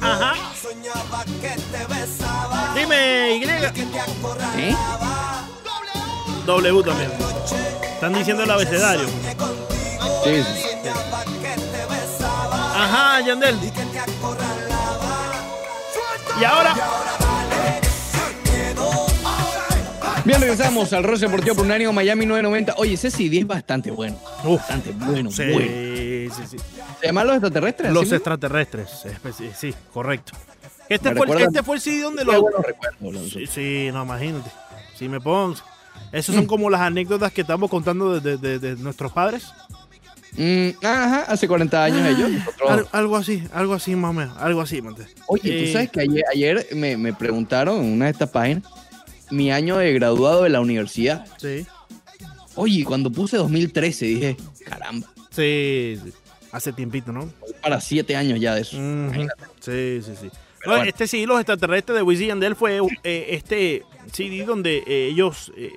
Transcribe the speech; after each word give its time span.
Ajá. 0.00 0.34
Dime, 2.74 3.36
Y. 3.36 3.44
¿Eh? 4.60 4.76
W 6.46 6.82
también. 6.82 7.10
Están 7.94 8.14
diciendo 8.14 8.42
el 8.42 8.50
abecedario. 8.50 9.06
Sí, 10.24 10.42
sí. 10.42 10.64
Ajá, 12.74 13.20
Yandel. 13.20 13.58
Y 16.40 16.44
ahora. 16.44 16.74
Bien, 20.24 20.40
regresamos 20.42 20.92
al 20.92 21.04
Roce 21.04 21.24
Deportivo 21.24 21.56
por 21.56 21.64
un 21.64 21.72
año 21.72 21.90
Miami 21.92 22.26
990. 22.26 22.74
Oye, 22.76 22.94
ese 22.94 23.10
CD 23.10 23.38
es 23.40 23.46
bastante 23.46 23.90
bueno. 23.90 24.18
Uf. 24.44 24.60
Bastante 24.60 24.92
bueno, 24.92 25.30
Sí, 25.30 25.42
bueno. 25.52 26.34
sí, 26.36 26.42
sí. 26.50 26.56
¿Se 27.00 27.06
llaman 27.06 27.26
los 27.26 27.36
extraterrestres? 27.36 27.92
Los 27.92 28.12
extraterrestres. 28.12 28.88
Sí, 29.56 29.74
correcto. 29.92 30.32
Este 30.88 31.14
fue, 31.14 31.42
este 31.42 31.62
fue 31.62 31.76
el 31.76 31.82
CD 31.82 32.00
donde 32.02 32.24
Qué 32.24 32.32
lo. 32.32 32.42
buenos 32.42 32.62
recuerdos, 32.64 33.00
Alonso. 33.02 33.38
Sí, 33.38 33.46
sí, 33.46 33.88
no, 33.92 34.04
imagínate. 34.04 34.50
Si 34.96 35.08
me 35.08 35.20
pongo. 35.20 35.54
Esas 36.12 36.34
son 36.34 36.46
como 36.46 36.70
las 36.70 36.80
anécdotas 36.80 37.30
que 37.32 37.42
estamos 37.42 37.68
contando 37.68 38.18
de, 38.18 38.36
de- 38.36 38.58
de- 38.58 38.58
de 38.76 38.82
nuestros 38.82 39.12
padres. 39.12 39.44
Mm, 40.32 40.68
ajá, 40.84 41.22
hace 41.28 41.46
40 41.48 41.84
años 41.84 42.06
ellos. 42.06 42.30
nosotros- 42.30 42.70
Al- 42.70 42.88
algo 42.92 43.16
así, 43.16 43.42
algo 43.52 43.74
así 43.74 43.94
más 43.96 44.10
o 44.10 44.14
menos. 44.14 44.36
Algo 44.38 44.60
así, 44.62 44.80
mante. 44.80 45.06
Oye, 45.26 45.42
Eh, 45.62 45.66
tú 45.66 45.72
sabes 45.72 45.90
que 45.90 46.00
ayer, 46.00 46.24
ayer 46.32 46.66
me, 46.74 46.96
me 46.96 47.12
preguntaron 47.12 47.84
en 47.84 47.92
una 47.92 48.06
de 48.06 48.12
estas 48.12 48.30
páginas 48.30 48.62
mi 49.30 49.50
año 49.52 49.76
de 49.76 49.92
graduado 49.92 50.44
de 50.44 50.48
la 50.50 50.60
universidad. 50.60 51.26
Sí. 51.36 51.66
Oye, 52.54 52.84
cuando 52.84 53.10
puse 53.10 53.36
2013 53.36 54.06
dije, 54.06 54.36
caramba, 54.64 55.06
Sí, 55.30 55.98
sí. 56.02 56.12
Hace 56.52 56.72
tiempito, 56.72 57.12
¿no? 57.12 57.30
para 57.62 57.80
siete 57.80 58.16
años 58.16 58.40
ya 58.40 58.54
de 58.54 58.62
eso. 58.62 58.76
Sí, 59.60 60.00
sí, 60.02 60.12
sí. 60.20 60.30
No, 60.64 60.72
bueno. 60.72 60.84
Este 60.84 61.06
CD, 61.06 61.26
Los 61.26 61.38
extraterrestres 61.40 61.96
de 61.96 62.02
Wisin 62.02 62.24
y 62.24 62.28
Yandel, 62.28 62.56
fue 62.56 62.80
eh, 63.04 63.26
este 63.30 63.84
CD 64.12 64.44
donde 64.44 64.78
eh, 64.86 65.08
ellos 65.10 65.52
eh, 65.56 65.72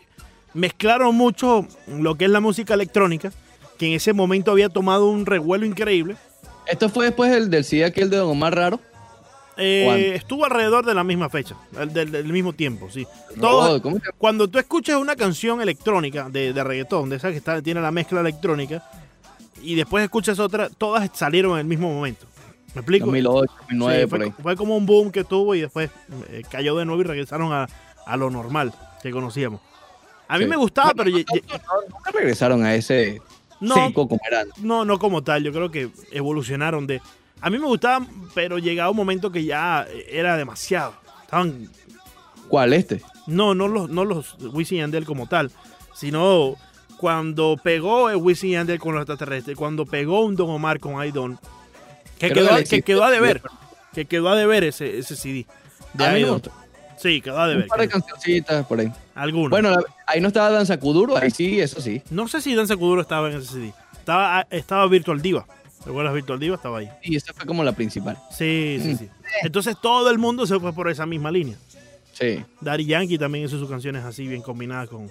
mezclaron 0.53 1.15
mucho 1.15 1.67
lo 1.87 2.15
que 2.15 2.25
es 2.25 2.31
la 2.31 2.39
música 2.39 2.73
electrónica, 2.73 3.31
que 3.77 3.87
en 3.87 3.93
ese 3.93 4.13
momento 4.13 4.51
había 4.51 4.69
tomado 4.69 5.09
un 5.09 5.25
revuelo 5.25 5.65
increíble. 5.65 6.15
Esto 6.67 6.89
fue 6.89 7.05
después 7.05 7.31
del, 7.31 7.49
del 7.49 7.63
CD 7.65 7.85
aquel 7.85 8.09
de 8.09 8.17
Don 8.17 8.29
Omar 8.29 8.55
Raro. 8.55 8.79
Eh, 9.57 10.13
estuvo 10.15 10.45
alrededor 10.45 10.85
de 10.85 10.93
la 10.93 11.03
misma 11.03 11.29
fecha, 11.29 11.55
del, 11.91 12.23
mismo 12.25 12.53
tiempo, 12.53 12.89
sí. 12.89 13.05
Todo- 13.39 13.81
¿cómo 13.81 13.97
se- 13.97 14.11
cuando 14.17 14.47
tú 14.47 14.57
escuchas 14.57 14.95
una 14.95 15.15
canción 15.15 15.61
electrónica 15.61 16.29
de, 16.29 16.53
de 16.53 16.63
reggaetón, 16.63 17.09
de 17.09 17.17
esa 17.17 17.29
que 17.31 17.37
está, 17.37 17.61
tiene 17.61 17.81
la 17.81 17.91
mezcla 17.91 18.21
electrónica, 18.21 18.83
y 19.63 19.75
después 19.75 20.03
escuchas 20.03 20.39
otra, 20.39 20.69
todas 20.69 21.09
salieron 21.13 21.53
en 21.53 21.59
el 21.59 21.65
mismo 21.65 21.91
momento. 21.93 22.25
¿Me 22.73 22.81
explico? 22.81 23.05
2008, 23.07 23.53
2009, 23.61 24.01
Sí, 24.01 24.07
por 24.07 24.17
fue, 24.19 24.25
ahí. 24.27 24.33
fue 24.41 24.55
como 24.55 24.77
un 24.77 24.85
boom 24.85 25.11
que 25.11 25.23
tuvo 25.23 25.55
y 25.55 25.61
después 25.61 25.89
eh, 26.29 26.43
cayó 26.49 26.75
de 26.77 26.85
nuevo 26.85 27.01
y 27.01 27.05
regresaron 27.05 27.51
a, 27.51 27.67
a 28.05 28.17
lo 28.17 28.29
normal 28.29 28.73
que 29.01 29.11
conocíamos. 29.11 29.59
A 30.27 30.37
mí 30.37 30.45
Sí. 30.45 30.49
me 30.49 30.55
gustaba, 30.55 30.93
Bueno, 30.93 31.03
pero 31.03 31.17
ye- 31.17 31.25
no, 31.27 31.35
ye- 31.35 31.43
no, 31.65 31.93
nunca 31.95 32.11
regresaron 32.11 32.63
a 32.63 32.73
ese 32.75 33.21
no, 33.59 33.75
seco 33.75 34.07
como 34.07 34.21
eran. 34.25 34.47
no, 34.61 34.85
no 34.85 34.97
como 34.99 35.21
tal. 35.21 35.43
Yo 35.43 35.51
creo 35.51 35.69
que 35.69 35.89
evolucionaron 36.11 36.87
de. 36.87 37.01
A 37.41 37.49
mí 37.49 37.59
me 37.59 37.65
gustaba, 37.65 38.05
pero 38.33 38.57
llegaba 38.57 38.89
un 38.91 38.95
momento 38.97 39.31
que 39.31 39.43
ya 39.43 39.85
era 40.07 40.37
demasiado. 40.37 40.93
Estaban. 41.23 41.69
¿Cuál 42.47 42.71
este? 42.73 43.01
No, 43.27 43.53
no 43.53 43.67
los, 43.67 43.89
no 43.89 44.05
los 44.05 44.35
Wisin 44.53 44.77
y 44.77 44.81
Yandel 44.81 45.05
como 45.05 45.27
tal, 45.27 45.51
sino 45.93 46.55
cuando 47.01 47.57
pegó 47.61 48.05
Wisin 48.15 48.51
Yandel 48.51 48.79
con 48.79 48.93
los 48.93 49.01
extraterrestres, 49.01 49.57
cuando 49.57 49.85
pegó 49.87 50.23
un 50.23 50.35
Don 50.35 50.51
Omar 50.51 50.79
con 50.79 51.01
Aidon, 51.01 51.37
que 52.19 52.29
Creo 52.31 52.47
quedó, 52.47 52.63
que 52.69 52.81
quedó 52.83 53.03
a 53.03 53.09
deber, 53.11 53.41
que 53.93 54.05
quedó 54.05 54.29
a 54.29 54.35
deber 54.35 54.63
ese, 54.63 54.99
ese 54.99 55.15
CD. 55.15 55.45
De 55.93 56.05
A 56.05 56.11
Aidon. 56.11 56.41
Sí, 56.97 57.19
quedó 57.19 57.39
a 57.39 57.45
Un 57.45 57.49
deber. 57.49 57.67
par 57.67 57.79
de 57.79 57.89
cancioncitas 57.89 58.65
por 58.67 58.79
ahí. 58.79 58.91
Algunos. 59.15 59.49
Bueno, 59.49 59.75
ahí 60.05 60.21
no 60.21 60.27
estaba 60.27 60.51
Danza 60.51 60.77
Kuduro, 60.79 61.17
ahí 61.17 61.31
sí, 61.31 61.59
eso 61.59 61.81
sí. 61.81 62.03
No 62.11 62.27
sé 62.27 62.39
si 62.41 62.53
Danza 62.53 62.77
Kuduro 62.77 63.01
estaba 63.01 63.31
en 63.31 63.37
ese 63.37 63.47
CD. 63.51 63.73
Estaba, 63.97 64.45
estaba 64.51 64.85
Virtual 64.87 65.19
Diva. 65.21 65.47
¿Recuerdas 65.83 66.13
Virtual 66.13 66.39
Diva? 66.39 66.55
Estaba 66.57 66.77
ahí. 66.77 66.89
Y 67.01 67.15
esa 67.15 67.33
fue 67.33 67.47
como 67.47 67.63
la 67.63 67.71
principal. 67.71 68.15
Sí, 68.29 68.77
sí, 68.81 68.89
Mm. 68.93 68.97
sí. 68.99 69.09
Entonces 69.41 69.75
todo 69.81 70.11
el 70.11 70.19
mundo 70.19 70.45
se 70.45 70.59
fue 70.59 70.71
por 70.73 70.89
esa 70.91 71.07
misma 71.07 71.31
línea. 71.31 71.55
Sí. 72.13 72.43
Daddy 72.59 72.85
Yankee 72.85 73.17
también 73.17 73.45
hizo 73.45 73.57
sus 73.57 73.67
canciones 73.69 74.03
así, 74.05 74.27
bien 74.27 74.43
combinadas 74.43 74.87
con. 74.89 75.09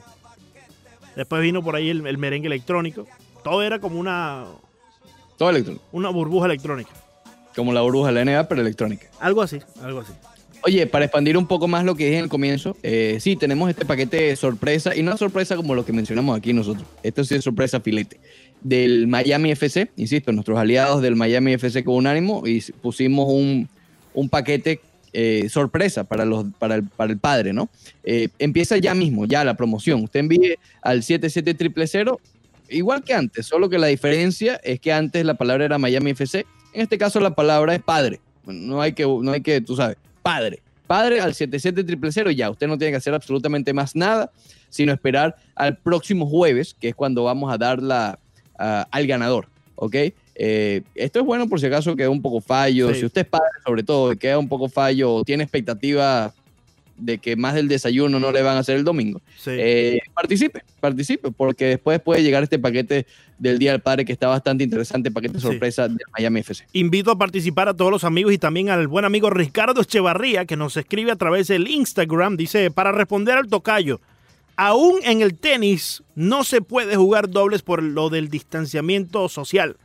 Después 1.17 1.43
vino 1.43 1.63
por 1.63 1.77
ahí 1.77 1.91
el, 1.91 2.07
el 2.07 2.19
merengue 2.19 2.47
electrónico. 2.47 3.07
Todo 3.43 3.63
era 3.63 3.79
como 3.79 3.99
una, 3.99 4.47
Todo 5.37 5.51
electrónico. 5.51 5.85
una 5.93 6.09
burbuja 6.11 6.47
electrónica. 6.47 6.91
Como 7.57 7.73
la 7.73 7.81
burbuja 7.81 8.13
de 8.13 8.25
la 8.25 8.25
NBA, 8.25 8.49
pero 8.49 8.61
electrónica. 8.61 9.09
Algo 9.19 9.43
así, 9.43 9.59
algo 9.83 10.01
así. 10.01 10.13
Oye, 10.63 10.87
para 10.87 11.07
expandir 11.07 11.39
un 11.39 11.47
poco 11.47 11.69
más 11.69 11.85
lo 11.85 11.95
que 11.95 12.05
dije 12.05 12.19
en 12.19 12.25
el 12.25 12.31
comienzo, 12.31 12.77
eh, 12.83 13.17
sí, 13.19 13.35
tenemos 13.35 13.71
este 13.71 13.87
paquete 13.87 14.37
sorpresa, 14.37 14.95
y 14.95 15.03
no 15.03 15.13
es 15.13 15.19
sorpresa 15.19 15.57
como 15.57 15.75
lo 15.75 15.87
que 15.87 15.93
mencionamos 15.93 16.37
aquí 16.37 16.53
nosotros, 16.53 16.87
esto 17.03 17.25
sí 17.25 17.35
es 17.35 17.43
sorpresa 17.43 17.81
filete, 17.81 18.21
del 18.61 19.07
Miami 19.07 19.53
FC, 19.53 19.91
insisto, 19.97 20.33
nuestros 20.33 20.59
aliados 20.59 21.01
del 21.01 21.17
Miami 21.17 21.55
FC 21.55 21.83
con 21.83 21.95
Unánimo, 21.95 22.47
y 22.47 22.61
pusimos 22.83 23.27
un, 23.31 23.71
un 24.13 24.29
paquete 24.29 24.83
eh, 25.13 25.49
sorpresa 25.49 26.05
para, 26.05 26.25
los, 26.25 26.47
para, 26.59 26.77
el, 26.77 26.85
para 26.85 27.13
el 27.13 27.19
padre, 27.19 27.53
¿no? 27.53 27.69
Eh, 28.05 28.29
empieza 28.39 28.77
ya 28.79 28.95
mismo, 28.95 29.27
ya 29.27 29.45
la 29.45 29.55
promoción, 29.55 30.05
usted 30.05 30.21
envíe 30.21 30.57
al 30.83 31.03
77000, 31.03 32.17
igual 32.69 33.03
que 33.03 33.15
antes, 33.15 33.47
solo 33.47 33.69
que 33.69 33.79
la 33.79 33.89
diferencia 33.89 34.61
es 34.63 34.81
que 34.81 34.93
antes 34.93 35.25
la 35.25 35.35
palabra 35.35 35.65
era 35.65 35.79
Miami 35.79 36.13
FC, 36.13 36.47
en 36.73 36.83
este 36.83 36.99
caso 36.99 37.21
la 37.21 37.35
palabra 37.35 37.75
es 37.75 37.83
padre, 37.83 38.21
no 38.47 38.81
hay 38.81 38.93
que, 38.93 39.05
no 39.05 39.33
hay 39.33 39.41
que 39.41 39.61
tú 39.61 39.77
sabes, 39.77 39.97
padre. 40.23 40.63
Padre 40.87 41.21
al 41.21 41.35
77000 41.35 42.35
ya. 42.35 42.51
Usted 42.51 42.67
no 42.67 42.77
tiene 42.77 42.91
que 42.91 42.97
hacer 42.97 43.15
absolutamente 43.15 43.73
más 43.73 43.95
nada, 43.95 44.33
sino 44.71 44.93
esperar 44.93 45.37
al 45.55 45.77
próximo 45.77 46.27
jueves, 46.27 46.75
que 46.75 46.89
es 46.89 46.97
cuando 46.97 47.23
vamos 47.23 47.53
a 47.53 47.59
dar 47.59 47.81
la, 47.81 48.19
al 48.59 49.07
ganador. 49.07 49.47
¿Ok? 49.77 49.95
Eh, 50.43 50.81
esto 50.95 51.21
es 51.21 51.27
bueno 51.27 51.47
por 51.51 51.61
si 51.61 51.67
acaso 51.67 51.95
queda 51.95 52.09
un 52.09 52.23
poco 52.23 52.41
fallo. 52.41 52.89
Sí. 52.95 53.01
Si 53.01 53.07
usted 53.07 53.21
es 53.23 53.27
padre, 53.29 53.47
sobre 53.67 53.83
todo, 53.83 54.17
queda 54.17 54.39
un 54.39 54.49
poco 54.49 54.71
fallo 54.71 55.13
o 55.17 55.23
tiene 55.25 55.43
expectativa 55.43 56.33
de 56.97 57.19
que 57.19 57.37
más 57.37 57.55
del 57.55 57.69
desayuno 57.69 58.19
no 58.19 58.33
le 58.33 58.41
van 58.43 58.57
a 58.57 58.61
hacer 58.61 58.77
el 58.77 58.85
domingo, 58.85 59.21
Sí. 59.39 59.51
eh, 59.55 60.01
participe, 60.15 60.63
participe, 60.81 61.31
porque 61.31 61.65
después 61.67 61.99
puede 62.01 62.23
llegar 62.23 62.43
este 62.43 62.59
paquete 62.59 63.07
del 63.39 63.59
Día 63.59 63.73
del 63.73 63.81
Padre 63.81 64.05
que 64.07 64.13
está 64.13 64.29
bastante 64.29 64.65
interesante, 64.65 65.11
paquete 65.11 65.39
Sí. 65.41 65.47
sorpresa 65.47 65.89
del 65.89 65.99
Miami 66.17 66.41
FC. 66.41 66.65
Invito 66.75 67.11
a 67.11 67.17
participar 67.19 67.69
a 67.69 67.75
todos 67.75 67.91
los 67.91 68.05
amigos 68.05 68.33
y 68.35 68.39
también 68.39 68.69
al 68.71 68.87
buen 68.89 69.05
amigo 69.07 69.29
Ricardo 69.31 69.81
Echevarría, 69.83 70.45
que 70.47 70.57
nos 70.57 70.77
escribe 70.79 71.11
a 71.13 71.17
través 71.17 71.49
del 71.49 71.69
Instagram. 71.69 72.37
Dice, 72.39 72.71
para 72.71 72.93
responder 72.93 73.37
al 73.37 73.49
tocayo, 73.49 74.01
aún 74.57 75.01
en 75.05 75.21
el 75.23 75.35
tenis 75.35 76.03
no 76.15 76.45
se 76.45 76.61
puede 76.63 76.97
jugar 76.97 77.29
dobles 77.31 77.61
por 77.63 77.83
lo 77.83 78.09
del 78.11 78.29
distanciamiento 78.29 79.29
social. 79.31 79.77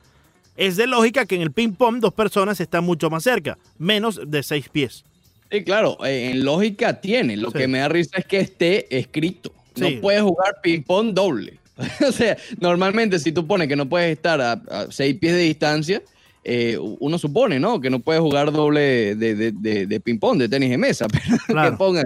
Es 0.56 0.78
de 0.78 0.88
lógica 0.88 1.26
que 1.26 1.36
en 1.36 1.42
el 1.42 1.52
ping-pong 1.52 2.00
dos 2.00 2.14
personas 2.14 2.60
están 2.60 2.84
mucho 2.84 3.10
más 3.10 3.24
cerca, 3.24 3.58
menos 3.78 4.22
de 4.26 4.42
seis 4.44 4.70
pies. 4.70 5.04
Sí, 5.52 5.64
claro, 5.64 5.98
eh, 6.06 6.32
en 6.32 6.44
lógica 6.46 7.00
tiene. 7.02 7.38
Lo 7.38 7.52
Sí. 7.52 7.58
que 7.60 7.68
me 7.68 7.80
da 7.80 7.90
risa 7.90 8.18
es 8.18 8.26
que 8.26 8.40
esté 8.40 8.98
escrito. 8.98 9.52
No 9.78 9.88
Sí. 9.88 9.98
puedes 10.02 10.22
jugar 10.22 10.56
ping-pong 10.64 11.14
doble. 11.14 11.60
o 12.08 12.12
sea, 12.12 12.38
normalmente 12.60 13.20
si 13.20 13.32
tú 13.34 13.46
pones 13.46 13.68
que 13.68 13.76
no 13.76 13.88
puedes 13.88 14.12
estar 14.16 14.40
a, 14.42 14.54
a 14.54 14.88
seis 14.92 15.16
pies 15.20 15.34
de 15.34 15.40
distancia, 15.42 16.02
eh, 16.44 16.78
uno 17.00 17.18
supone, 17.18 17.60
¿no? 17.60 17.82
Que 17.82 17.90
no 17.90 18.00
puedes 18.00 18.22
jugar 18.22 18.52
doble 18.52 19.16
de, 19.16 19.36
de- 19.36 19.52
de- 19.52 19.86
de 19.88 20.00
ping-pong, 20.00 20.38
de 20.38 20.48
tenis 20.48 20.70
de 20.70 20.78
mesa. 20.78 21.08
Pero 21.12 21.38
Claro. 21.48 21.72
que 21.72 21.78
pongan. 21.78 22.06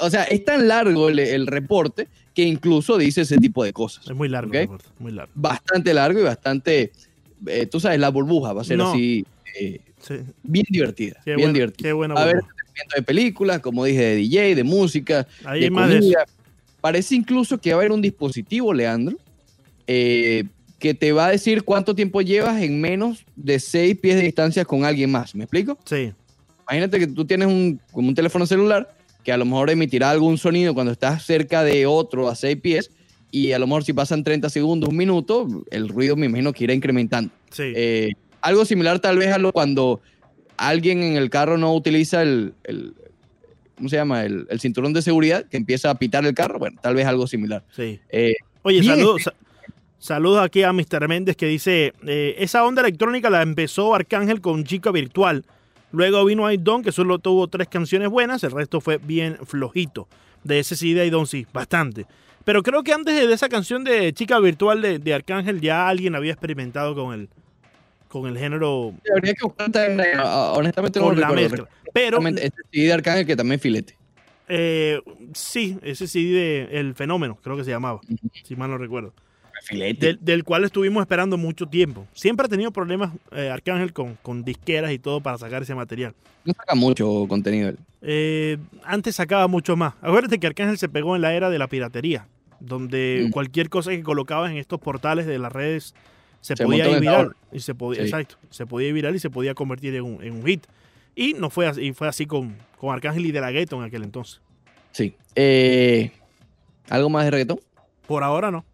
O 0.00 0.10
sea, 0.10 0.24
es 0.24 0.44
tan 0.44 0.66
largo 0.66 1.08
el, 1.08 1.20
el 1.20 1.46
reporte 1.46 2.08
que 2.34 2.42
incluso 2.42 2.98
dice 2.98 3.20
ese 3.20 3.36
tipo 3.38 3.62
de 3.62 3.72
cosas. 3.72 4.04
Es 4.08 4.14
muy 4.16 4.28
largo, 4.28 4.52
muy 4.98 5.12
largo. 5.12 5.30
Bastante 5.36 5.94
largo 5.94 6.18
y 6.18 6.24
bastante. 6.24 6.90
Eh, 7.46 7.66
tú 7.66 7.80
sabes, 7.80 7.98
la 8.00 8.08
burbuja 8.10 8.52
va 8.52 8.62
a 8.62 8.64
ser 8.64 8.78
No. 8.78 8.92
así. 8.92 9.24
eh, 9.60 9.80
Sí. 10.00 10.14
bien 10.42 10.66
divertida. 10.68 11.14
Qué 11.24 11.30
bien 11.36 11.38
buena- 11.46 11.52
divertida. 11.54 11.88
qué 11.88 11.92
buena 11.92 12.14
a 12.14 12.22
entretenimiento 12.30 12.96
de 12.96 13.02
películas, 13.02 13.60
como 13.60 13.84
dije, 13.84 14.00
de 14.02 14.16
DJ, 14.16 14.54
de 14.54 14.64
música, 14.64 15.26
Ahí 15.44 15.60
de 15.60 15.70
más 15.70 15.88
de 15.88 16.00
comida. 16.00 16.24
Parece 16.80 17.14
incluso 17.14 17.58
que 17.58 17.70
va 17.70 17.76
a 17.76 17.78
haber 17.80 17.92
un 17.92 18.02
dispositivo, 18.02 18.74
Leandro, 18.74 19.16
eh, 19.86 20.44
que 20.78 20.92
te 20.94 21.12
va 21.12 21.26
a 21.26 21.30
decir 21.30 21.62
cuánto 21.62 21.94
tiempo 21.94 22.20
llevas 22.20 22.60
en 22.62 22.80
menos 22.80 23.24
de 23.36 23.58
seis 23.60 23.96
pies 23.98 24.16
de 24.16 24.22
distancia 24.22 24.64
con 24.64 24.84
alguien 24.84 25.10
más. 25.10 25.34
¿Me 25.34 25.44
explico? 25.44 25.78
Sí, 25.84 26.12
Imagínate 26.68 26.98
que 26.98 27.06
tú 27.06 27.26
tienes 27.26 27.46
un, 27.48 27.78
como 27.92 28.08
un 28.08 28.14
teléfono 28.14 28.46
celular 28.46 28.94
que 29.22 29.32
a 29.32 29.36
lo 29.36 29.44
mejor 29.44 29.68
emitirá 29.70 30.10
algún 30.10 30.38
sonido 30.38 30.72
cuando 30.74 30.92
estás 30.92 31.22
cerca 31.24 31.62
de 31.62 31.84
otro 31.86 32.28
a 32.28 32.34
seis 32.34 32.56
pies 32.58 32.90
y 33.40 33.52
a 33.52 33.58
lo 33.58 33.66
mejor 33.66 33.84
si 33.84 33.92
pasan 33.92 34.22
30 34.22 34.48
segundos, 34.50 34.88
un 34.90 34.96
minuto, 34.96 35.46
el 35.70 35.88
ruido 35.88 36.14
me 36.16 36.26
imagino 36.26 36.52
que 36.52 36.64
irá 36.64 36.74
incrementando. 36.74 37.32
sí. 37.50 37.72
Eh, 37.74 38.12
algo 38.40 38.64
similar 38.66 38.98
tal 39.00 39.16
vez 39.18 39.32
a 39.32 39.38
lo 39.38 39.52
cuando 39.52 40.02
alguien 40.58 41.02
en 41.02 41.16
el 41.16 41.30
carro 41.30 41.56
no 41.56 41.74
utiliza 41.74 42.22
el, 42.22 42.52
el- 42.64 42.92
¿cómo 43.76 43.88
se 43.88 43.96
llama? 43.96 44.22
El, 44.24 44.46
el 44.50 44.60
cinturón 44.60 44.92
de 44.92 45.00
seguridad 45.02 45.46
que 45.48 45.56
empieza 45.56 45.88
a 45.90 45.94
pitar 45.94 46.24
el 46.26 46.34
carro. 46.34 46.58
Bueno, 46.58 46.78
tal 46.82 46.94
vez 46.94 47.06
algo 47.06 47.26
similar. 47.26 47.64
sí. 47.74 48.00
Eh, 48.10 48.34
Oye, 48.62 48.82
saludos. 48.82 49.22
sa- 49.24 49.34
Saludos 49.98 50.44
aquí 50.44 50.62
a 50.62 50.72
Mr. 50.74 51.08
Méndez 51.08 51.34
que 51.36 51.46
dice, 51.46 51.94
eh, 52.06 52.34
esa 52.38 52.62
onda 52.66 52.82
electrónica 52.82 53.30
la 53.30 53.40
empezó 53.40 53.94
Arcángel 53.94 54.42
con 54.42 54.64
Chica 54.64 54.90
Virtual. 54.90 55.44
Luego 55.92 56.22
vino 56.26 56.44
Aidon, 56.46 56.82
que 56.82 56.92
solo 56.92 57.18
tuvo 57.18 57.48
tres 57.48 57.68
canciones 57.68 58.10
buenas, 58.10 58.44
el 58.44 58.50
resto 58.50 58.82
fue 58.82 58.98
bien 58.98 59.38
flojito. 59.46 60.06
De 60.42 60.58
ese 60.58 60.76
sí 60.76 60.92
de 60.92 61.00
Aidon 61.00 61.26
sí, 61.26 61.46
bastante. 61.54 62.04
Pero 62.44 62.62
creo 62.62 62.82
que 62.82 62.92
antes 62.92 63.14
de 63.14 63.32
esa 63.32 63.48
canción 63.48 63.84
de 63.84 64.12
Chica 64.12 64.38
Virtual 64.38 64.80
de, 64.82 64.98
de 64.98 65.14
Arcángel 65.14 65.60
ya 65.60 65.88
alguien 65.88 66.14
había 66.14 66.32
experimentado 66.32 66.94
con 66.94 67.14
el, 67.14 67.28
con 68.08 68.26
el 68.26 68.36
género, 68.38 68.92
Habría 69.16 69.32
que 69.34 69.44
buscar 69.44 69.70
también, 69.70 69.98
ah, 70.18 70.52
honestamente 70.54 71.00
no 71.00 71.12
la 71.12 71.28
recuerdo. 71.28 71.64
mezcla. 71.64 71.68
Pero 71.92 72.18
Este 72.28 72.62
CD 72.70 72.86
de 72.86 72.92
Arcángel 72.92 73.26
que 73.26 73.36
también 73.36 73.56
es 73.56 73.62
filete. 73.62 73.96
eh, 74.48 75.00
sí, 75.32 75.78
ese 75.82 76.06
CD 76.06 76.32
de 76.32 76.80
El 76.80 76.94
Fenómeno, 76.94 77.38
creo 77.42 77.56
que 77.56 77.64
se 77.64 77.70
llamaba, 77.70 78.00
si 78.44 78.56
mal 78.56 78.70
no 78.70 78.78
recuerdo. 78.78 79.12
Filete. 79.62 80.06
del, 80.06 80.18
del 80.20 80.44
cual 80.44 80.64
estuvimos 80.64 81.00
esperando 81.00 81.38
mucho 81.38 81.66
tiempo. 81.66 82.06
Siempre 82.12 82.44
ha 82.44 82.48
tenido 82.50 82.70
problemas 82.70 83.12
eh, 83.32 83.48
Arcángel 83.48 83.94
con, 83.94 84.18
con 84.20 84.44
disqueras 84.44 84.92
y 84.92 84.98
todo 84.98 85.22
para 85.22 85.38
sacar 85.38 85.62
ese 85.62 85.74
material. 85.74 86.12
No 86.44 86.52
saca 86.52 86.74
mucho 86.74 87.24
contenido 87.28 87.70
él. 87.70 87.78
Eh, 88.02 88.58
antes 88.82 89.14
sacaba 89.16 89.46
mucho 89.48 89.74
más. 89.74 89.94
Acuérdate 90.02 90.38
que 90.38 90.46
Arcángel 90.48 90.76
se 90.76 90.90
pegó 90.90 91.16
en 91.16 91.22
la 91.22 91.32
era 91.32 91.48
de 91.48 91.58
la 91.58 91.68
piratería, 91.68 92.26
donde 92.60 93.26
Mm. 93.26 93.30
cualquier 93.30 93.68
cosa 93.68 93.90
que 93.90 94.02
colocabas 94.02 94.50
en 94.50 94.56
estos 94.58 94.80
portales 94.80 95.26
de 95.26 95.38
las 95.38 95.52
redes 95.52 95.94
se, 96.40 96.56
Se 96.56 96.64
podía 96.64 96.88
ir 96.90 97.00
viral. 97.00 97.34
Y 97.52 97.60
se 97.60 97.74
podía, 97.74 98.00
Sí. 98.02 98.06
Exacto, 98.08 98.36
se 98.50 98.66
podía 98.66 98.88
ir 98.88 98.94
viral 98.94 99.14
y 99.16 99.18
se 99.18 99.30
podía 99.30 99.54
convertir 99.54 99.94
en 99.94 100.02
un, 100.04 100.22
en 100.22 100.32
un 100.34 100.44
hit. 100.46 100.64
Y 101.16 101.34
no 101.34 101.48
fue 101.50 101.66
así, 101.66 101.80
y 101.82 101.92
fue 101.92 102.08
así 102.08 102.26
con, 102.26 102.56
con 102.78 102.92
Arcángel 102.92 103.24
y 103.26 103.32
De 103.32 103.40
La 103.40 103.50
Ghetto 103.50 103.76
en 103.76 103.84
aquel 103.84 104.02
entonces. 104.02 104.40
Sí. 104.92 105.14
Eh, 105.34 106.10
¿Algo 106.90 107.08
más 107.08 107.24
de 107.24 107.30
reggaetón? 107.30 107.60
Por 108.06 108.22
ahora 108.22 108.50
no. 108.50 108.64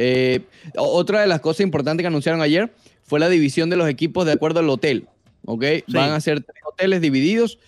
Eh, 0.00 0.42
o- 0.76 0.92
otra 0.96 1.20
de 1.22 1.26
las 1.26 1.40
cosas 1.40 1.60
importantes 1.62 2.04
que 2.04 2.06
anunciaron 2.06 2.40
ayer 2.40 2.72
fue 3.02 3.18
la 3.18 3.28
división 3.28 3.68
de 3.68 3.74
los 3.76 3.88
equipos 3.88 4.24
de 4.26 4.32
acuerdo 4.32 4.60
al 4.60 4.68
hotel. 4.70 5.08
¿Ok? 5.44 5.64
Van 5.88 6.12
a 6.12 6.20
ser 6.20 6.40
tres 6.42 6.62
hoteles 6.64 7.00
divididos. 7.00 7.58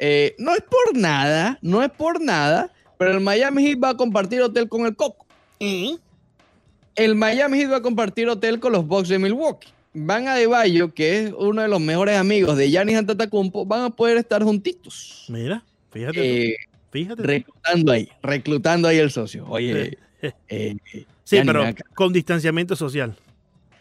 Eh, 0.00 0.34
no 0.38 0.52
es 0.52 0.62
por 0.62 0.96
nada, 0.96 1.58
no 1.62 1.82
es 1.84 1.90
por 1.90 2.20
nada, 2.20 2.72
pero 2.98 3.12
el 3.12 3.20
Miami 3.20 3.62
Heat 3.64 3.82
va 3.82 3.90
a 3.90 3.96
compartir 3.96 4.40
hotel 4.42 4.68
con 4.68 4.86
el 4.86 4.96
Coco. 4.96 5.26
El 5.58 7.14
Miami 7.14 7.58
Heat 7.58 7.72
va 7.72 7.76
a 7.76 7.82
compartir 7.82 8.28
hotel 8.28 8.58
con 8.60 8.72
los 8.72 8.86
Bucks 8.86 9.08
de 9.08 9.18
Milwaukee. 9.18 9.68
Van 9.94 10.28
a 10.28 10.34
Deballo, 10.34 10.92
que 10.92 11.24
es 11.24 11.32
uno 11.36 11.62
de 11.62 11.68
los 11.68 11.80
mejores 11.80 12.16
amigos 12.18 12.56
de 12.56 12.70
Giannis 12.70 12.96
Antetokounmpo, 12.96 13.64
van 13.64 13.82
a 13.82 13.90
poder 13.90 14.18
estar 14.18 14.42
juntitos. 14.42 15.24
Mira, 15.28 15.64
fíjate. 15.90 16.50
Eh, 16.50 16.56
fíjate. 16.90 17.22
tú. 17.22 17.28
reclutando 17.28 17.92
ahí, 17.92 18.08
reclutando 18.22 18.88
ahí 18.88 18.98
el 18.98 19.10
socio. 19.10 19.46
Oye, 19.48 19.96
eh, 20.48 20.76
sí, 20.92 21.06
Gianni, 21.24 21.46
pero 21.46 21.60
ven 21.60 21.68
acá. 21.68 21.84
con 21.94 22.12
distanciamiento 22.12 22.76
social. 22.76 23.16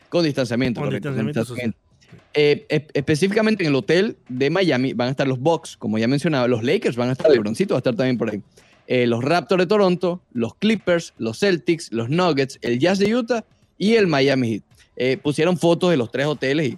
Con 0.08 0.24
distanciamiento. 0.24 0.80
Con 0.80 0.88
correcto, 0.88 1.10
distanciamiento 1.10 1.40
distanciamiento. 1.42 1.86
Eh, 2.34 2.66
e- 2.70 2.88
específicamente 2.94 3.64
en 3.64 3.70
el 3.70 3.76
hotel 3.76 4.18
de 4.28 4.50
Miami 4.50 4.94
van 4.94 5.08
a 5.08 5.12
estar 5.12 5.28
los 5.28 5.40
Bucks, 5.40 5.78
como 5.78 5.98
ya 5.98 6.08
mencionaba, 6.08 6.48
los 6.48 6.64
Lakers 6.64 6.96
van 6.96 7.10
a 7.10 7.12
estar, 7.14 7.32
LeBroncito 7.32 7.74
va 7.74 7.78
a 7.78 7.80
estar 7.80 7.96
también 7.96 8.18
por 8.18 8.30
ahí. 8.30 8.42
Eh, 8.88 9.08
los 9.08 9.24
Raptors 9.24 9.62
de 9.64 9.68
Toronto, 9.68 10.22
los 10.34 10.56
Clippers, 10.56 11.14
los 11.18 11.40
Celtics, 11.40 11.92
los 11.92 12.10
Nuggets, 12.10 12.60
el 12.62 12.80
Jazz 12.80 13.00
de 13.00 13.16
Utah 13.16 13.44
y 13.78 13.96
el 13.96 14.08
Miami 14.08 14.50
Heat. 14.54 14.64
Eh, 14.96 15.18
pusieron 15.18 15.58
fotos 15.58 15.90
de 15.90 15.98
los 15.98 16.12
tres 16.12 16.26
hoteles 16.28 16.70
y 16.74 16.78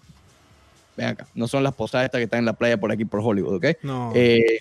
ven 0.96 1.08
acá, 1.08 1.28
no 1.36 1.48
son 1.48 1.64
las 1.64 1.74
posadas 1.76 2.06
estas 2.06 2.20
que 2.20 2.24
están 2.24 2.40
en 2.40 2.46
la 2.46 2.54
playa 2.54 2.80
por 2.80 2.92
aquí 2.92 3.06
por 3.06 3.20
Hollywood, 3.22 3.56
¿ok? 3.58 3.66
No. 3.84 4.12
Eh, 4.16 4.60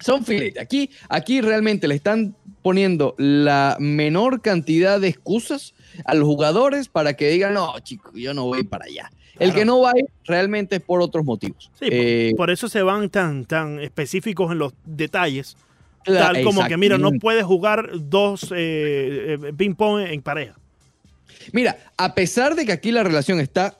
son 0.00 0.24
filetes. 0.24 0.62
Aquí, 0.62 0.90
aquí 1.08 1.40
realmente 1.40 1.88
le 1.88 1.96
están 1.96 2.34
poniendo 2.62 3.14
la 3.18 3.76
menor 3.80 4.40
cantidad 4.40 5.00
de 5.00 5.08
excusas 5.08 5.74
a 6.04 6.14
los 6.14 6.24
jugadores 6.26 6.88
para 6.88 7.14
que 7.14 7.30
digan, 7.30 7.54
no, 7.54 7.78
chicos, 7.80 8.12
yo 8.14 8.32
no 8.32 8.44
voy 8.44 8.62
para 8.62 8.84
allá. 8.84 9.10
El 9.34 9.50
Claro. 9.50 9.54
que 9.58 9.64
no 9.64 9.80
va 9.80 9.90
a 9.90 9.98
ir 9.98 10.06
realmente 10.24 10.76
es 10.76 10.82
por 10.82 11.00
otros 11.02 11.24
motivos. 11.24 11.70
Sí, 11.78 11.86
por- 11.86 11.92
Eh, 11.92 12.32
por, 12.36 12.50
eso 12.50 12.68
se 12.68 12.82
van 12.82 13.08
tan, 13.10 13.44
tan 13.44 13.80
específicos 13.80 14.50
en 14.52 14.58
los 14.58 14.72
detalles. 14.84 15.56
Tal 16.14 16.42
como 16.44 16.66
que, 16.66 16.76
mira, 16.76 16.96
no 16.98 17.12
puedes 17.12 17.44
jugar 17.44 17.90
dos 18.00 18.44
eh, 18.54 19.38
eh, 19.42 19.52
ping-pong 19.56 20.00
en 20.08 20.22
pareja. 20.22 20.54
Mira, 21.52 21.76
a 21.96 22.14
pesar 22.14 22.54
de 22.54 22.66
que 22.66 22.72
aquí 22.72 22.90
la 22.92 23.02
relación 23.02 23.40
está 23.40 23.78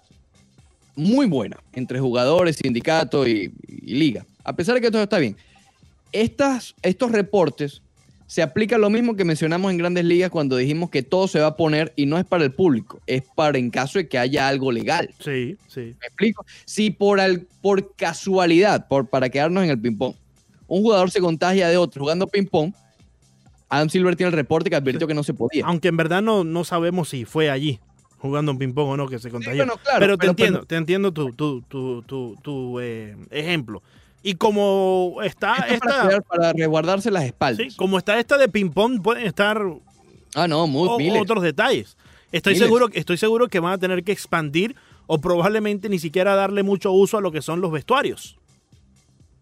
muy 0.96 1.26
buena 1.26 1.58
entre 1.72 2.00
jugadores, 2.00 2.56
sindicato 2.56 3.26
y, 3.26 3.52
y 3.68 3.94
liga, 3.94 4.24
a 4.44 4.54
pesar 4.56 4.74
de 4.74 4.80
que 4.80 4.90
todo 4.90 5.02
está 5.02 5.18
bien, 5.18 5.36
estas, 6.12 6.74
estos 6.82 7.12
reportes 7.12 7.82
se 8.26 8.42
aplican 8.42 8.80
lo 8.80 8.90
mismo 8.90 9.16
que 9.16 9.24
mencionamos 9.24 9.70
en 9.70 9.78
grandes 9.78 10.04
ligas 10.04 10.30
cuando 10.30 10.56
dijimos 10.56 10.90
que 10.90 11.02
todo 11.02 11.28
se 11.28 11.40
va 11.40 11.46
a 11.46 11.56
poner 11.56 11.92
y 11.96 12.04
no 12.06 12.18
es 12.18 12.26
para 12.26 12.44
el 12.44 12.52
público, 12.52 13.00
es 13.06 13.22
para 13.34 13.56
en 13.58 13.70
caso 13.70 13.98
de 13.98 14.08
que 14.08 14.18
haya 14.18 14.48
algo 14.48 14.70
legal. 14.70 15.08
Sí, 15.20 15.56
sí. 15.66 15.94
¿Me 16.00 16.06
explico? 16.08 16.44
Si 16.66 16.90
por, 16.90 17.20
al- 17.20 17.46
por 17.62 17.94
casualidad, 17.96 18.86
por, 18.88 19.08
para 19.08 19.30
quedarnos 19.30 19.64
en 19.64 19.70
el 19.70 19.80
ping-pong, 19.80 20.14
un 20.68 20.82
jugador 20.82 21.10
se 21.10 21.20
contagia 21.20 21.68
de 21.68 21.76
otro 21.76 22.02
jugando 22.02 22.26
ping-pong, 22.28 22.72
Adam 23.68 23.90
Silver 23.90 24.16
tiene 24.16 24.28
el 24.28 24.34
reporte 24.36 24.70
que 24.70 24.76
advirtió 24.76 25.06
que 25.06 25.14
no 25.14 25.22
se 25.22 25.34
podía. 25.34 25.66
Aunque 25.66 25.88
en 25.88 25.96
verdad 25.96 26.22
no, 26.22 26.44
no 26.44 26.64
sabemos 26.64 27.08
si 27.10 27.24
fue 27.24 27.50
allí 27.50 27.80
jugando 28.18 28.52
un 28.52 28.58
ping-pong 28.58 28.88
o 28.90 28.96
no 28.96 29.08
que 29.08 29.18
se 29.18 29.30
contagió. 29.30 29.58
bueno, 29.58 29.74
claro, 29.82 29.98
pero 30.00 30.16
te 30.16 30.20
pero- 30.20 30.30
entiendo, 30.30 30.64
te 30.64 30.76
entiendo 30.76 31.12
tu, 31.12 31.32
tu, 31.32 31.62
tu, 31.62 32.02
tu, 32.02 32.36
tu, 32.42 32.80
eh, 32.80 33.16
ejemplo. 33.30 33.82
Y 34.22 34.34
como 34.34 35.18
está 35.22 35.54
Esto 35.54 35.74
es 35.74 35.80
para, 35.80 35.92
esta, 35.94 36.02
cuidar- 36.06 36.22
para 36.24 36.52
resguardarse 36.52 37.10
las 37.10 37.24
espaldas. 37.24 37.66
sí, 37.72 37.76
como 37.76 37.98
está 37.98 38.18
esta 38.18 38.36
de 38.38 38.48
ping-pong, 38.48 39.00
pueden 39.02 39.26
estar 39.26 39.62
Ah, 40.34 40.48
no, 40.48 40.66
muy, 40.66 40.88
o- 40.88 40.98
miles. 40.98 41.20
otros 41.22 41.42
detalles. 41.42 41.96
Estoy 42.32 42.54
Miles. 42.54 42.66
seguro, 42.66 42.88
estoy 42.92 43.16
seguro 43.16 43.48
que 43.48 43.60
van 43.60 43.72
a 43.74 43.78
tener 43.78 44.02
que 44.04 44.12
expandir 44.12 44.74
o 45.06 45.18
probablemente 45.18 45.88
ni 45.88 45.98
siquiera 45.98 46.34
darle 46.34 46.62
mucho 46.62 46.90
uso 46.92 47.16
a 47.18 47.20
lo 47.20 47.30
que 47.32 47.40
son 47.42 47.60
los 47.60 47.70
vestuarios. 47.70 48.37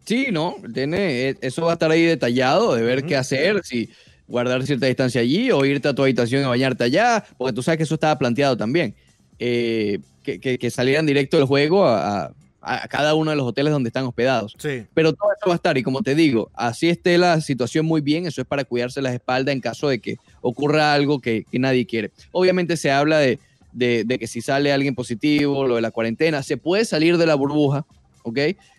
Sí, 0.07 0.29
no, 0.33 0.57
tiene, 0.73 1.29
eh, 1.31 1.37
eso 1.41 1.63
va 1.65 1.73
a 1.73 1.75
estar 1.75 1.91
ahí 1.91 2.03
detallado 2.05 2.75
de 2.75 2.83
ver 2.83 3.05
qué 3.05 3.17
hacer, 3.17 3.63
si 3.65 3.91
guardar 4.29 4.65
cierta 4.65 4.87
distancia 4.87 5.21
allí 5.21 5.51
o 5.51 5.65
irte 5.65 5.89
a 5.89 5.95
tu 5.95 6.03
habitación 6.03 6.43
y 6.43 6.47
bañarte 6.47 6.85
allá, 6.85 7.25
porque 7.37 7.53
tú 7.53 7.63
sabes 7.63 7.79
que 7.79 7.83
eso 7.85 7.95
estaba 7.95 8.17
planteado 8.19 8.57
también. 8.57 8.95
Eh, 9.39 9.99
que, 10.23 10.41
que- 10.41 10.59
que 10.59 10.71
salieran 10.71 11.07
directo 11.07 11.37
del 11.37 11.47
juego 11.47 11.85
a, 11.87 12.25
a- 12.27 12.33
a 12.61 12.89
cada 12.89 13.15
uno 13.15 13.31
de 13.31 13.37
los 13.37 13.47
hoteles 13.47 13.73
donde 13.73 13.89
están 13.91 14.05
hospedados. 14.07 14.55
Sí. 14.59 14.85
Pero 14.95 15.13
todo 15.13 15.29
eso 15.39 15.49
va 15.49 15.53
a 15.53 15.57
estar, 15.57 15.77
y 15.79 15.83
como 15.85 16.03
te 16.03 16.15
digo, 16.17 16.51
así 16.55 16.89
esté 16.89 17.17
la 17.19 17.41
situación 17.41 17.87
muy 17.87 18.01
bien, 18.01 18.27
eso 18.27 18.41
es 18.41 18.47
para 18.47 18.65
cuidarse 18.65 19.01
las 19.03 19.13
espaldas 19.15 19.53
en 19.55 19.61
caso 19.61 19.89
de 19.89 20.01
que 20.01 20.17
ocurra 20.41 20.93
algo 20.95 21.21
que, 21.21 21.45
que 21.51 21.59
nadie 21.61 21.87
quiere. 21.87 22.11
Obviamente 22.33 22.77
se 22.77 22.91
habla 22.91 23.19
de, 23.19 23.39
de- 23.73 24.03
de 24.05 24.19
que 24.19 24.27
si 24.27 24.41
sale 24.41 24.73
alguien 24.73 24.95
positivo, 24.97 25.67
lo 25.69 25.77
de 25.77 25.83
la 25.83 25.91
cuarentena, 25.93 26.43
se 26.43 26.57
puede 26.57 26.85
salir 26.85 27.19
de 27.19 27.27
la 27.27 27.35
burbuja, 27.37 27.85
¿ok? 28.25 28.39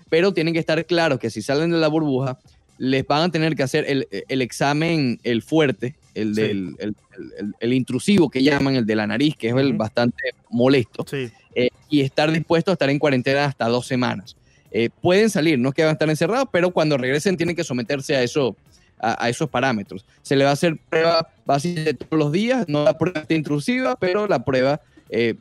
Pero 0.10 0.34
tienen 0.34 0.54
que 0.54 0.60
estar 0.60 0.86
claros 0.86 1.20
que 1.20 1.30
si 1.30 1.42
salen 1.42 1.72
de 1.72 1.78
la 1.78 1.88
burbuja, 1.88 2.40
les 2.78 3.06
van 3.08 3.24
a 3.24 3.32
tener 3.32 3.56
que 3.56 3.64
hacer 3.64 3.86
el, 3.88 4.08
el 4.12 4.42
examen, 4.42 5.20
el 5.24 5.42
fuerte, 5.42 5.96
el, 6.14 6.36
Sí. 6.36 6.42
del, 6.42 6.76
el, 6.80 6.96
el- 7.40 7.54
el 7.60 7.74
intrusivo 7.74 8.30
que 8.30 8.44
llaman, 8.44 8.76
el 8.76 8.86
de 8.86 8.96
la 8.96 9.08
nariz, 9.08 9.36
que 9.36 9.50
es 9.50 9.56
el 9.56 9.74
bastante 9.74 10.32
molesto 10.50 11.04
Sí. 11.10 11.30
eh, 11.56 11.70
y 11.90 12.02
estar 12.02 12.32
dispuestos 12.32 12.72
a 12.72 12.74
estar 12.74 12.90
en 12.90 13.00
cuarentena 13.00 13.46
hasta 13.46 13.68
dos 13.68 13.88
semanas. 13.88 14.36
Eh, 14.72 14.90
pueden 15.02 15.30
salir, 15.30 15.58
no 15.58 15.70
es 15.70 15.76
que 15.76 15.82
van 15.84 15.90
a 15.90 15.94
estar 15.94 16.10
encerrados, 16.10 16.50
pero 16.52 16.72
cuando 16.72 16.98
regresen 16.98 17.36
tienen 17.38 17.56
que 17.56 17.64
someterse 17.64 18.16
a, 18.16 18.22
eso, 18.22 18.56
a, 19.00 19.24
a 19.26 19.30
esos 19.30 19.50
parámetros. 19.50 20.06
Se 20.22 20.36
le 20.36 20.44
va 20.44 20.52
a 20.52 20.54
hacer 20.54 20.78
prueba 20.90 21.28
básicamente 21.46 21.94
todos 21.96 22.20
los 22.20 22.32
días, 22.32 22.66
no 22.68 22.84
la 22.84 22.98
prueba 22.98 23.26
intrusiva, 23.30 23.96
pero 23.96 24.28
la 24.28 24.44
prueba 24.46 24.82
eh, 25.10 25.36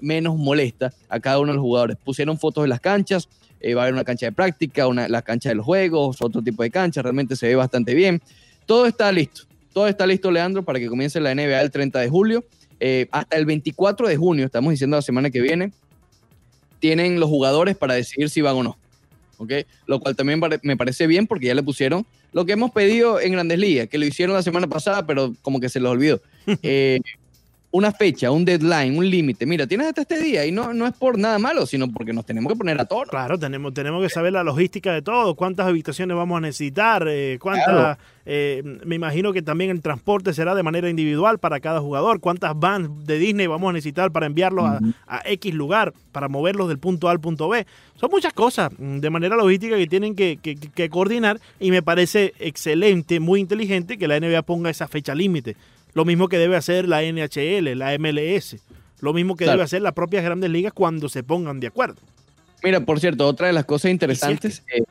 menos 0.00 0.36
molesta 0.36 0.92
a 1.08 1.20
cada 1.20 1.38
uno 1.40 1.48
de 1.52 1.56
los 1.56 1.62
jugadores. 1.62 1.96
Pusieron 2.02 2.38
fotos 2.38 2.64
de 2.64 2.68
las 2.68 2.80
canchas, 2.80 3.28
eh, 3.60 3.74
va 3.74 3.82
a 3.82 3.84
haber 3.84 3.94
una 3.94 4.04
cancha 4.04 4.26
de 4.26 4.32
práctica, 4.32 4.86
una, 4.86 5.08
la 5.08 5.22
cancha 5.22 5.50
de 5.50 5.54
los 5.54 5.64
juegos, 5.64 6.20
otro 6.20 6.42
tipo 6.42 6.62
de 6.62 6.70
cancha, 6.70 7.02
realmente 7.02 7.36
se 7.36 7.48
ve 7.48 7.56
bastante 7.56 7.94
bien. 7.94 8.20
Todo 8.66 8.86
está 8.86 9.10
listo, 9.12 9.42
todo 9.72 9.86
está 9.88 10.06
listo, 10.06 10.30
Leandro, 10.30 10.64
para 10.64 10.78
que 10.78 10.88
comience 10.88 11.20
la 11.20 11.34
NBA 11.34 11.60
el 11.60 11.70
30 11.70 12.00
de 12.00 12.08
julio. 12.08 12.44
Eh, 12.80 13.08
hasta 13.10 13.36
el 13.36 13.44
24 13.44 14.08
de 14.08 14.16
junio, 14.16 14.46
estamos 14.46 14.70
diciendo 14.70 14.96
la 14.96 15.02
semana 15.02 15.30
que 15.30 15.40
viene, 15.40 15.72
tienen 16.78 17.20
los 17.20 17.28
jugadores 17.28 17.76
para 17.76 17.94
decidir 17.94 18.30
si 18.30 18.40
van 18.40 18.56
o 18.56 18.62
no. 18.62 18.78
¿ok? 19.40 19.52
Lo 19.86 20.00
cual 20.00 20.16
también 20.16 20.40
me 20.62 20.76
parece 20.76 21.06
bien 21.06 21.26
porque 21.26 21.46
ya 21.46 21.54
le 21.54 21.62
pusieron 21.62 22.06
lo 22.32 22.44
que 22.44 22.52
hemos 22.52 22.70
pedido 22.70 23.20
en 23.20 23.32
Grandes 23.32 23.58
Ligas, 23.58 23.88
que 23.88 23.98
lo 23.98 24.04
hicieron 24.04 24.36
la 24.36 24.42
semana 24.42 24.68
pasada, 24.68 25.06
pero 25.06 25.34
como 25.42 25.60
que 25.60 25.68
se 25.68 25.80
les 25.80 25.90
olvidó. 25.90 26.20
Eh, 26.62 27.00
una 27.72 27.92
fecha, 27.92 28.32
un 28.32 28.44
deadline, 28.44 28.98
un 28.98 29.08
límite. 29.08 29.46
Mira, 29.46 29.64
tienes 29.64 29.86
hasta 29.86 30.02
este 30.02 30.20
día 30.20 30.44
y 30.44 30.50
no, 30.50 30.74
no 30.74 30.86
es 30.88 30.92
por 30.94 31.16
nada 31.16 31.38
malo, 31.38 31.66
sino 31.66 31.88
porque 31.88 32.12
nos 32.12 32.26
tenemos 32.26 32.52
que 32.52 32.58
poner 32.58 32.80
a 32.80 32.84
tono. 32.84 33.06
Claro, 33.10 33.38
tenemos, 33.38 33.72
tenemos 33.72 34.02
que 34.02 34.08
saber 34.10 34.32
la 34.32 34.42
logística 34.42 34.92
de 34.92 35.02
todo, 35.02 35.36
cuántas 35.36 35.68
habitaciones 35.68 36.16
vamos 36.16 36.38
a 36.38 36.40
necesitar, 36.40 37.06
eh, 37.08 37.38
cuántas, 37.40 37.66
Claro. 37.66 37.96
eh, 38.26 38.62
me 38.84 38.96
imagino 38.96 39.32
que 39.32 39.42
también 39.42 39.70
el 39.70 39.80
transporte 39.82 40.34
será 40.34 40.56
de 40.56 40.64
manera 40.64 40.90
individual 40.90 41.38
para 41.38 41.60
cada 41.60 41.80
jugador, 41.80 42.18
cuántas 42.18 42.58
vans 42.58 43.06
de 43.06 43.18
Disney 43.18 43.46
vamos 43.46 43.70
a 43.70 43.72
necesitar 43.72 44.10
para 44.10 44.26
enviarlos 44.26 44.64
a, 45.06 45.22
X 45.26 45.54
lugar, 45.54 45.92
para 46.10 46.26
moverlos 46.28 46.66
del 46.66 46.80
punto 46.80 47.08
A 47.08 47.12
al 47.12 47.20
punto 47.20 47.48
B. 47.48 47.64
Son 47.94 48.10
muchas 48.10 48.32
cosas 48.32 48.72
mm, 48.76 48.98
de 48.98 49.10
manera 49.10 49.36
logística 49.36 49.76
que 49.76 49.86
tienen 49.86 50.16
que, 50.16 50.38
que- 50.42 50.56
que 50.56 50.88
coordinar 50.90 51.38
y 51.60 51.70
me 51.70 51.82
parece 51.82 52.32
excelente, 52.40 53.20
muy 53.20 53.38
inteligente 53.38 53.96
que 53.96 54.08
la 54.08 54.18
NBA 54.18 54.42
ponga 54.42 54.70
esa 54.70 54.88
fecha 54.88 55.14
límite 55.14 55.54
Lo 55.94 56.04
mismo 56.04 56.28
que 56.28 56.38
debe 56.38 56.56
hacer 56.56 56.88
la 56.88 57.02
NHL, 57.02 57.74
la 57.76 57.92
MLS. 57.98 58.56
Lo 59.00 59.12
mismo 59.12 59.34
que 59.36 59.44
Claro. 59.44 59.58
debe 59.58 59.64
hacer 59.64 59.82
las 59.82 59.92
propias 59.94 60.22
grandes 60.24 60.50
ligas 60.50 60.72
cuando 60.72 61.08
se 61.08 61.22
pongan 61.22 61.58
de 61.60 61.66
acuerdo. 61.68 62.00
Mira, 62.62 62.80
por 62.80 63.00
cierto, 63.00 63.26
otra 63.26 63.46
de 63.46 63.52
las 63.54 63.64
cosas 63.64 63.90
interesantes. 63.90 64.62
eh, 64.74 64.82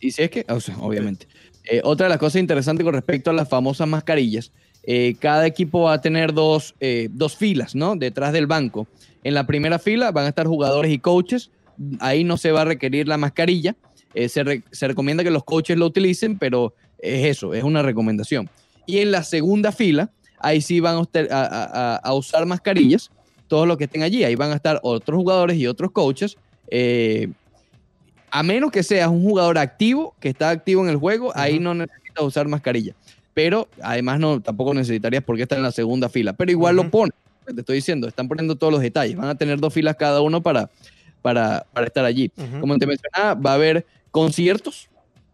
Y 0.00 0.10
si 0.10 0.22
es 0.22 0.30
que, 0.30 0.44
o 0.48 0.60
sea, 0.60 0.76
obviamente. 0.78 1.26
Eh, 1.64 1.80
otra 1.82 2.04
de 2.06 2.10
las 2.10 2.18
cosas 2.18 2.38
interesantes 2.40 2.84
con 2.84 2.92
respecto 2.94 3.30
a 3.30 3.32
las 3.32 3.48
famosas 3.48 3.88
mascarillas. 3.88 4.52
eh, 4.88 5.16
cada 5.18 5.46
equipo 5.48 5.80
va 5.82 5.94
a 5.94 6.00
tener 6.00 6.32
dos, 6.32 6.76
eh, 6.78 7.08
dos 7.10 7.34
filas, 7.36 7.74
¿no? 7.74 7.96
Detrás 7.96 8.32
del 8.32 8.46
banco. 8.46 8.86
En 9.24 9.34
la 9.34 9.44
primera 9.44 9.80
fila 9.80 10.12
van 10.12 10.26
a 10.26 10.28
estar 10.28 10.46
jugadores 10.46 10.92
y 10.92 11.00
coaches. 11.00 11.50
Ahí 11.98 12.22
no 12.22 12.36
se 12.36 12.52
va 12.52 12.60
a 12.62 12.64
requerir 12.66 13.08
la 13.08 13.16
mascarilla. 13.16 13.74
Eh, 14.14 14.28
se, 14.28 14.44
re- 14.44 14.62
se 14.70 14.86
recomienda 14.86 15.24
que 15.24 15.32
los 15.32 15.42
coaches 15.42 15.76
lo 15.76 15.86
utilicen, 15.86 16.38
pero 16.38 16.72
es 17.00 17.24
eso, 17.26 17.52
es 17.52 17.64
una 17.64 17.82
recomendación. 17.82 18.48
Y 18.86 18.98
en 18.98 19.10
la 19.10 19.22
segunda 19.24 19.72
fila, 19.72 20.10
ahí 20.38 20.60
sí 20.60 20.80
van 20.80 20.96
a, 20.96 21.02
a- 21.30 21.96
a- 21.96 22.14
usar 22.14 22.46
mascarillas, 22.46 23.10
todos 23.48 23.66
los 23.66 23.76
que 23.76 23.84
estén 23.84 24.02
allí. 24.02 24.24
Ahí 24.24 24.34
van 24.36 24.52
a 24.52 24.54
estar 24.56 24.80
otros 24.82 25.16
jugadores 25.18 25.56
y 25.56 25.66
otros 25.66 25.90
coaches. 25.92 26.36
eh, 26.70 27.28
a 28.30 28.42
menos 28.42 28.70
que 28.70 28.82
seas 28.82 29.08
un 29.08 29.22
jugador 29.22 29.56
activo, 29.56 30.14
que 30.20 30.28
está 30.28 30.50
activo 30.50 30.82
en 30.82 30.90
el 30.90 30.96
juego, 30.96 31.32
ahí 31.34 31.54
Ujú. 31.54 31.62
no 31.62 31.74
necesitas 31.74 32.24
usar 32.24 32.48
mascarilla. 32.48 32.92
Pero 33.32 33.68
además 33.80 34.18
no, 34.18 34.42
tampoco 34.42 34.74
necesitarías 34.74 35.22
porque 35.24 35.42
está 35.44 35.56
en 35.56 35.62
la 35.62 35.70
segunda 35.70 36.08
fila. 36.08 36.32
Pero 36.32 36.50
igual 36.50 36.76
Ujú. 36.76 36.84
lo 36.84 36.90
pone. 36.90 37.12
Te 37.46 37.60
estoy 37.60 37.76
diciendo, 37.76 38.08
están 38.08 38.26
poniendo 38.28 38.56
todos 38.56 38.72
los 38.72 38.82
detalles. 38.82 39.16
Van 39.16 39.28
a 39.28 39.36
tener 39.36 39.60
dos 39.60 39.72
filas 39.72 39.94
cada 39.96 40.20
uno 40.20 40.42
para, 40.42 40.68
para, 41.22 41.64
para 41.72 41.86
estar 41.86 42.04
allí. 42.04 42.30
Ujú. 42.36 42.60
Como 42.60 42.76
te 42.78 42.86
mencionaba, 42.86 43.34
va 43.40 43.52
a 43.52 43.54
haber 43.54 43.86
conciertos, 44.10 44.88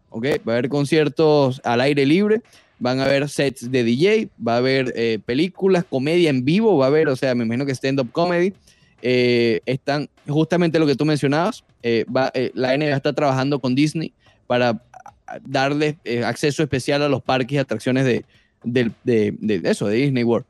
¿ok? 0.09 0.25
Va 0.47 0.53
a 0.53 0.57
haber 0.57 0.69
conciertos 0.69 1.59
al 1.63 1.81
aire 1.81 2.05
libre, 2.05 2.41
van 2.83 2.99
a 2.99 3.05
haber 3.05 3.29
sets 3.29 3.71
de 3.71 3.83
DJ, 3.83 4.27
va 4.45 4.55
a 4.55 4.57
haber 4.57 4.91
eh, 4.95 5.19
películas, 5.25 5.85
comedia 5.89 6.29
en 6.29 6.43
vivo, 6.43 6.77
va 6.77 6.85
a 6.85 6.87
haber, 6.89 7.07
o 7.07 7.15
sea, 7.15 7.33
me 7.33 7.45
imagino 7.45 7.65
que 7.65 7.71
stand-up 7.73 8.11
comedy. 8.11 8.53
Eh, 9.01 9.61
están 9.65 10.09
justamente 10.27 10.79
lo 10.79 10.85
que 10.85 10.95
tú 10.95 11.05
mencionabas, 11.05 11.63
eh, 11.81 12.05
va, 12.13 12.31
la 12.53 12.73
NBA 12.77 12.95
está 12.95 13.13
trabajando 13.13 13.59
con 13.59 13.73
Disney 13.73 14.11
para 14.47 14.69
a- 14.69 15.39
darle 15.45 15.97
acceso 16.25 16.61
especial 16.61 17.01
a 17.03 17.09
los 17.09 17.21
parques 17.21 17.53
y 17.53 17.57
atracciones 17.57 18.03
de, 18.05 18.25
de- 18.63 18.91
de 19.03 19.61
eso, 19.63 19.87
de 19.87 19.95
Disney 19.95 20.23
World. 20.25 20.45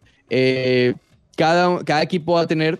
Cada, 1.35 1.83
cada 1.83 2.01
equipo 2.03 2.33
va 2.33 2.41
a 2.41 2.47
tener 2.47 2.79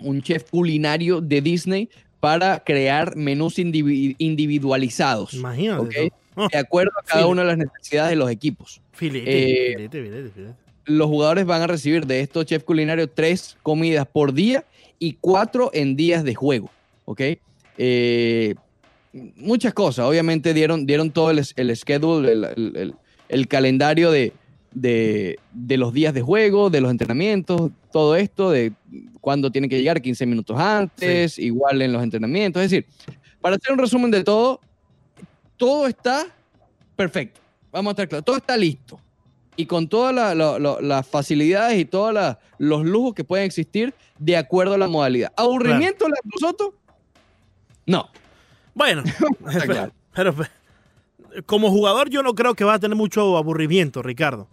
un 0.00 0.22
chef 0.22 0.50
culinario 0.50 1.20
de 1.20 1.40
Disney 1.40 1.88
para 2.20 2.58
crear 2.60 3.16
menús 3.16 3.58
indivi- 3.58 4.14
individualizados, 4.18 5.34
Imagínate. 5.34 6.12
de 6.52 6.58
acuerdo 6.58 6.92
a 6.98 7.02
cada 7.06 7.26
una 7.26 7.42
de 7.42 7.48
las 7.48 7.58
necesidades 7.58 8.10
de 8.10 8.16
los 8.16 8.30
equipos. 8.30 8.80
filete, 8.92 9.24
Eh, 9.30 9.74
filete, 9.76 10.02
filete, 10.02 10.30
filete. 10.30 10.54
Los 10.84 11.06
jugadores 11.06 11.44
van 11.46 11.62
a 11.62 11.66
recibir 11.68 12.06
de 12.06 12.20
estos 12.20 12.44
chefs 12.46 12.64
culinarios 12.64 13.08
tres 13.14 13.56
comidas 13.62 14.06
por 14.06 14.32
día 14.32 14.64
y 14.98 15.16
cuatro 15.20 15.70
en 15.72 15.94
días 15.96 16.24
de 16.24 16.34
juego, 16.34 16.70
¿ok? 17.04 17.20
Eh, 17.78 18.54
muchas 19.36 19.72
cosas, 19.74 20.06
obviamente 20.06 20.54
dieron, 20.54 20.86
dieron 20.86 21.10
todo 21.10 21.30
el, 21.30 21.42
el 21.56 21.76
schedule, 21.76 22.32
el, 22.32 22.44
el- 22.44 22.76
el- 22.76 22.94
el 23.28 23.48
calendario 23.48 24.10
de, 24.10 24.32
de- 24.72 25.38
de 25.52 25.76
los 25.76 25.92
días 25.92 26.12
de 26.14 26.20
juego, 26.22 26.68
de 26.70 26.80
los 26.80 26.90
entrenamientos, 26.90 27.70
todo 27.92 28.16
esto, 28.16 28.50
de 28.50 28.72
cuándo 29.20 29.50
tienen 29.50 29.70
que 29.70 29.78
llegar 29.78 30.02
15 30.02 30.26
minutos 30.26 30.58
antes, 30.58 31.38
igual 31.38 31.80
en 31.82 31.92
los 31.92 32.02
entrenamientos, 32.02 32.62
es 32.62 32.70
decir, 32.70 32.86
para 33.40 33.56
hacer 33.56 33.72
un 33.72 33.78
resumen 33.78 34.10
de 34.10 34.24
todo, 34.24 34.60
todo 35.62 35.86
está 35.86 36.26
perfecto, 36.96 37.40
vamos 37.70 37.90
a 37.90 37.92
estar 37.92 38.08
claros, 38.08 38.24
todo 38.24 38.36
está 38.36 38.56
listo 38.56 38.98
y 39.54 39.64
con 39.66 39.86
todas 39.86 40.12
la- 40.12 40.34
la- 40.34 40.58
la- 40.58 40.80
las 40.80 41.06
facilidades 41.06 41.78
y 41.78 41.84
todos 41.84 42.12
los 42.58 42.84
lujos 42.84 43.14
que 43.14 43.22
pueden 43.22 43.46
existir 43.46 43.94
de 44.18 44.36
acuerdo 44.36 44.74
a 44.74 44.78
la 44.78 44.88
modalidad. 44.88 45.32
¿Aburrimiento 45.36 46.08
le 46.08 46.14
nosotros? 46.24 46.70
No. 47.86 48.08
Bueno, 48.74 49.04
claro. 49.64 49.92
pero, 50.12 50.34
pero, 50.34 50.50
como 51.46 51.70
jugador 51.70 52.10
yo 52.10 52.24
no 52.24 52.34
creo 52.34 52.54
que 52.54 52.64
va 52.64 52.74
a 52.74 52.78
tener 52.80 52.96
mucho 52.96 53.36
aburrimiento, 53.36 54.02
Ricardo. 54.02 54.48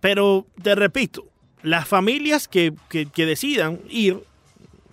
Pero 0.00 0.44
te 0.62 0.74
repito, 0.74 1.24
las 1.62 1.88
familias 1.88 2.46
que, 2.46 2.74
que- 2.90 3.06
que 3.06 3.24
decidan 3.24 3.80
ir, 3.88 4.22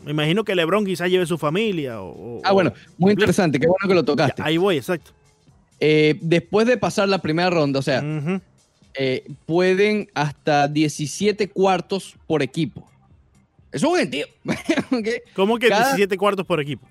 me 0.05 0.11
imagino 0.11 0.45
que 0.45 0.55
LeBron 0.55 0.85
quizás 0.85 1.09
lleve 1.09 1.25
su 1.25 1.37
familia. 1.37 2.01
O, 2.01 2.39
Ah, 2.45 2.53
bueno, 2.53 2.71
muy 2.97 3.11
interesante, 3.11 3.59
qué 3.59 3.67
bueno 3.67 3.87
que 3.89 3.93
lo 3.95 4.05
tocaste. 4.05 4.41
Ahí 4.41 4.55
voy, 4.57 4.77
exacto. 4.77 5.11
Eh, 5.85 6.15
después 6.21 6.65
de 6.65 6.77
pasar 6.77 7.09
la 7.09 7.17
primera 7.17 7.49
ronda, 7.49 7.79
o 7.79 7.81
sea, 7.81 8.01
eh, 8.95 9.25
pueden 9.45 10.09
hasta 10.13 10.67
17 10.69 11.49
cuartos 11.49 12.15
por 12.25 12.41
equipo. 12.41 12.89
Eso 13.71 13.87
es 13.87 13.91
un 13.93 13.99
gentío. 13.99 14.27
¿ok? 14.91 15.07
¿Cómo 15.35 15.57
que 15.59 15.67
Cada- 15.67 15.87
17 15.87 16.17
cuartos 16.17 16.45
por 16.45 16.61
equipo? 16.61 16.87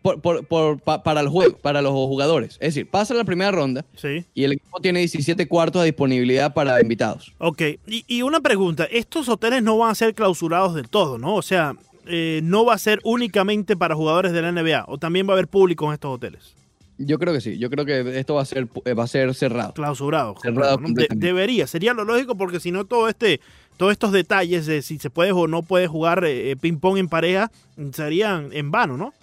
Por- 0.00 0.22
por- 0.22 0.46
por- 0.46 0.80
pa- 0.80 1.02
para 1.02 1.20
el 1.20 1.28
juego, 1.28 1.58
para 1.58 1.82
los 1.82 1.92
jugadores. 1.92 2.54
Es 2.60 2.74
decir, 2.74 2.88
pasa 2.88 3.12
la 3.12 3.24
primera 3.24 3.50
ronda 3.50 3.84
Sí. 3.96 4.24
y 4.32 4.44
el 4.44 4.52
equipo 4.52 4.80
tiene 4.80 5.00
17 5.00 5.46
cuartos 5.48 5.82
a 5.82 5.84
disponibilidad 5.84 6.54
para 6.54 6.80
invitados. 6.80 7.34
Ok, 7.38 7.60
y, 7.86 8.04
y 8.06 8.22
una 8.22 8.40
pregunta, 8.40 8.84
estos 8.90 9.28
hoteles 9.28 9.62
no 9.62 9.76
van 9.76 9.90
a 9.90 9.94
ser 9.94 10.14
clausurados 10.14 10.74
del 10.74 10.88
todo, 10.88 11.18
¿no? 11.18 11.34
O 11.34 11.42
sea, 11.42 11.74
eh, 12.06 12.40
no 12.42 12.64
va 12.64 12.72
a 12.74 12.78
ser 12.78 13.00
únicamente 13.04 13.76
para 13.76 13.94
jugadores 13.96 14.32
de 14.32 14.40
la 14.40 14.50
NBA, 14.52 14.84
o 14.86 14.96
también 14.96 15.26
va 15.26 15.32
a 15.32 15.34
haber 15.34 15.48
público 15.48 15.86
en 15.88 15.94
estos 15.94 16.14
hoteles. 16.14 16.54
Yo 16.98 17.18
creo 17.18 17.32
que 17.32 17.40
sí. 17.40 17.58
Yo 17.58 17.70
creo 17.70 17.84
que 17.84 18.18
esto 18.18 18.34
va 18.34 18.42
a 18.42 18.44
ser, 18.44 18.66
eh, 18.84 18.92
va 18.94 19.04
a 19.04 19.06
ser 19.06 19.32
cerrado. 19.34 19.72
Clausurados. 19.72 20.40
Cerrado 20.42 20.78
debería, 21.14 21.66
sería 21.66 21.94
lo 21.94 22.04
lógico 22.04 22.36
porque 22.36 22.58
si 22.58 22.72
no 22.72 22.84
todo 22.86 23.08
este, 23.08 23.40
todos 23.76 23.92
estos 23.92 24.10
detalles 24.12 24.66
de 24.66 24.82
si 24.82 24.98
se 24.98 25.08
puede 25.08 25.30
o 25.32 25.46
no 25.46 25.62
puede 25.62 25.86
jugar 25.86 26.24
eh, 26.26 26.56
ping 26.60 26.78
pong 26.78 26.98
en 26.98 27.08
pareja 27.08 27.50
serían 27.92 28.50
en 28.52 28.70
vano, 28.72 28.96
¿no? 28.96 29.14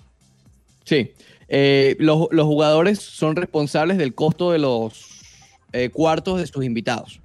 Sí. 0.85 1.11
Eh, 1.49 1.95
los, 1.99 2.27
los 2.31 2.45
jugadores 2.45 2.99
son 2.99 3.35
responsables 3.35 3.97
del 3.97 4.15
costo 4.15 4.51
de 4.51 4.59
los 4.59 5.21
eh, 5.73 5.89
cuartos 5.89 6.39
de 6.39 6.47
sus 6.47 6.63
invitados. 6.63 7.19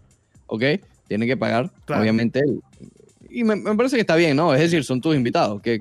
¿Ok? 0.46 0.64
Tienen 1.06 1.28
que 1.28 1.36
pagar, 1.36 1.70
Claro. 1.84 2.02
obviamente. 2.02 2.40
y 3.30 3.44
me, 3.44 3.54
me 3.56 3.76
parece 3.76 3.96
que 3.96 4.00
está 4.00 4.16
bien, 4.16 4.36
¿no? 4.36 4.52
Es 4.52 4.60
decir, 4.60 4.82
son 4.84 5.00
tus 5.00 5.14
invitados. 5.14 5.62
¿Qué, 5.62 5.80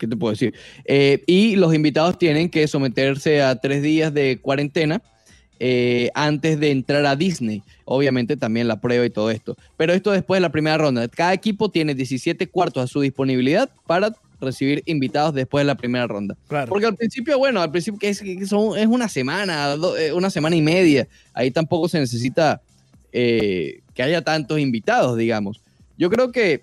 qué 0.00 0.08
te 0.08 0.16
puedo 0.16 0.32
decir? 0.32 0.54
Eh, 0.84 1.22
y 1.26 1.54
los 1.56 1.74
invitados 1.74 2.18
tienen 2.18 2.48
que 2.50 2.66
someterse 2.66 3.42
a 3.42 3.54
tres 3.56 3.82
días 3.82 4.12
de 4.12 4.38
cuarentena 4.42 5.00
eh, 5.60 6.10
antes 6.14 6.58
de 6.58 6.70
entrar 6.70 7.04
a 7.06 7.14
Disney. 7.16 7.62
Obviamente 7.84 8.36
también 8.36 8.66
la 8.66 8.80
prueba 8.80 9.04
y 9.04 9.10
todo 9.10 9.30
esto. 9.30 9.56
Pero 9.76 9.92
esto 9.92 10.10
después 10.10 10.38
de 10.38 10.42
la 10.42 10.50
primera 10.52 10.78
ronda. 10.78 11.06
Cada 11.08 11.34
equipo 11.34 11.70
tiene 11.70 11.94
17 11.94 12.48
cuartos 12.48 12.82
a 12.82 12.86
su 12.86 13.00
disponibilidad 13.00 13.68
para 13.86 14.14
recibir 14.40 14.82
invitados 14.86 15.34
después 15.34 15.60
de 15.60 15.66
la 15.66 15.74
primera 15.74 16.06
ronda. 16.06 16.34
Claro. 16.48 16.70
Porque 16.70 16.86
al 16.86 16.96
principio, 16.96 17.38
bueno, 17.38 17.60
al 17.60 17.70
principio 17.70 17.98
que 17.98 18.08
es, 18.08 18.20
que 18.22 18.46
son, 18.46 18.78
es 18.78 18.86
una 18.86 19.06
semana, 19.08 19.76
do- 19.76 19.98
eh, 19.98 20.14
una 20.14 20.30
semana 20.30 20.56
y 20.56 20.62
media. 20.62 21.06
Ahí 21.34 21.50
tampoco 21.50 21.88
se 21.90 21.98
necesita 22.00 22.62
eh, 23.12 23.80
que 23.92 24.02
haya 24.02 24.22
tantos 24.22 24.58
invitados, 24.58 25.18
digamos. 25.18 25.60
Yo 25.98 26.08
creo 26.08 26.32
que, 26.32 26.62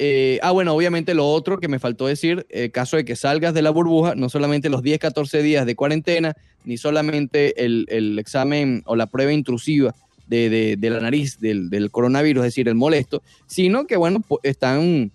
eh, 0.00 0.38
ah, 0.42 0.52
bueno, 0.52 0.74
obviamente 0.74 1.12
lo 1.12 1.28
otro 1.28 1.58
que 1.58 1.66
me 1.66 1.80
faltó 1.80 2.06
decir, 2.06 2.46
eh, 2.50 2.70
caso 2.70 2.96
de 2.96 3.04
que 3.04 3.16
salgas 3.16 3.52
de 3.52 3.62
la 3.62 3.70
burbuja, 3.70 4.14
no 4.14 4.28
solamente 4.28 4.68
los 4.68 4.82
10, 4.82 5.00
14 5.00 5.42
días 5.42 5.66
de 5.66 5.74
cuarentena, 5.74 6.36
ni 6.64 6.76
solamente 6.76 7.64
el, 7.64 8.16
examen 8.18 8.82
o 8.86 8.94
la 8.94 9.06
prueba 9.06 9.32
intrusiva 9.32 9.94
de, 10.28 10.78
la 10.80 11.00
nariz 11.00 11.40
del, 11.40 11.90
coronavirus, 11.90 12.42
es 12.42 12.52
decir, 12.52 12.68
el 12.68 12.76
molesto, 12.76 13.22
sino 13.46 13.86
que, 13.86 13.96
bueno, 13.96 14.22
están 14.44 15.10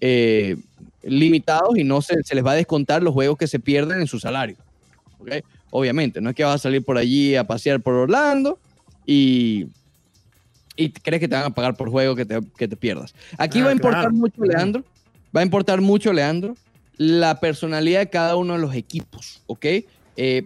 eh, 0.00 0.56
limitados 1.02 1.76
y 1.76 1.82
no 1.82 2.00
se, 2.00 2.14
les 2.32 2.46
va 2.46 2.52
a 2.52 2.56
descontar 2.56 3.02
los 3.02 3.14
juegos 3.14 3.38
que 3.38 3.48
se 3.48 3.58
pierden 3.58 4.00
en 4.00 4.06
su 4.06 4.20
salario. 4.20 4.56
Obviamente, 5.70 6.20
no 6.20 6.30
es 6.30 6.36
que 6.36 6.44
vas 6.44 6.54
a 6.54 6.58
salir 6.58 6.84
por 6.84 6.96
allí 6.96 7.34
a 7.34 7.44
pasear 7.44 7.80
por 7.80 7.94
Orlando 7.94 8.58
y, 9.04 9.66
y 10.78 10.90
crees 10.90 11.20
que 11.20 11.28
te 11.28 11.34
van 11.34 11.44
a 11.44 11.50
pagar 11.50 11.76
por 11.76 11.90
juego 11.90 12.14
que 12.16 12.24
te, 12.24 12.38
que 12.56 12.68
te 12.68 12.76
pierdas. 12.76 13.14
Aquí 13.36 13.58
Ah, 13.60 13.64
va 13.64 13.68
a 13.70 13.72
importar 13.72 14.00
claro. 14.04 14.14
mucho, 14.14 14.42
Leandro, 14.44 14.84
va 15.36 15.40
a 15.40 15.44
importar 15.44 15.80
mucho, 15.82 16.12
Leandro, 16.12 16.54
la 16.96 17.38
personalidad 17.40 18.00
de 18.00 18.08
cada 18.08 18.36
uno 18.36 18.54
de 18.54 18.60
los 18.60 18.74
equipos, 18.74 19.42
¿ok? 19.46 19.66
Eh, 20.16 20.44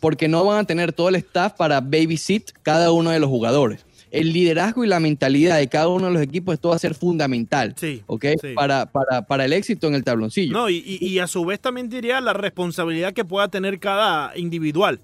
porque 0.00 0.28
no 0.28 0.44
van 0.44 0.58
a 0.58 0.64
tener 0.64 0.92
todo 0.92 1.08
el 1.08 1.14
staff 1.14 1.54
para 1.54 1.80
babysit 1.80 2.50
cada 2.62 2.92
uno 2.92 3.10
de 3.10 3.20
los 3.20 3.30
jugadores. 3.30 3.86
El 4.10 4.32
liderazgo 4.32 4.84
y 4.84 4.88
la 4.88 5.00
mentalidad 5.00 5.56
de 5.58 5.68
cada 5.68 5.88
uno 5.88 6.06
de 6.06 6.12
los 6.12 6.22
equipos, 6.22 6.54
esto 6.54 6.70
va 6.70 6.76
a 6.76 6.78
ser 6.78 6.94
fundamental, 6.94 7.74
Sí. 7.76 8.02
¿ok? 8.06 8.24
sí. 8.40 8.48
Para, 8.54 8.86
para, 8.86 9.22
para 9.22 9.44
el 9.44 9.52
éxito 9.52 9.86
en 9.86 9.94
el 9.94 10.02
tabloncillo. 10.04 10.52
No, 10.52 10.68
y, 10.70 10.76
y- 10.84 11.06
y 11.06 11.18
a 11.18 11.26
su 11.26 11.44
vez 11.44 11.60
también 11.60 11.88
diría 11.88 12.20
la 12.20 12.32
responsabilidad 12.32 13.12
que 13.12 13.24
pueda 13.24 13.48
tener 13.48 13.78
cada 13.78 14.36
individual. 14.36 14.98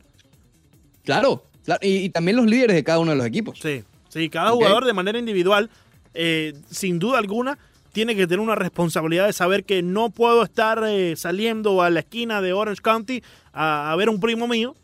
Claro, 1.04 1.42
claro, 1.64 1.80
y, 1.82 1.96
y 1.96 2.08
también 2.10 2.36
los 2.36 2.46
líderes 2.46 2.74
de 2.76 2.84
cada 2.84 2.98
uno 2.98 3.10
de 3.10 3.16
los 3.18 3.26
equipos. 3.26 3.58
Sí, 3.60 3.82
sí, 4.14 4.30
cada 4.30 4.52
jugador 4.52 4.84
de 4.84 4.92
manera 4.92 5.18
individual, 5.18 5.68
eh, 6.14 6.54
sin 6.70 7.00
duda 7.00 7.18
alguna, 7.18 7.58
tiene 7.92 8.14
que 8.14 8.26
tener 8.26 8.40
una 8.40 8.54
responsabilidad 8.54 9.26
de 9.26 9.32
saber 9.32 9.64
que 9.64 9.82
no 9.82 10.10
puedo 10.10 10.44
estar 10.44 10.82
eh, 10.86 11.14
saliendo 11.16 11.82
a 11.82 11.90
la 11.90 12.00
esquina 12.00 12.40
de 12.40 12.52
Orange 12.52 12.80
County 12.80 13.22
a, 13.52 13.92
a 13.92 13.96
ver 13.96 14.08
a 14.08 14.10
un 14.12 14.20
primo 14.20 14.46
mío, 14.46 14.74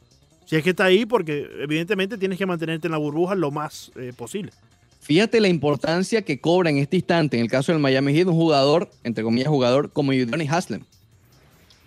si 0.46 0.56
es 0.56 0.64
que 0.64 0.70
está 0.70 0.86
ahí, 0.86 1.06
porque 1.06 1.48
evidentemente 1.60 2.18
tienes 2.18 2.36
que 2.36 2.44
mantenerte 2.44 2.88
en 2.88 2.92
la 2.92 2.98
burbuja 2.98 3.36
lo 3.36 3.52
más 3.52 3.92
eh, 3.94 4.12
posible. 4.16 4.52
fíjate 5.00 5.40
la 5.40 5.46
importancia 5.46 6.22
que 6.22 6.40
cobra 6.40 6.70
en 6.70 6.78
este 6.78 6.96
instante, 6.96 7.36
en 7.36 7.44
el 7.44 7.50
caso 7.50 7.70
del 7.70 7.80
Miami 7.80 8.12
Heat, 8.12 8.26
un 8.26 8.34
jugador, 8.34 8.90
entre 9.04 9.22
comillas, 9.22 9.48
jugador 9.48 9.92
como 9.92 10.10
Udoni 10.10 10.48
Haslem. 10.48 10.82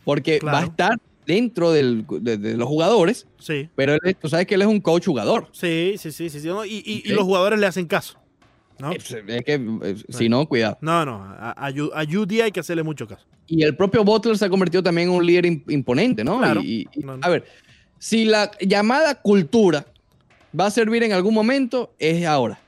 Porque 0.05 0.39
va 0.39 0.59
a 0.59 0.63
estar 0.63 0.97
dentro 1.25 1.71
del- 1.71 2.05
de, 2.21 2.37
de 2.37 2.57
los 2.57 2.67
jugadores, 2.67 3.27
Sí. 3.39 3.69
pero 3.75 3.93
él- 4.01 4.15
tú 4.15 4.29
sabes 4.29 4.45
que 4.47 4.55
él 4.55 4.61
es 4.61 4.67
un 4.67 4.79
coach 4.81 5.05
jugador. 5.05 5.47
Sí, 5.51 5.95
sí, 5.97 6.11
sí, 6.11 6.29
sí. 6.29 6.39
sí, 6.39 6.47
¿no? 6.47 6.65
Y, 6.65 6.83
y- 6.85 7.09
los 7.09 7.23
jugadores 7.23 7.59
le 7.59 7.65
hacen 7.67 7.85
caso. 7.87 8.19
¿no? 8.79 8.91
Es, 8.91 9.11
es 9.11 9.43
que, 9.45 9.53
eh, 9.83 9.95
si 10.09 10.27
no, 10.29 10.45
cuidado. 10.47 10.77
No, 10.81 11.05
no. 11.05 11.23
A, 11.23 11.51
a, 11.51 11.67
a 11.67 12.03
UD 12.03 12.41
hay 12.41 12.51
que 12.51 12.59
hacerle 12.59 12.81
mucho 12.83 13.07
caso. 13.07 13.25
Y 13.47 13.61
el 13.63 13.75
propio 13.75 14.03
Butler 14.03 14.37
se 14.37 14.45
ha 14.45 14.49
convertido 14.49 14.81
también 14.81 15.09
en 15.09 15.15
un 15.15 15.25
líder 15.25 15.45
im- 15.45 15.63
imponente, 15.71 16.23
¿no? 16.23 16.39
Claro. 16.39 16.61
Y-. 16.61 16.87
A 17.21 17.29
ver, 17.29 17.45
si 17.99 18.25
la 18.25 18.49
llamada 18.59 19.21
cultura 19.21 19.85
va 20.59 20.65
a 20.65 20.71
servir 20.71 21.03
en 21.03 21.13
algún 21.13 21.33
momento, 21.35 21.93
es 21.99 22.25
ahora, 22.25 22.59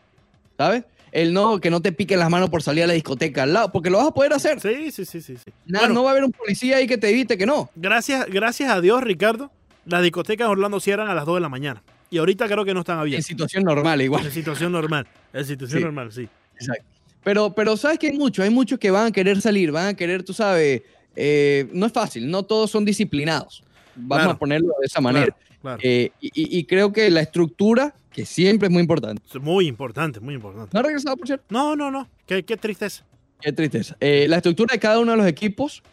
¿sabes? 0.58 0.84
El 1.16 1.32
no, 1.34 1.62
que 1.62 1.70
no 1.70 1.82
te 1.82 1.94
piquen 1.94 2.20
las 2.20 2.30
manos 2.30 2.50
por 2.50 2.62
salir 2.62 2.84
a 2.84 2.88
la 2.88 2.94
discoteca 2.94 3.44
al 3.44 3.54
lado, 3.54 3.72
porque 3.72 3.90
lo 3.90 4.00
vas 4.00 4.08
a 4.08 4.12
poder 4.12 4.34
hacer. 4.34 4.60
Sí, 4.60 4.92
sí, 4.92 5.06
sí, 5.06 5.22
sí. 5.22 5.38
sí. 5.38 5.52
Nada, 5.66 5.86
Bueno, 5.86 5.94
no 6.02 6.04
va 6.04 6.10
a 6.10 6.12
haber 6.12 6.26
un 6.26 6.32
policía 6.34 6.76
ahí 6.76 6.88
que 6.88 6.98
te 6.98 7.08
evite 7.10 7.38
que 7.38 7.46
no. 7.46 7.70
gracias, 7.76 8.26
gracias 8.30 8.70
a 8.70 8.82
Dios, 8.82 9.02
Ricardo, 9.02 9.50
las 9.86 10.04
discotecas 10.04 10.46
en 10.46 10.52
Orlando 10.52 10.82
cierran 10.82 11.08
a 11.08 11.16
las 11.16 11.26
2 11.26 11.36
de 11.36 11.42
la 11.42 11.48
mañana. 11.48 11.82
Y 12.10 12.18
ahorita 12.18 12.48
creo 12.48 12.66
que 12.66 12.74
no 12.74 12.82
están 12.82 12.96
En 12.98 13.02
abiertas. 13.04 13.26
situación 13.28 13.64
normal, 13.64 14.02
igual. 14.02 14.26
En 14.26 14.32
situación 14.32 14.74
normal. 14.74 15.08
En 15.32 15.46
situación 15.46 15.80
Sí. 15.80 15.84
normal, 15.86 16.12
sí. 16.12 16.28
Exacto. 16.56 16.84
Pero, 17.24 17.54
pero 17.56 17.78
sabes 17.78 17.98
que 17.98 18.08
hay 18.08 18.18
muchos, 18.18 18.44
hay 18.44 18.52
muchos 18.52 18.78
que 18.78 18.92
van 18.92 19.08
a 19.08 19.12
querer 19.12 19.42
salir, 19.42 19.72
van 19.72 19.88
a 19.88 19.94
querer, 19.96 20.22
tú 20.22 20.34
sabes, 20.34 20.82
eh, 21.16 21.70
no 21.72 21.86
es 21.86 21.94
fácil, 21.94 22.30
no 22.30 22.44
todos 22.44 22.70
son 22.70 22.84
disciplinados. 22.84 23.64
Vamos 23.96 24.18
Claro. 24.24 24.32
a 24.32 24.38
ponerlo 24.38 24.68
de 24.82 24.86
esa 24.86 25.00
manera. 25.00 25.28
Claro, 25.28 25.40
claro. 25.74 25.82
Eh, 25.84 26.12
y, 26.20 26.64
creo 26.66 26.94
que 26.94 27.10
la 27.10 27.22
estructura, 27.22 27.96
que 28.12 28.26
siempre 28.26 28.68
es 28.68 28.72
muy 28.72 28.82
importante. 28.82 29.22
Es 29.28 29.42
muy 29.42 29.68
importante, 29.68 30.20
muy 30.20 30.36
importante. 30.36 30.70
¿No 30.74 30.80
ha 30.80 30.84
regresado, 30.84 31.18
por 31.18 31.28
cierto? 31.28 31.46
No, 31.50 31.76
no, 31.76 31.92
no. 31.92 32.08
Qué, 32.26 32.44
qué 32.44 32.58
tristeza. 32.58 33.04
Qué 33.42 33.52
tristeza. 33.52 33.96
Eh, 34.00 34.28
la 34.30 34.38
estructura 34.38 34.74
de 34.74 34.80
cada 34.80 35.00
uno 35.00 35.12
de 35.12 35.18
los 35.18 35.28
equipos 35.28 35.84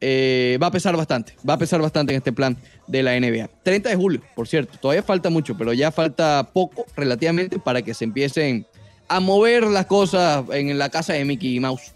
eh, 0.00 0.58
va 0.62 0.68
a 0.68 0.70
pesar 0.70 0.96
bastante. 0.96 1.34
Va 1.48 1.54
a 1.54 1.58
pesar 1.58 1.80
bastante 1.80 2.12
en 2.12 2.18
este 2.18 2.32
plan 2.32 2.56
de 2.86 3.02
la 3.02 3.18
NBA. 3.18 3.48
30 3.62 3.88
de 3.88 3.96
julio, 3.96 4.22
por 4.34 4.46
cierto. 4.46 4.78
Todavía 4.78 5.02
falta 5.02 5.30
mucho, 5.30 5.56
pero 5.56 5.72
ya 5.72 5.90
falta 5.90 6.50
poco 6.52 6.86
relativamente 6.96 7.58
para 7.58 7.82
que 7.82 7.94
se 7.94 8.04
empiecen 8.04 8.66
a 9.08 9.20
mover 9.20 9.64
las 9.64 9.86
cosas 9.86 10.44
en 10.52 10.78
la 10.78 10.90
casa 10.90 11.14
de 11.14 11.24
Mickey 11.24 11.58
Mouse. 11.60 11.92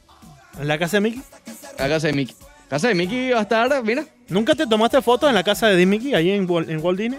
¿En 0.59 0.69
la 0.69 0.79
casa 0.79 0.97
de 0.97 1.03
Mickey? 1.03 1.23
La 1.79 1.89
casa 1.89 2.07
de 2.09 2.13
Mickey. 2.13 2.35
Casa 2.69 2.89
de 2.89 2.95
Mickey 2.95 3.31
va 3.31 3.39
a 3.39 3.43
estar, 3.43 3.85
mira. 3.85 4.05
¿Nunca 4.29 4.55
te 4.55 4.67
tomaste 4.67 5.01
fotos 5.03 5.29
en 5.29 5.35
la 5.35 5.43
casa 5.43 5.69
de 5.69 5.85
Mickey, 5.87 6.15
ahí 6.15 6.31
en, 6.31 6.47
Wal- 6.49 6.69
en 6.71 6.79
Walt 6.83 6.99
Disney? 6.99 7.19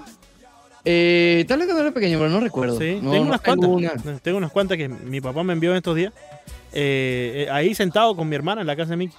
Eh, 0.85 1.45
tal 1.47 1.59
vez 1.59 1.67
cuando 1.67 1.83
era 1.83 1.93
pequeño, 1.93 2.17
pero 2.17 2.29
no 2.29 2.39
recuerdo. 2.39 2.77
Sí, 2.77 2.99
No, 3.01 3.11
tengo 3.11 3.25
unas 3.27 3.41
cuantas. 3.41 3.69
una. 3.69 4.19
Tengo 4.19 4.37
unas 4.37 4.51
cuantas 4.51 4.77
que 4.77 4.89
mi 4.89 5.21
papá 5.21 5.43
me 5.43 5.53
envió 5.53 5.71
en 5.71 5.77
estos 5.77 5.95
días. 5.95 6.11
Eh, 6.73 7.45
eh, 7.45 7.51
ahí 7.51 7.73
sentado 7.75 8.15
con 8.15 8.27
mi 8.27 8.35
hermana 8.35 8.61
en 8.61 8.67
la 8.67 8.75
casa 8.75 8.91
de 8.91 8.97
Mickey. 8.97 9.17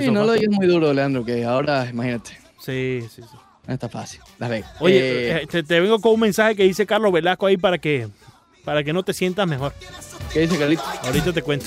Sí, 0.00 0.10
no 0.10 0.24
lo 0.24 0.32
digas 0.32 0.50
muy 0.54 0.66
duro, 0.66 0.92
Leandro, 0.92 1.24
que 1.24 1.44
ahora, 1.44 1.88
imagínate, 1.90 2.30
Sí, 2.60 3.00
sí, 3.12 3.20
sí. 3.22 3.36
no 3.66 3.74
está 3.74 3.88
fácil. 3.88 4.20
Ve. 4.38 4.62
Oye, 4.78 5.42
Eh, 5.42 5.46
te, 5.50 5.64
te 5.64 5.80
vengo 5.80 6.00
con 6.00 6.12
un 6.14 6.20
mensaje 6.20 6.54
que 6.54 6.62
dice 6.62 6.86
Carlos 6.86 7.12
Velasco 7.12 7.46
ahí 7.46 7.56
para 7.56 7.78
que, 7.78 8.08
para 8.64 8.84
que 8.84 8.92
no 8.92 9.02
te 9.02 9.12
sientas 9.12 9.46
mejor. 9.48 9.74
¿qué 10.32 10.40
dice 10.40 10.56
Carlito? 10.56 10.84
Ahorita 11.02 11.32
te 11.32 11.42
cuento. 11.42 11.66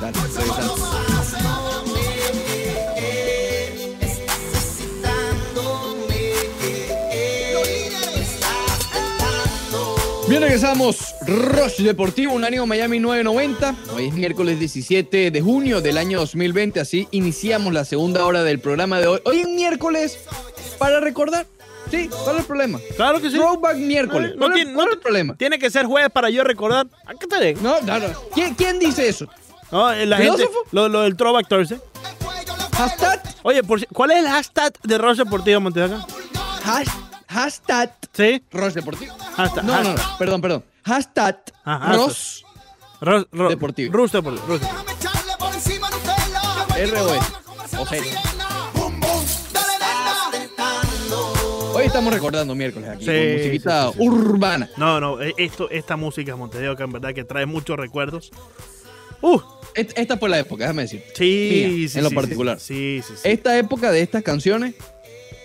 Dale, 0.00 0.16
revisando. 0.16 0.74
Bien, 10.38 10.50
regresamos. 10.52 11.16
Rush 11.26 11.78
Deportivo, 11.82 12.32
un 12.32 12.44
ánimo 12.44 12.64
Miami 12.64 13.00
990. 13.00 13.74
Hoy 13.92 14.06
es 14.06 14.14
miércoles 14.14 14.56
17 14.60 15.32
de 15.32 15.40
junio 15.40 15.80
del 15.80 15.98
año 15.98 16.20
2020. 16.20 16.78
Así 16.78 17.08
iniciamos 17.10 17.72
la 17.72 17.84
segunda 17.84 18.24
hora 18.24 18.44
del 18.44 18.60
programa 18.60 19.00
de 19.00 19.08
hoy. 19.08 19.20
Hoy 19.24 19.40
es 19.40 19.48
miércoles 19.48 20.16
para 20.78 21.00
recordar. 21.00 21.44
Sí, 21.90 22.08
¿cuál 22.22 22.36
es 22.36 22.42
el 22.42 22.46
problema? 22.46 22.78
Claro 22.94 23.20
que 23.20 23.30
sí. 23.30 23.36
Throwback 23.36 23.78
miércoles. 23.78 24.32
No 24.36 24.38
¿Cuál, 24.46 24.50
es- 24.52 24.56
tiene- 24.58 24.74
cuál 24.74 24.86
no 24.86 24.92
es 24.92 24.96
el 24.98 25.02
problema? 25.02 25.34
Tiene 25.36 25.58
que 25.58 25.70
ser 25.70 25.86
jueves 25.86 26.10
para 26.12 26.30
yo 26.30 26.44
recordar. 26.44 26.86
¿A 27.04 27.14
qué 27.14 27.26
te 27.26 27.44
digo? 27.44 27.60
No, 27.60 27.80
no, 27.80 27.98
no. 27.98 28.06
¿Quién, 28.32 28.54
quién 28.54 28.78
dice 28.78 29.08
eso? 29.08 29.26
No, 29.72 29.90
eh, 29.92 30.06
la 30.06 30.18
gente, 30.18 30.48
lo, 30.70 30.88
lo 30.88 31.02
del 31.02 31.16
Throwback 31.16 31.48
Thursday. 31.48 31.80
Hashtag. 32.76 33.22
Oye, 33.42 33.64
por 33.64 33.84
¿cuál 33.88 34.12
es 34.12 34.18
el 34.18 34.28
hashtag 34.28 34.72
de 34.84 34.98
Ross 34.98 35.18
Deportivo 35.18 35.58
hash- 35.60 36.88
hashtag. 37.26 37.92
Sí. 38.18 38.42
Rush 38.50 38.72
Deportivo. 38.74 39.14
Hashtag. 39.36 39.64
No, 39.64 39.72
no, 39.72 39.90
hashtag. 39.90 39.96
no, 40.10 40.18
perdón, 40.18 40.40
perdón. 40.40 40.64
Hashtag 40.84 41.38
Ajá, 41.64 41.92
Ross 41.94 42.44
Ross, 43.00 43.26
Ross- 43.30 43.50
Deportivo. 43.50 43.92
Ross 43.96 44.10
Deportivo. 44.12 44.46
Ross 44.48 44.60
Deportivo. 44.60 44.98
O 47.80 47.86
sea, 47.86 48.00
hoy 51.74 51.86
estamos 51.86 52.12
recordando 52.12 52.54
miércoles 52.54 52.88
aquí 52.88 53.04
Sí, 53.04 53.10
con 53.10 53.32
musiquita 53.36 53.86
sí, 53.86 53.92
sí, 53.92 53.98
sí. 54.02 54.08
urbana. 54.08 54.70
No, 54.76 55.00
no, 55.00 55.20
eh, 55.22 55.34
esto, 55.36 55.70
esta 55.70 55.96
música 55.96 56.34
Montevideo 56.36 56.76
que 56.76 56.82
en 56.82 56.92
verdad 56.92 57.14
que 57.14 57.24
trae 57.24 57.46
muchos 57.46 57.76
recuerdos. 57.76 58.30
Uh, 59.20 59.40
Esta 59.74 60.16
fue 60.16 60.28
la 60.28 60.38
época, 60.38 60.64
déjame 60.64 60.82
decir. 60.82 61.02
sí, 61.14 61.50
Mía, 61.76 61.88
sí, 61.88 61.98
en 61.98 62.04
lo 62.04 62.10
particular. 62.12 62.60
Sí, 62.60 63.00
sí, 63.06 63.14
sí. 63.16 63.28
Esta 63.28 63.56
época 63.58 63.90
de 63.90 64.00
estas 64.00 64.22
canciones, 64.22 64.74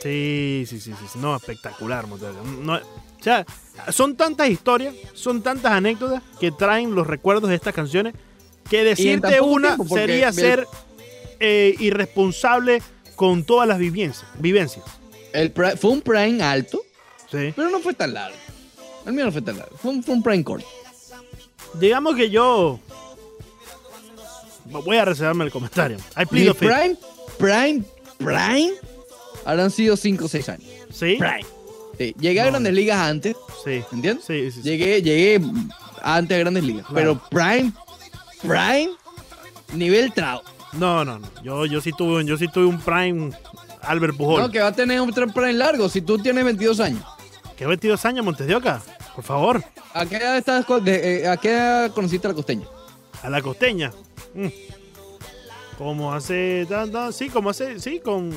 Sí, 0.04 0.66
sí, 0.68 0.80
sí, 0.82 0.92
sí. 0.94 1.20
No, 1.20 1.36
espectacular. 1.36 2.06
No, 2.08 2.76
o 2.76 3.24
sea, 3.24 3.46
son 3.90 4.16
tantas 4.18 4.50
historias, 4.50 4.94
son 5.14 5.42
tantas 5.42 5.72
anécdotas 5.72 6.22
que 6.40 6.52
traen 6.52 6.94
los 6.94 7.08
recuerdos 7.08 7.50
de 7.50 7.56
estas 7.56 7.74
canciones 7.74 8.14
que 8.70 8.84
decirte 8.84 9.40
una 9.40 9.76
tiempo, 9.78 9.96
sería 9.96 10.32
ser 10.34 10.68
eh, 11.40 11.76
irresponsable 11.80 12.82
con 13.16 13.46
todas 13.46 13.68
las 13.68 13.78
vivencias. 13.80 14.26
vivencias. 14.40 14.84
el 15.32 15.54
fue 15.80 15.92
un 15.92 16.02
prime 16.02 16.44
alto, 16.44 16.82
Sí. 17.32 17.54
pero 17.56 17.70
no 17.70 17.80
fue 17.80 17.94
tan 17.94 18.14
largo. 18.14 18.38
El 19.06 19.14
mío 19.14 19.26
no 19.26 19.32
fue 19.32 19.42
tan 19.42 19.58
largo. 19.58 19.76
Fue 19.78 19.92
un, 19.92 20.04
fue 20.04 20.16
un 20.16 20.24
prime 20.24 20.44
corto. 20.44 20.68
Digamos 21.76 22.16
que 22.16 22.30
yo 22.30 22.80
voy 24.66 24.98
a 24.98 25.06
reservarme 25.06 25.46
el 25.46 25.52
comentario. 25.52 25.98
I 26.16 26.26
Mi 26.32 26.50
prime, 26.54 26.98
prime, 27.38 27.84
prime, 28.18 28.74
habrán 29.46 29.72
sido 29.72 29.96
5 29.98 30.26
o 30.26 30.28
6 30.28 30.50
años. 30.50 30.70
¿Sí? 30.92 31.18
Prime. 31.20 31.46
Sí, 31.98 32.16
Llegué 32.20 32.42
a 32.42 32.46
grandes 32.48 32.74
ligas 32.74 32.98
antes, 32.98 33.36
Sí. 33.64 33.84
¿entiendes? 33.92 34.26
Sí, 34.26 34.52
sí, 34.52 34.62
sí. 34.62 34.70
Llegué, 34.70 35.02
llegué 35.02 35.42
antes 36.02 36.36
a 36.36 36.40
grandes 36.40 36.64
ligas. 36.64 36.86
Claro. 36.88 37.22
Pero 37.30 37.30
prime, 37.30 37.72
prime, 38.42 38.90
nivel 39.74 40.12
trao. 40.14 40.42
No, 40.74 41.06
no, 41.06 41.20
no. 41.20 41.28
Yo, 41.44 41.66
yo 41.68 41.82
sí 41.82 41.92
tuve, 41.96 42.26
yo 42.26 42.36
sí 42.38 42.48
tuve 42.48 42.66
un 42.66 42.80
prime 42.82 43.30
Albert 43.82 44.18
Pujol. 44.18 44.42
No, 44.42 44.50
que 44.50 44.60
va 44.60 44.68
a 44.70 44.72
tener 44.74 45.00
un 45.02 45.12
prime 45.12 45.54
largo 45.54 45.88
si 45.88 46.02
tú 46.02 46.18
tienes 46.18 46.44
22 46.44 46.80
años. 46.80 47.04
¿Qué 47.56 47.68
22 47.68 48.04
años, 48.06 48.26
Montes 48.26 48.48
de 48.48 48.56
Oca? 48.56 48.82
Por 49.14 49.24
favor. 49.24 49.64
¿A 49.94 50.08
qué 50.08 50.16
edad, 50.18 50.36
estás, 50.38 50.66
de- 50.84 51.22
eh, 51.22 51.28
¿a 51.28 51.38
qué 51.38 51.52
edad 51.52 51.92
conociste 51.92 52.26
a 52.26 52.32
la 52.32 52.36
costeña? 52.36 52.66
A 53.22 53.30
la 53.30 53.40
costeña. 53.44 53.92
Mm. 54.34 54.48
Como 55.78 56.12
hace. 56.14 56.66
tan, 56.68 57.14
sí, 57.14 57.30
como 57.30 57.52
hace. 57.52 57.80
Sí, 57.80 58.00
con. 58.00 58.32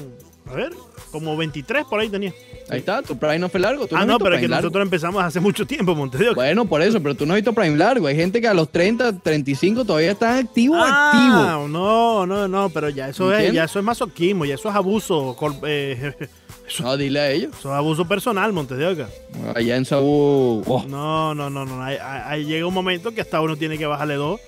A 0.48 0.54
ver, 0.54 0.72
como 1.10 1.36
23 1.36 1.84
por 1.86 1.98
ahí 2.00 2.08
tenía. 2.08 2.32
Ahí 2.68 2.78
está, 2.78 3.02
tu 3.02 3.16
prime 3.18 3.38
no 3.38 3.48
fue 3.48 3.58
largo. 3.60 3.86
¿tú 3.86 3.96
Ah, 3.96 4.00
no, 4.00 4.14
visto 4.14 4.24
pero 4.24 4.36
es 4.36 4.40
que 4.42 4.48
largo? 4.48 4.62
nosotros 4.62 4.82
empezamos 4.82 5.22
hace 5.24 5.40
mucho 5.40 5.66
tiempo, 5.66 5.94
Montes 5.94 6.20
de 6.20 6.26
Oca. 6.28 6.34
Bueno, 6.36 6.64
por 6.66 6.82
eso, 6.82 7.00
pero 7.02 7.14
tú 7.14 7.26
no 7.26 7.32
has 7.34 7.38
visto 7.38 7.52
prime 7.52 7.76
largo. 7.76 8.06
Hay 8.06 8.16
gente 8.16 8.40
que 8.40 8.48
a 8.48 8.54
los 8.54 8.70
30, 8.70 9.18
35 9.20 9.84
todavía 9.84 10.10
está 10.12 10.36
activo, 10.38 10.74
activo. 10.76 10.92
Ah, 10.92 11.66
no, 11.68 12.26
no, 12.26 12.46
no, 12.48 12.70
pero 12.70 12.88
ya 12.90 13.08
eso 13.08 13.32
es, 13.34 13.52
ya 13.52 13.64
eso 13.64 13.78
es 13.78 13.84
masoquismo, 13.84 14.44
ya 14.44 14.54
eso 14.54 14.68
es 14.68 14.74
abuso, 14.74 15.36
eh, 15.66 16.12
eso, 16.68 16.82
No, 16.84 16.96
dile 16.96 17.20
a 17.20 17.30
ellos. 17.30 17.50
eso 17.58 17.70
es 17.70 17.74
abuso 17.76 18.06
personal, 18.06 18.52
Montes 18.52 18.78
de 18.78 18.86
Oca. 18.86 19.08
Allá 19.54 19.76
en 19.76 19.84
Saúl. 19.84 20.62
oh, 20.66 20.84
No, 20.88 21.34
no, 21.34 21.50
no, 21.50 21.64
no. 21.64 21.82
Ahí, 21.82 21.96
ahí- 22.00 22.44
llega 22.44 22.66
un 22.66 22.74
momento 22.74 23.12
que 23.12 23.20
hasta 23.20 23.40
uno 23.40 23.56
tiene 23.56 23.78
que 23.78 23.86
bajarle 23.86 24.14
dos. 24.14 24.40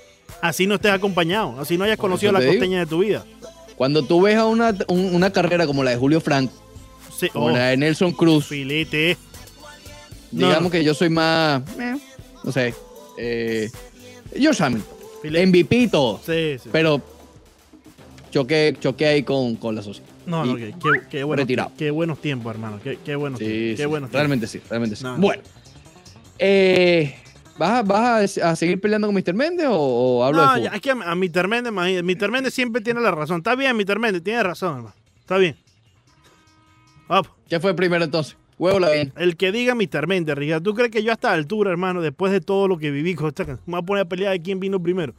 Así 0.43 0.67
no 0.67 0.75
estés 0.77 0.93
acompañado, 0.93 1.59
así 1.61 1.77
no 1.79 1.85
hayas 1.85 1.97
Por 1.97 2.11
conocido 2.11 2.33
la 2.33 2.39
te 2.41 2.45
digo. 2.47 2.57
costeña 2.57 2.81
de 2.81 2.87
tu 2.87 2.99
vida. 2.99 3.25
Cuando 3.79 4.03
tú 4.03 4.21
ves 4.21 4.37
a 4.37 4.45
una, 4.45 4.77
un- 4.89 5.15
una 5.15 5.31
carrera 5.33 5.67
como 5.67 5.83
la 5.85 5.93
de 5.93 5.97
Julio 5.97 6.21
Franco, 6.21 6.53
Sí, 7.17 7.29
como 7.31 7.47
oh, 7.47 7.51
la 7.51 7.69
de 7.69 7.77
Nelson 7.79 8.13
Cruz, 8.13 8.47
filete. 8.47 9.17
No, 10.31 10.47
digamos 10.49 10.65
no. 10.65 10.71
que 10.71 10.85
yo 10.85 10.93
soy 10.95 11.09
más, 11.09 11.63
eh, 11.81 11.97
no 12.45 12.53
sé, 12.53 12.75
eh, 13.17 13.71
George 14.37 14.63
Hamilton, 14.63 14.95
Filete. 15.23 15.47
MVP 15.47 15.77
y 15.77 15.89
todo, 15.89 16.21
Sí, 16.25 16.59
sí. 16.63 16.69
pero 16.71 17.01
choqué, 18.31 18.77
choqué 18.79 19.07
ahí 19.07 19.23
con, 19.23 19.57
con 19.57 19.75
la 19.75 19.83
sociedad. 19.83 20.09
No, 20.27 20.45
Y- 20.45 20.49
no, 20.49 20.57
qué, 20.57 20.75
qué, 20.83 21.01
qué 21.11 21.25
buenos, 21.25 21.45
retirado. 21.45 21.73
qué 21.79 21.91
buenos 21.91 22.21
tiempos, 22.21 22.53
hermano. 22.53 22.79
Qué, 22.85 22.99
qué 23.05 23.17
buenos 23.17 23.39
Sí, 23.39 23.47
tiempos. 23.47 23.77
Qué 23.77 23.83
sí, 23.83 23.87
buenos 23.87 24.11
tiempos. 24.11 24.13
realmente 24.21 24.47
sí, 24.47 24.61
realmente 24.69 24.97
sí. 24.97 25.05
No, 25.05 25.13
no. 25.15 25.19
Bueno, 25.19 25.43
eh, 26.39 27.17
¿vas, 27.59 27.71
a, 27.71 27.83
vas 27.83 28.39
a, 28.39 28.51
a 28.51 28.57
seguir 28.57 28.81
peleando 28.81 29.09
con 29.09 29.15
Mr. 29.15 29.35
Méndez 29.35 29.67
o, 29.69 29.77
o 29.79 30.25
hablo 30.25 30.41
de 30.41 30.47
No, 30.47 30.55
fútbol? 30.55 30.71
es 30.75 30.81
que 30.81 30.91
a, 30.91 30.93
a 30.95 31.15
Mr. 31.15 31.49
Méndez, 31.49 31.73
imagínate, 31.73 32.03
Mr. 32.27 32.31
Méndez 32.31 32.55
siempre 32.55 32.81
tiene 32.83 33.01
la 33.01 33.11
razón. 33.11 33.39
Está 33.39 33.55
bien, 33.55 33.77
Mr. 33.77 33.99
Méndez, 33.99 34.23
tiene 34.23 34.43
razón, 34.43 34.77
hermano. 34.77 34.95
Está 35.21 35.37
bien. 35.37 35.57
Vamos. 37.09 37.31
¿Qué 37.49 37.59
fue 37.61 37.75
primero 37.75 38.05
entonces? 38.05 38.37
Huevo 38.59 38.81
la 38.81 38.91
bien. 38.91 39.13
El 39.17 39.37
que 39.37 39.53
diga 39.53 39.75
Mr. 39.75 40.07
Méndez, 40.07 40.37
Ricardo. 40.37 40.63
¿Tú 40.63 40.75
crees 40.75 40.91
que 40.91 41.03
yo 41.03 41.11
a 41.11 41.15
esta 41.15 41.33
altura, 41.33 41.71
hermano, 41.71 42.03
después 42.03 42.33
de 42.33 42.41
todo 42.41 42.67
lo 42.69 42.77
que 42.77 42.91
viví 42.91 43.15
con 43.15 43.29
esta 43.29 43.45
me 43.45 43.57
voy 43.67 43.79
a 43.79 43.83
poner 43.83 44.03
a 44.03 44.09
pelear 44.09 44.33
de 44.33 44.43
quién 44.43 44.59
vino 44.61 44.83
primero? 44.83 45.15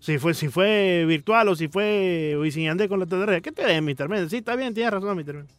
Si 0.00 0.16
fue, 0.18 0.32
si 0.32 0.48
fue 0.48 1.04
virtual 1.08 1.48
o 1.48 1.56
si 1.56 1.66
fue 1.66 2.36
Wisin 2.40 2.64
Yandel 2.66 2.88
con 2.88 3.00
la 3.00 3.06
TDR. 3.06 3.42
¿Qué 3.42 3.50
te 3.50 3.64
ves, 3.64 3.82
Mr. 3.82 4.08
Méndez? 4.08 4.30
Sí, 4.30 4.36
está 4.36 4.54
bien, 4.54 4.72
tienes 4.72 4.92
razón, 4.92 5.16
Mr. 5.16 5.34
Méndez. 5.34 5.52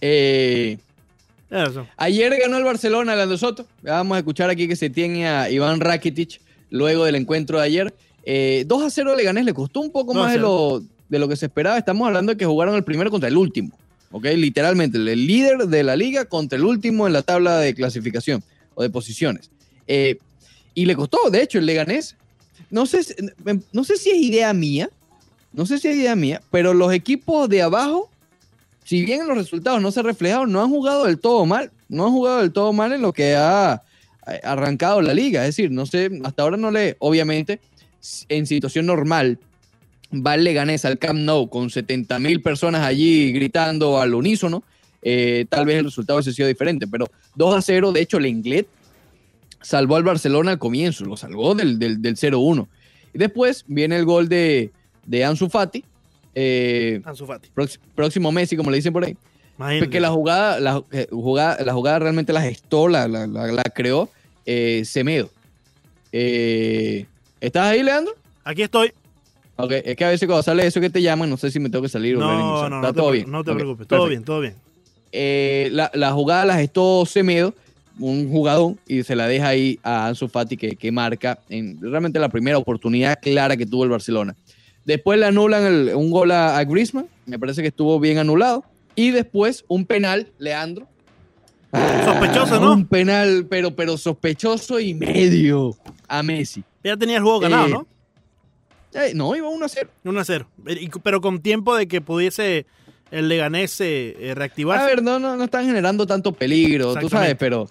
Eh, 0.00 0.78
Ayer 1.96 2.36
ganó 2.38 2.58
el 2.58 2.64
Barcelona, 2.64 3.16
Lando 3.16 3.38
Soto. 3.38 3.66
Vamos 3.82 4.16
a 4.16 4.18
escuchar 4.18 4.50
aquí 4.50 4.68
que 4.68 4.76
se 4.76 4.90
tiene 4.90 5.28
a 5.28 5.50
Iván 5.50 5.80
Rakitic 5.80 6.40
luego 6.70 7.04
del 7.04 7.14
encuentro 7.14 7.58
de 7.58 7.64
ayer. 7.64 7.94
Eh, 8.24 8.64
2 8.66 8.82
a 8.82 8.90
0 8.90 9.10
le 9.12 9.16
Leganés, 9.18 9.44
le 9.44 9.54
costó 9.54 9.80
un 9.80 9.90
poco 9.90 10.12
2 10.12 10.22
a 10.22 10.24
más 10.24 10.32
de 10.32 10.38
0. 10.38 10.48
lo, 10.48 10.82
de 11.08 11.18
lo 11.18 11.28
que 11.28 11.36
se 11.36 11.46
esperaba. 11.46 11.78
Estamos 11.78 12.06
hablando 12.06 12.32
de 12.32 12.38
que 12.38 12.44
jugaron 12.44 12.74
el 12.74 12.84
primero 12.84 13.10
contra 13.10 13.28
el 13.28 13.36
último. 13.36 13.70
¿ok? 14.10 14.24
Literalmente, 14.36 14.98
el 14.98 15.26
líder 15.26 15.66
de 15.66 15.82
la 15.82 15.96
liga 15.96 16.24
contra 16.24 16.58
el 16.58 16.64
último 16.64 17.06
en 17.06 17.12
la 17.12 17.22
tabla 17.22 17.58
de 17.58 17.74
clasificación 17.74 18.42
o 18.74 18.82
de 18.82 18.90
posiciones. 18.90 19.50
Eh, 19.86 20.18
y 20.74 20.86
le 20.86 20.94
costó, 20.94 21.30
de 21.30 21.42
hecho, 21.42 21.58
el 21.58 21.66
Leganés. 21.66 22.16
No 22.70 22.86
sé, 22.86 23.00
no 23.72 23.84
sé 23.84 23.96
si 23.96 24.10
es 24.10 24.18
idea 24.18 24.52
mía, 24.52 24.90
no 25.52 25.64
sé 25.64 25.78
si 25.78 25.88
es 25.88 25.96
idea 25.96 26.14
mía, 26.14 26.42
pero 26.50 26.74
los 26.74 26.92
equipos 26.92 27.48
de 27.48 27.62
abajo, 27.62 28.10
si 28.88 29.04
bien 29.04 29.20
en 29.20 29.28
los 29.28 29.36
resultados 29.36 29.82
no 29.82 29.92
se 29.92 30.02
reflejaron, 30.02 30.50
no 30.50 30.62
han 30.62 30.70
jugado 30.70 31.04
del 31.04 31.18
todo 31.18 31.44
mal. 31.44 31.70
No 31.90 32.06
han 32.06 32.12
jugado 32.12 32.40
del 32.40 32.54
todo 32.54 32.72
mal 32.72 32.90
en 32.94 33.02
lo 33.02 33.12
que 33.12 33.36
ha 33.36 33.82
arrancado 34.42 35.02
la 35.02 35.12
liga. 35.12 35.42
Es 35.42 35.56
decir, 35.56 35.70
no 35.70 35.84
sé, 35.84 36.08
hasta 36.24 36.42
ahora 36.42 36.56
no 36.56 36.70
le, 36.70 36.96
obviamente, 36.98 37.60
en 38.30 38.46
situación 38.46 38.86
normal, 38.86 39.38
va 40.10 40.36
el 40.36 40.56
al 40.56 40.98
Camp 40.98 41.20
Nou 41.20 41.50
con 41.50 41.68
70 41.68 42.18
mil 42.18 42.40
personas 42.40 42.80
allí 42.80 43.30
gritando 43.30 44.00
al 44.00 44.14
unísono, 44.14 44.62
eh, 45.02 45.44
tal 45.50 45.66
vez 45.66 45.80
el 45.80 45.84
resultado 45.84 46.16
hubiese 46.16 46.32
sido 46.32 46.48
diferente, 46.48 46.86
pero 46.86 47.10
2 47.34 47.56
a 47.56 47.60
0, 47.60 47.92
de 47.92 48.00
hecho, 48.00 48.16
el 48.16 48.24
Inglés 48.24 48.64
salvó 49.60 49.96
al 49.96 50.02
Barcelona 50.02 50.52
al 50.52 50.58
comienzo, 50.58 51.04
lo 51.04 51.18
salvó 51.18 51.54
del, 51.54 51.78
del, 51.78 52.00
del 52.00 52.16
0-1. 52.16 52.66
Y 53.12 53.18
después 53.18 53.66
viene 53.66 53.96
el 53.96 54.06
gol 54.06 54.30
de, 54.30 54.72
de 55.04 55.26
Ansu 55.26 55.50
Fati, 55.50 55.84
eh, 56.34 57.00
Ansu 57.04 57.26
Fati. 57.26 57.48
próximo 57.94 58.30
Messi, 58.32 58.56
como 58.56 58.70
le 58.70 58.76
dicen 58.76 58.92
por 58.92 59.04
ahí, 59.04 59.16
Imagínate. 59.58 59.90
que 59.90 60.00
la 60.00 60.10
jugada, 60.10 60.60
la, 60.60 60.82
eh, 60.92 61.08
jugada, 61.10 61.64
la 61.64 61.72
jugada 61.72 61.98
realmente 62.00 62.32
la 62.32 62.42
gestó, 62.42 62.88
la, 62.88 63.08
la, 63.08 63.26
la- 63.26 63.46
la 63.52 63.62
creó 63.64 64.08
eh, 64.46 64.82
Semedo. 64.84 65.30
Eh, 66.12 67.06
¿Estás 67.40 67.66
ahí, 67.68 67.82
Leandro? 67.82 68.14
Aquí 68.44 68.62
estoy. 68.62 68.92
Ok, 69.56 69.72
es 69.72 69.96
que 69.96 70.04
a 70.04 70.08
veces 70.10 70.26
cuando 70.26 70.42
sale 70.42 70.66
eso 70.66 70.80
que 70.80 70.90
te 70.90 71.02
llaman, 71.02 71.28
no 71.28 71.36
sé 71.36 71.50
si 71.50 71.58
me 71.60 71.68
tengo 71.68 71.82
que 71.82 71.88
salir 71.88 72.16
o 72.16 72.20
No, 72.20 72.28
reiniciar. 72.28 72.70
no, 72.70 72.76
Está 72.76 72.86
no, 72.88 72.92
te, 72.92 72.98
todo 73.00 73.08
pre- 73.10 73.18
bien. 73.18 73.30
no 73.30 73.44
te 73.44 73.54
preocupes. 73.54 73.86
Todo 73.88 73.98
perfecto. 74.04 74.08
bien, 74.08 74.24
todo 74.24 74.40
bien. 74.40 74.54
Eh, 75.12 75.68
la, 75.72 75.90
la 75.94 76.12
jugada 76.12 76.44
la 76.44 76.56
gestó 76.56 77.04
Semedo, 77.06 77.54
un 77.98 78.30
jugador, 78.30 78.74
y 78.86 79.02
se 79.02 79.16
la 79.16 79.26
deja 79.26 79.48
ahí 79.48 79.78
a 79.82 80.06
Ansu 80.06 80.28
Fati 80.28 80.56
que, 80.56 80.76
que 80.76 80.92
marca 80.92 81.40
en 81.48 81.80
realmente 81.80 82.20
la 82.20 82.28
primera 82.28 82.56
oportunidad 82.56 83.18
clara 83.20 83.56
que 83.56 83.66
tuvo 83.66 83.82
el 83.84 83.90
Barcelona. 83.90 84.36
Después 84.88 85.18
le 85.20 85.26
anulan 85.26 85.64
el- 85.66 85.94
un 85.94 86.10
gol 86.10 86.30
a, 86.30 86.56
a 86.56 86.64
Griezmann, 86.64 87.08
me 87.26 87.38
parece 87.38 87.60
que 87.60 87.68
estuvo 87.68 88.00
bien 88.00 88.16
anulado. 88.16 88.64
Y 88.94 89.10
después 89.10 89.66
un 89.68 89.84
penal, 89.84 90.32
Leandro. 90.38 90.88
Sospechoso, 92.06 92.58
¿no? 92.58 92.72
Un 92.72 92.86
penal, 92.86 93.46
pero, 93.50 93.76
pero 93.76 93.98
sospechoso 93.98 94.80
y 94.80 94.94
medio 94.94 95.76
a 96.08 96.22
Messi. 96.22 96.64
Ya 96.82 96.96
tenía 96.96 97.18
el 97.18 97.22
juego 97.22 97.38
ganado, 97.40 97.66
Eh, 97.66 97.70
¿no? 97.70 97.86
Eh, 98.94 99.12
no, 99.14 99.36
iba 99.36 99.46
1 99.50 99.62
a 99.62 99.68
0. 99.68 99.90
1 100.04 100.20
a 100.20 100.24
0. 100.24 100.48
Y- 100.80 100.88
Pero 101.02 101.20
con 101.20 101.40
tiempo 101.42 101.76
de 101.76 101.86
que 101.86 102.00
pudiese 102.00 102.64
el 103.10 103.28
Leganés 103.28 103.78
eh, 103.82 104.16
eh, 104.18 104.30
A 104.30 104.34
reactivarse. 104.36 104.86
ver, 104.86 105.02
no, 105.02 105.18
no, 105.18 105.36
no 105.36 105.44
están 105.44 105.66
generando 105.66 106.06
tanto 106.06 106.32
peligro, 106.32 106.94
tú 106.96 107.10
sabes, 107.10 107.34
pero. 107.38 107.68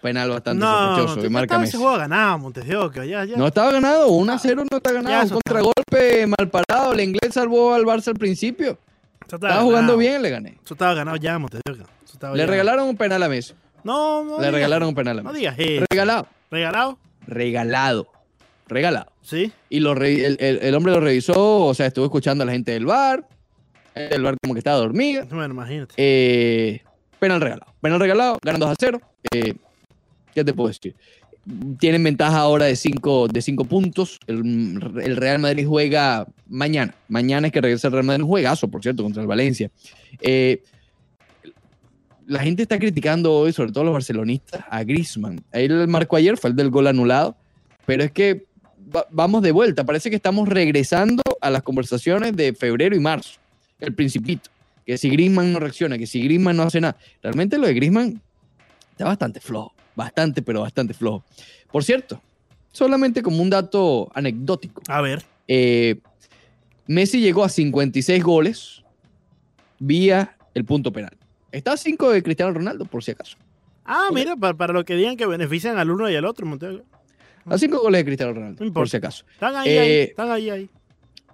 Penal 0.00 0.30
bastante 0.30 0.64
no, 0.64 0.86
sospechoso 0.88 1.16
no, 1.16 1.22
que 1.22 1.28
marca 1.30 1.62
ese 1.64 1.76
juego 1.76 1.96
ganado, 1.98 2.38
Montes 2.38 2.64
de 2.66 2.76
Oca, 2.76 3.04
ya, 3.04 3.24
ya. 3.24 3.36
No 3.36 3.48
estaba 3.48 3.72
ganado, 3.72 4.08
1 4.08 4.32
a 4.32 4.38
0 4.38 4.64
no 4.70 4.76
está 4.76 4.92
ganado. 4.92 5.16
Ya, 5.16 5.22
Un 5.24 5.28
contragolpe 5.30 6.26
mal 6.26 6.48
parado. 6.50 6.92
El 6.92 7.00
inglés 7.00 7.34
salvó 7.34 7.74
al 7.74 7.82
Barça 7.84 8.08
al 8.08 8.14
principio. 8.14 8.78
Estaba 9.30 9.60
jugando 9.62 9.96
bien, 9.96 10.22
le 10.22 10.30
gané. 10.30 10.56
Eso 10.64 10.74
estaba 10.74 10.94
ganado 10.94 11.16
ya, 11.16 11.38
Montes 11.38 11.60
de 11.64 11.72
Oca. 11.72 11.82
Eso 12.04 12.12
estaba 12.14 12.34
Le 12.36 12.42
ya- 12.44 12.46
regalaron 12.46 12.88
un 12.88 12.96
penal 12.96 13.22
a 13.22 13.28
Messi. 13.28 13.54
No, 13.82 14.24
no. 14.24 14.40
Le 14.40 14.50
regalaron 14.50 14.88
un 14.88 14.94
penal 14.94 15.18
a 15.18 15.22
No 15.22 15.30
Messi. 15.30 15.40
digas 15.40 15.56
eso. 15.58 15.84
Regalado. 15.90 16.26
¿Regalado? 16.50 16.98
Regalado. 17.26 18.08
Regalado. 18.68 19.12
Sí. 19.22 19.52
Y 19.68 19.80
lo 19.80 19.94
re- 19.94 20.24
el, 20.26 20.36
el- 20.40 20.58
el 20.62 20.74
hombre 20.74 20.92
lo 20.92 21.00
revisó, 21.00 21.64
o 21.66 21.74
sea, 21.74 21.86
estuvo 21.86 22.04
escuchando 22.04 22.42
a 22.42 22.46
la 22.46 22.52
gente 22.52 22.72
del 22.72 22.86
bar. 22.86 23.26
El 23.94 24.22
bar 24.22 24.36
como 24.40 24.54
que 24.54 24.60
estaba 24.60 24.76
dormido. 24.76 25.24
Bueno, 25.26 25.52
imagínate. 25.54 25.94
Eh, 25.96 26.82
penal 27.18 27.40
regalado. 27.40 27.72
Penal 27.80 27.98
regalado, 28.00 28.38
ganan 28.44 28.60
2 28.60 28.70
a 28.70 28.74
0. 28.78 29.00
Eh, 29.32 29.54
¿Qué 30.38 30.44
te 30.44 30.54
puedo 30.54 30.68
decir? 30.68 30.94
Tienen 31.78 32.04
ventaja 32.04 32.38
ahora 32.38 32.66
de 32.66 32.76
5 32.76 33.28
de 33.28 33.40
cinco 33.42 33.64
puntos. 33.64 34.18
El, 34.26 34.80
Real 35.16 35.38
Madrid 35.38 35.66
juega 35.66 36.26
mañana. 36.46 36.94
Mañana 37.08 37.46
es 37.46 37.52
que 37.52 37.60
regresa 37.60 37.88
el 37.88 37.92
Real 37.94 38.04
Madrid. 38.04 38.22
Un 38.22 38.28
juegazo, 38.28 38.68
por 38.68 38.82
cierto, 38.82 39.02
contra 39.02 39.22
el 39.22 39.28
Valencia. 39.28 39.70
Eh, 40.20 40.62
la 42.26 42.40
gente 42.40 42.62
está 42.62 42.78
criticando 42.78 43.32
hoy, 43.32 43.52
sobre 43.52 43.72
todo 43.72 43.84
los 43.84 43.94
barcelonistas, 43.94 44.62
a 44.68 44.84
Griezmann. 44.84 45.42
El 45.52 45.88
marco 45.88 46.16
ayer 46.16 46.36
fue 46.36 46.50
el 46.50 46.56
del 46.56 46.70
gol 46.70 46.86
anulado. 46.86 47.36
Pero 47.86 48.04
es 48.04 48.10
que 48.12 48.44
va- 48.94 49.06
vamos 49.10 49.42
de 49.42 49.50
vuelta. 49.52 49.84
Parece 49.84 50.10
que 50.10 50.16
estamos 50.16 50.46
regresando 50.48 51.22
a 51.40 51.48
las 51.50 51.62
conversaciones 51.62 52.36
de 52.36 52.52
febrero 52.52 52.94
y 52.94 53.00
marzo. 53.00 53.38
El 53.80 53.94
principito 53.94 54.50
que 54.84 54.98
si 54.98 55.08
Griezmann 55.10 55.52
no 55.52 55.60
reacciona, 55.60 55.96
que 55.98 56.06
si 56.06 56.20
Griezmann 56.22 56.56
no 56.56 56.62
hace 56.64 56.80
nada. 56.80 56.96
Realmente 57.22 57.56
lo 57.58 57.66
de 57.66 57.74
Griezmann 57.74 58.20
está 58.90 59.04
bastante 59.04 59.38
flojo, 59.40 59.72
bastante, 59.98 60.40
pero 60.40 60.60
bastante 60.62 60.94
flojo. 60.94 61.24
Por 61.70 61.82
cierto, 61.84 62.22
solamente 62.72 63.20
como 63.22 63.42
un 63.42 63.50
dato 63.50 64.08
anecdótico, 64.14 64.80
A 64.88 65.02
ver. 65.02 65.22
eh, 65.48 65.96
Messi 66.86 67.20
llegó 67.20 67.44
a 67.44 67.48
56 67.50 68.22
goles 68.24 68.82
vía 69.78 70.36
el 70.54 70.64
punto 70.64 70.92
penal. 70.92 71.14
Está 71.52 71.72
a 71.72 71.76
5 71.76 72.10
de 72.10 72.22
Cristiano 72.22 72.52
Ronaldo, 72.52 72.84
por 72.86 73.02
si 73.04 73.10
acaso. 73.10 73.36
Ah, 73.84 74.08
mira, 74.12 74.36
para, 74.36 74.54
para 74.54 74.72
lo 74.72 74.84
que 74.84 74.94
digan 74.96 75.16
que 75.16 75.26
benefician 75.26 75.78
al 75.78 75.90
uno 75.90 76.08
y 76.10 76.16
al 76.16 76.24
otro, 76.24 76.50
Oca. 76.50 76.70
A 77.46 77.56
5 77.58 77.78
goles 77.80 78.00
de 78.00 78.04
Cristiano 78.04 78.32
Ronaldo, 78.34 78.64
No 78.64 78.72
por 78.72 78.88
si 78.88 78.96
acaso. 78.98 79.24
Están 79.32 79.56
ahí, 79.56 79.68
Eh, 79.70 79.78
ahí. 79.80 79.90
Están 80.02 80.30
ahí, 80.30 80.50
ahí. 80.50 80.68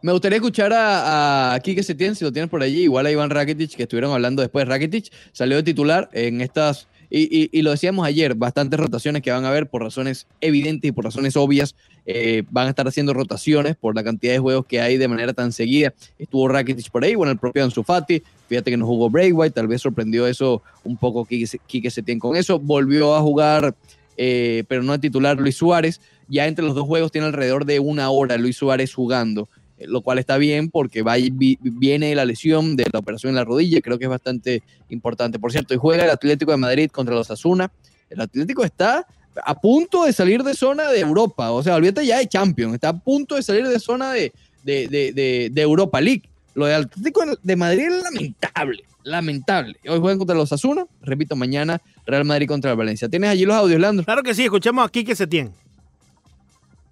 Me 0.03 0.13
gustaría 0.13 0.37
escuchar 0.37 0.73
a, 0.73 1.55
a 1.55 1.61
Quique 1.61 1.83
Setién, 1.83 2.15
si 2.15 2.25
lo 2.25 2.33
tienes 2.33 2.51
por 2.51 2.63
allí, 2.63 2.83
igual 2.83 3.07
a 3.07 3.11
Iván 3.11 3.31
Rakitic, 3.31 3.75
que 3.75 3.85
estuvieron 3.85 4.13
hablando 4.13 4.43
después. 4.43 4.69
Rakitic 4.69 5.11
salió 5.33 5.57
de 5.57 5.63
titular 5.63 6.09
en 6.13 6.41
estas, 6.41 6.87
y, 7.17 7.29
y- 7.45 7.49
y 7.53 7.63
lo 7.63 7.71
decíamos 7.71 8.07
ayer, 8.07 8.35
bastantes 8.35 8.79
rotaciones 8.81 9.23
que 9.23 9.31
van 9.31 9.45
a 9.45 9.49
haber 9.49 9.69
por 9.69 9.83
razones 9.83 10.27
evidentes 10.41 10.89
y 10.89 10.93
por 10.93 11.05
razones 11.05 11.37
obvias. 11.37 11.75
Eh, 12.07 12.43
van 12.51 12.67
a 12.67 12.71
estar 12.71 12.87
haciendo 12.89 13.15
rotaciones 13.15 13.77
por 13.77 13.95
la 13.95 14.03
cantidad 14.03 14.33
de 14.33 14.39
juegos 14.39 14.67
que 14.67 14.81
hay 14.81 14.97
de 14.99 15.09
manera 15.09 15.33
tan 15.33 15.53
seguida. 15.53 15.95
Estuvo 16.19 16.49
Rakitic 16.49 16.91
por 16.91 17.05
ahí, 17.05 17.15
bueno, 17.15 17.33
el 17.33 17.39
propio 17.39 17.65
Ansu 17.65 17.83
Fati, 17.83 18.23
fíjate 18.49 18.71
que 18.71 18.77
no 18.77 18.85
jugó 18.87 19.09
Braithwaite, 19.09 19.55
tal 19.55 19.69
vez 19.69 19.81
sorprendió 19.81 20.27
eso 20.27 20.63
un 20.83 20.97
poco 20.97 21.25
Quique, 21.25 21.47
Se- 21.47 21.61
Quique 21.67 21.91
Setién 21.91 22.19
con 22.19 22.37
eso. 22.37 22.59
Volvió 22.59 23.15
a 23.15 23.21
jugar, 23.23 23.75
eh, 24.17 24.65
pero 24.69 24.83
no 24.83 24.93
a 24.93 24.99
titular 24.99 25.39
Luis 25.41 25.57
Suárez. 25.57 26.01
Ya 26.29 26.47
entre 26.47 26.65
los 26.65 26.75
dos 26.75 26.87
juegos 26.87 27.13
tiene 27.13 27.27
alrededor 27.27 27.65
de 27.65 27.81
una 27.81 28.11
hora 28.11 28.37
Luis 28.39 28.57
Suárez 28.57 28.93
jugando 28.95 29.49
lo 29.79 30.01
cual 30.03 30.19
está 30.19 30.37
bien 30.39 30.71
porque 30.71 31.03
va, 31.03 31.19
y 31.19 31.31
vi- 31.31 31.59
viene 31.61 32.15
la 32.15 32.25
lesión 32.25 32.77
de 32.77 32.87
la 32.93 32.99
operación 33.01 33.31
en 33.31 33.37
la 33.37 33.45
rodilla, 33.45 33.81
creo 33.81 33.99
que 33.99 34.05
es 34.05 34.11
bastante 34.11 34.63
importante. 34.89 35.39
Por 35.39 35.51
cierto, 35.53 35.75
y 35.75 35.77
juega 35.77 36.05
el 36.05 36.11
Atlético 36.11 36.51
de 36.53 36.57
Madrid 36.59 36.91
contra 36.91 37.15
los 37.15 37.31
Asuna. 37.31 37.71
El 38.11 38.21
Atlético 38.21 38.65
está 38.65 39.07
a 39.45 39.61
punto 39.61 40.05
de 40.05 40.13
salir 40.13 40.43
de 40.45 40.55
zona 40.55 40.91
de 40.91 41.01
Europa, 41.01 41.51
o 41.51 41.63
sea, 41.63 41.75
olvídate 41.75 42.07
ya 42.07 42.19
de 42.19 42.29
Champions, 42.29 42.75
está 42.75 42.91
a 42.91 42.97
punto 42.99 43.35
de 43.35 43.43
salir 43.43 43.67
de 43.67 43.81
zona 43.81 44.13
de, 44.13 44.33
de, 44.63 44.87
de- 44.89 45.51
de- 45.53 45.61
Europa 45.63 46.01
League. 46.01 46.23
Lo 46.55 46.67
del 46.67 46.83
Atlético 46.85 47.23
de 47.43 47.57
Madrid 47.57 47.87
es 47.89 48.03
lamentable, 48.05 48.85
lamentable. 49.03 49.77
Hoy 49.89 49.99
juegan 49.99 50.19
contra 50.19 50.37
los 50.37 50.53
Asuna, 50.53 50.87
repito, 51.03 51.35
mañana 51.35 51.81
Real 52.07 52.25
Madrid 52.25 52.47
contra 52.47 52.71
el 52.71 52.77
Valencia. 52.77 53.09
¿Tienes 53.09 53.31
allí 53.31 53.45
los 53.45 53.57
audios, 53.57 53.81
Leandro? 53.81 54.05
Claro 54.05 54.23
que 54.23 54.35
sí, 54.35 54.45
escuchemos 54.45 54.87
aquí 54.87 55.03
que 55.03 55.17
se 55.17 55.27
tiene. 55.27 55.51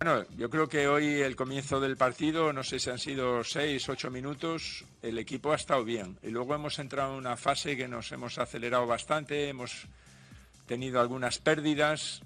Bueno, 0.05 0.27
yo 0.37 0.51
creo 0.51 0.69
que 0.69 0.89
hoy 0.89 1.21
el 1.21 1.37
comienzo 1.37 1.79
del 1.79 1.97
partido, 1.97 2.53
no 2.53 2.65
sé 2.65 2.81
si 2.81 2.91
han 2.91 2.99
sido 2.99 3.45
seis, 3.45 3.89
ocho 3.89 4.11
minutos, 4.11 4.85
el 5.01 5.17
equipo 5.17 5.53
ha 5.53 5.55
estado 5.55 5.85
bien. 5.85 6.19
Y 6.25 6.31
luego 6.31 6.57
hemos 6.57 6.81
entrado 6.81 7.13
en 7.13 7.19
una 7.19 7.37
fase 7.37 7.77
que 7.77 7.87
nos 7.87 8.11
hemos 8.11 8.37
acelerado 8.37 8.85
bastante, 8.85 9.49
hemos 9.49 9.87
tenido 10.67 11.01
algunas 11.01 11.39
pérdidas 11.39 12.21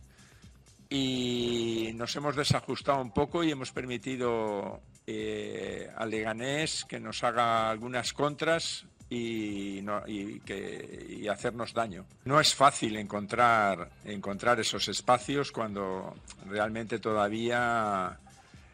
y 0.88 1.90
nos 1.96 2.16
hemos 2.16 2.34
desajustado 2.34 3.02
un 3.02 3.12
poco 3.12 3.44
y 3.44 3.50
hemos 3.50 3.72
permitido 3.72 4.80
eh, 5.06 5.90
al 5.98 6.08
Leganés 6.08 6.86
que 6.86 6.98
nos 6.98 7.22
haga 7.24 7.68
algunas 7.68 8.14
contras 8.14 8.86
y, 9.08 9.80
no- 9.82 10.02
y 10.06 10.40
que, 10.40 11.18
y 11.20 11.28
hacernos 11.28 11.72
daño. 11.72 12.04
No 12.24 12.40
es 12.40 12.54
fácil 12.54 12.96
encontrar, 12.96 13.88
encontrar 14.04 14.58
esos 14.60 14.88
espacios 14.88 15.52
cuando 15.52 16.14
realmente 16.48 16.98
todavía 16.98 18.18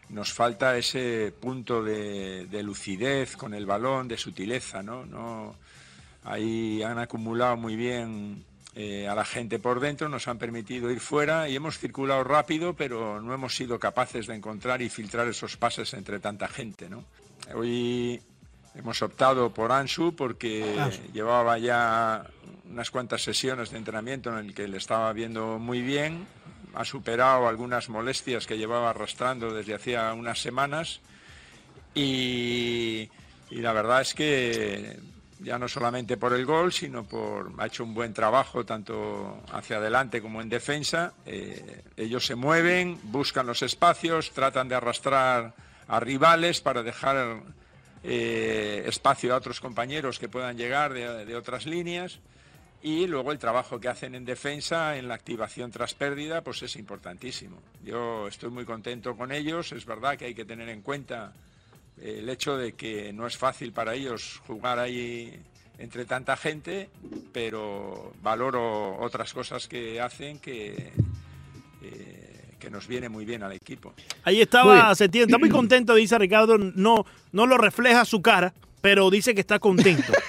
nos 0.08 0.32
falta 0.32 0.76
ese 0.76 1.32
punto 1.40 1.82
de, 1.82 2.46
de 2.46 2.62
lucidez 2.62 3.36
con 3.36 3.54
el 3.54 3.66
balón, 3.66 4.08
de 4.08 4.16
sutileza, 4.18 4.82
¿no? 4.82 5.04
No, 5.06 5.54
ahí 6.24 6.82
han 6.82 6.98
acumulado 6.98 7.56
muy 7.56 7.76
bien 7.76 8.44
eh, 8.74 9.06
a 9.08 9.14
la 9.14 9.24
gente 9.24 9.58
por 9.58 9.80
dentro, 9.80 10.08
nos 10.08 10.28
han 10.28 10.38
permitido 10.38 10.90
ir 10.90 11.00
fuera 11.00 11.48
y 11.48 11.56
hemos 11.56 11.78
circulado 11.78 12.24
rápido, 12.24 12.74
pero 12.74 13.20
no 13.20 13.32
hemos 13.34 13.54
sido 13.56 13.78
capaces 13.78 14.26
de 14.26 14.34
encontrar 14.34 14.80
y 14.82 14.88
filtrar 14.88 15.28
esos 15.28 15.56
pases 15.56 15.92
entre 15.94 16.20
tanta 16.20 16.48
gente. 16.48 16.88
¿no? 16.90 17.04
Hoy 17.54 18.20
hemos 18.74 19.02
optado 19.02 19.52
por 19.52 19.72
Ansu 19.72 20.14
porque 20.14 20.76
llevaba 21.12 21.58
ya 21.58 22.26
unas 22.70 22.90
cuantas 22.90 23.22
sesiones 23.22 23.70
de 23.70 23.78
entrenamiento 23.78 24.30
en 24.30 24.46
el 24.46 24.54
que 24.54 24.66
le 24.66 24.78
estaba 24.78 25.12
viendo 25.12 25.58
muy 25.58 25.82
bien, 25.82 26.26
ha 26.74 26.84
superado 26.84 27.46
algunas 27.46 27.88
molestias 27.88 28.46
que 28.46 28.56
llevaba 28.56 28.90
arrastrando 28.90 29.52
desde 29.52 29.74
hacía 29.74 30.12
unas 30.14 30.40
semanas. 30.40 31.00
Y, 31.94 33.10
y 33.50 33.56
la 33.56 33.74
verdad 33.74 34.00
es 34.00 34.14
que 34.14 34.98
ya 35.42 35.58
no 35.58 35.68
solamente 35.68 36.16
por 36.16 36.32
el 36.32 36.46
gol, 36.46 36.72
sino 36.72 37.04
por 37.04 37.52
ha 37.58 37.66
hecho 37.66 37.84
un 37.84 37.94
buen 37.94 38.14
trabajo 38.14 38.64
tanto 38.64 39.42
hacia 39.52 39.76
adelante 39.76 40.22
como 40.22 40.40
en 40.40 40.48
defensa. 40.48 41.12
Eh, 41.26 41.82
ellos 41.96 42.24
se 42.24 42.34
mueven, 42.34 42.98
buscan 43.04 43.46
los 43.46 43.62
espacios, 43.62 44.30
tratan 44.30 44.68
de 44.68 44.76
arrastrar 44.76 45.54
a 45.88 46.00
rivales 46.00 46.60
para 46.60 46.82
dejar 46.82 47.42
eh, 48.04 48.84
espacio 48.86 49.34
a 49.34 49.36
otros 49.36 49.60
compañeros 49.60 50.18
que 50.18 50.28
puedan 50.28 50.56
llegar 50.56 50.92
de, 50.92 51.36
otras 51.36 51.66
líneas. 51.66 52.20
Y 52.82 53.06
luego 53.06 53.30
el 53.30 53.38
trabajo 53.38 53.78
que 53.78 53.88
hacen 53.88 54.16
en 54.16 54.24
defensa, 54.24 54.96
en 54.96 55.06
la 55.06 55.14
activación 55.14 55.70
tras 55.70 55.94
pérdida, 55.94 56.42
pues 56.42 56.62
es 56.62 56.74
importantísimo. 56.74 57.58
Yo 57.84 58.26
estoy 58.26 58.50
muy 58.50 58.64
contento 58.64 59.16
con 59.16 59.30
ellos. 59.30 59.70
Es 59.70 59.86
verdad 59.86 60.16
que 60.18 60.24
hay 60.24 60.34
que 60.34 60.44
tener 60.44 60.68
en 60.68 60.82
cuenta 60.82 61.32
el 62.00 62.28
hecho 62.28 62.56
de 62.56 62.72
que 62.72 63.12
no 63.12 63.26
es 63.26 63.36
fácil 63.36 63.72
para 63.72 63.94
ellos 63.94 64.42
jugar 64.46 64.80
ahí 64.80 65.40
entre 65.78 66.04
tanta 66.04 66.36
gente, 66.36 66.88
pero 67.32 68.12
valoro 68.22 68.96
otras 68.98 69.32
cosas 69.32 69.68
que 69.68 70.00
hacen 70.00 70.38
que, 70.38 70.92
eh, 71.82 72.31
que 72.62 72.70
nos 72.70 72.86
viene 72.86 73.08
muy 73.08 73.24
bien 73.24 73.42
al 73.42 73.50
equipo. 73.50 73.92
Ahí 74.22 74.40
estaba 74.40 74.94
Setién, 74.94 75.24
está 75.24 75.36
muy 75.36 75.48
contento, 75.48 75.96
dice 75.96 76.16
Ricardo, 76.16 76.58
no, 76.58 77.04
no 77.32 77.46
lo 77.46 77.58
refleja 77.58 78.04
su 78.04 78.22
cara, 78.22 78.54
pero 78.80 79.10
dice 79.10 79.34
que 79.34 79.40
está 79.40 79.58
contento. 79.58 80.12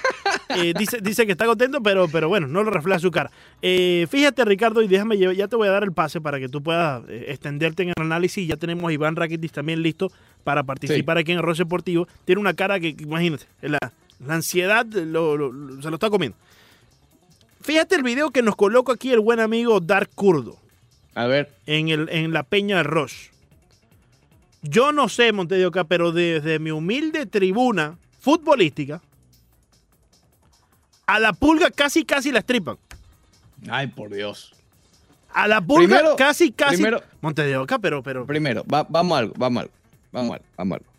Eh, 0.56 0.72
dice, 0.78 0.98
dice 1.02 1.26
que 1.26 1.32
está 1.32 1.46
contento, 1.46 1.82
pero, 1.82 2.06
pero 2.06 2.28
bueno, 2.28 2.46
no 2.46 2.62
lo 2.62 2.70
refleja 2.70 3.00
su 3.00 3.10
cara. 3.10 3.30
Eh, 3.60 4.06
fíjate, 4.08 4.44
Ricardo, 4.44 4.82
y 4.82 4.88
déjame, 4.88 5.18
ya 5.18 5.48
te 5.48 5.56
voy 5.56 5.66
a 5.66 5.72
dar 5.72 5.82
el 5.82 5.92
pase 5.92 6.20
para 6.20 6.38
que 6.38 6.48
tú 6.48 6.62
puedas 6.62 7.02
extenderte 7.08 7.82
en 7.82 7.88
el 7.88 7.94
análisis. 7.96 8.46
Ya 8.46 8.56
tenemos 8.56 8.88
a 8.88 8.92
Iván 8.92 9.16
Rakitic 9.16 9.50
también 9.50 9.82
listo 9.82 10.12
para 10.44 10.62
participar 10.62 11.18
aquí 11.18 11.32
en 11.32 11.38
el 11.38 11.42
Rol 11.42 11.56
Deportivo, 11.56 12.06
tiene 12.24 12.40
una 12.40 12.54
cara 12.54 12.78
que, 12.78 12.94
imagínate, 12.96 13.46
la, 13.62 13.78
ansiedad 14.28 14.86
se 14.86 15.04
lo 15.06 15.94
está 15.94 16.10
comiendo. 16.10 16.36
Fíjate 17.62 17.96
el 17.96 18.04
video 18.04 18.30
que 18.30 18.42
nos 18.42 18.54
coloca 18.54 18.92
aquí 18.92 19.10
el 19.10 19.20
buen 19.20 19.40
amigo 19.40 19.80
Dark 19.80 20.10
Kurdo. 20.14 20.58
A 21.14 21.26
ver. 21.26 21.52
En, 21.66 21.88
el, 21.88 22.08
en 22.10 22.32
la 22.32 22.42
Peña 22.42 22.78
de 22.78 22.82
Ross. 22.82 23.30
Yo 24.62 24.92
no 24.92 25.08
sé, 25.08 25.32
Montedioca, 25.32 25.84
pero 25.84 26.12
desde 26.12 26.58
mi 26.58 26.70
humilde 26.70 27.26
tribuna 27.26 27.98
futbolística, 28.20 29.02
a 31.06 31.20
la 31.20 31.32
pulga 31.34 31.70
casi, 31.70 32.04
casi 32.04 32.32
la 32.32 32.38
estripan. 32.38 32.78
Ay, 33.68 33.88
por 33.88 34.10
Dios. 34.10 34.54
A 35.32 35.46
la 35.48 35.60
pulga 35.60 36.16
casi, 36.16 36.50
casi. 36.52 36.76
Primero, 36.76 37.02
Montedioca, 37.20 37.78
pero, 37.78 38.02
pero. 38.02 38.24
Primero, 38.26 38.64
vamos 38.66 39.16
a 39.16 39.18
algo, 39.18 39.34
vamos 39.36 39.58
a 39.58 39.62
algo. 39.62 39.74
Vamos 40.12 40.30
a 40.30 40.32
ver, 40.34 40.42
vamos 40.56 40.76
a 40.76 40.78
ver. 40.78 40.93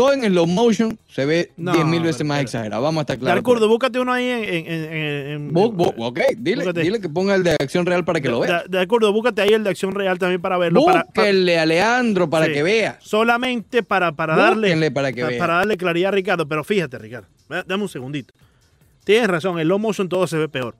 Todo 0.00 0.14
en 0.14 0.24
el 0.24 0.34
low 0.34 0.46
motion 0.46 0.98
se 1.10 1.26
ve 1.26 1.50
10.000 1.58 2.02
veces 2.02 2.26
más 2.26 2.40
exagerado. 2.40 2.82
Vamos 2.82 3.00
a 3.00 3.02
estar 3.02 3.18
claros. 3.18 3.36
Recuerdo, 3.36 3.68
búscate 3.68 4.00
uno 4.00 4.14
ahí 4.14 4.30
en. 4.30 4.66
en, 4.66 5.52
ok, 5.54 6.20
dile, 6.38 6.72
dile, 6.72 7.02
que 7.02 7.10
ponga 7.10 7.34
el 7.34 7.42
de 7.42 7.50
acción 7.50 7.84
real 7.84 8.02
para 8.02 8.18
que 8.18 8.30
lo 8.30 8.40
vea. 8.40 8.64
De, 8.66 8.80
acuerdo, 8.80 9.12
búscate 9.12 9.42
ahí 9.42 9.50
el 9.50 9.62
de 9.62 9.68
acción 9.68 9.94
real 9.94 10.18
también 10.18 10.40
para 10.40 10.56
verlo. 10.56 10.80
Búsquenle 10.80 11.58
a 11.58 11.66
Leandro 11.66 12.30
para 12.30 12.50
que 12.50 12.62
vea. 12.62 12.96
Solamente 13.02 13.82
para, 13.82 14.12
para 14.12 14.34
darle. 14.36 14.90
para 14.90 15.12
que 15.12 15.22
vea. 15.22 15.38
Para 15.38 15.56
darle 15.56 15.76
claridad 15.76 16.08
a 16.08 16.12
Ricardo. 16.12 16.48
Pero 16.48 16.64
fíjate, 16.64 16.96
Ricardo, 16.96 17.28
dame 17.66 17.82
un 17.82 17.90
segundito. 17.90 18.32
Tienes 19.04 19.28
razón, 19.28 19.60
el 19.60 19.68
low 19.68 19.78
motion 19.78 20.08
todo 20.08 20.26
se 20.26 20.38
ve 20.38 20.48
peor. 20.48 20.76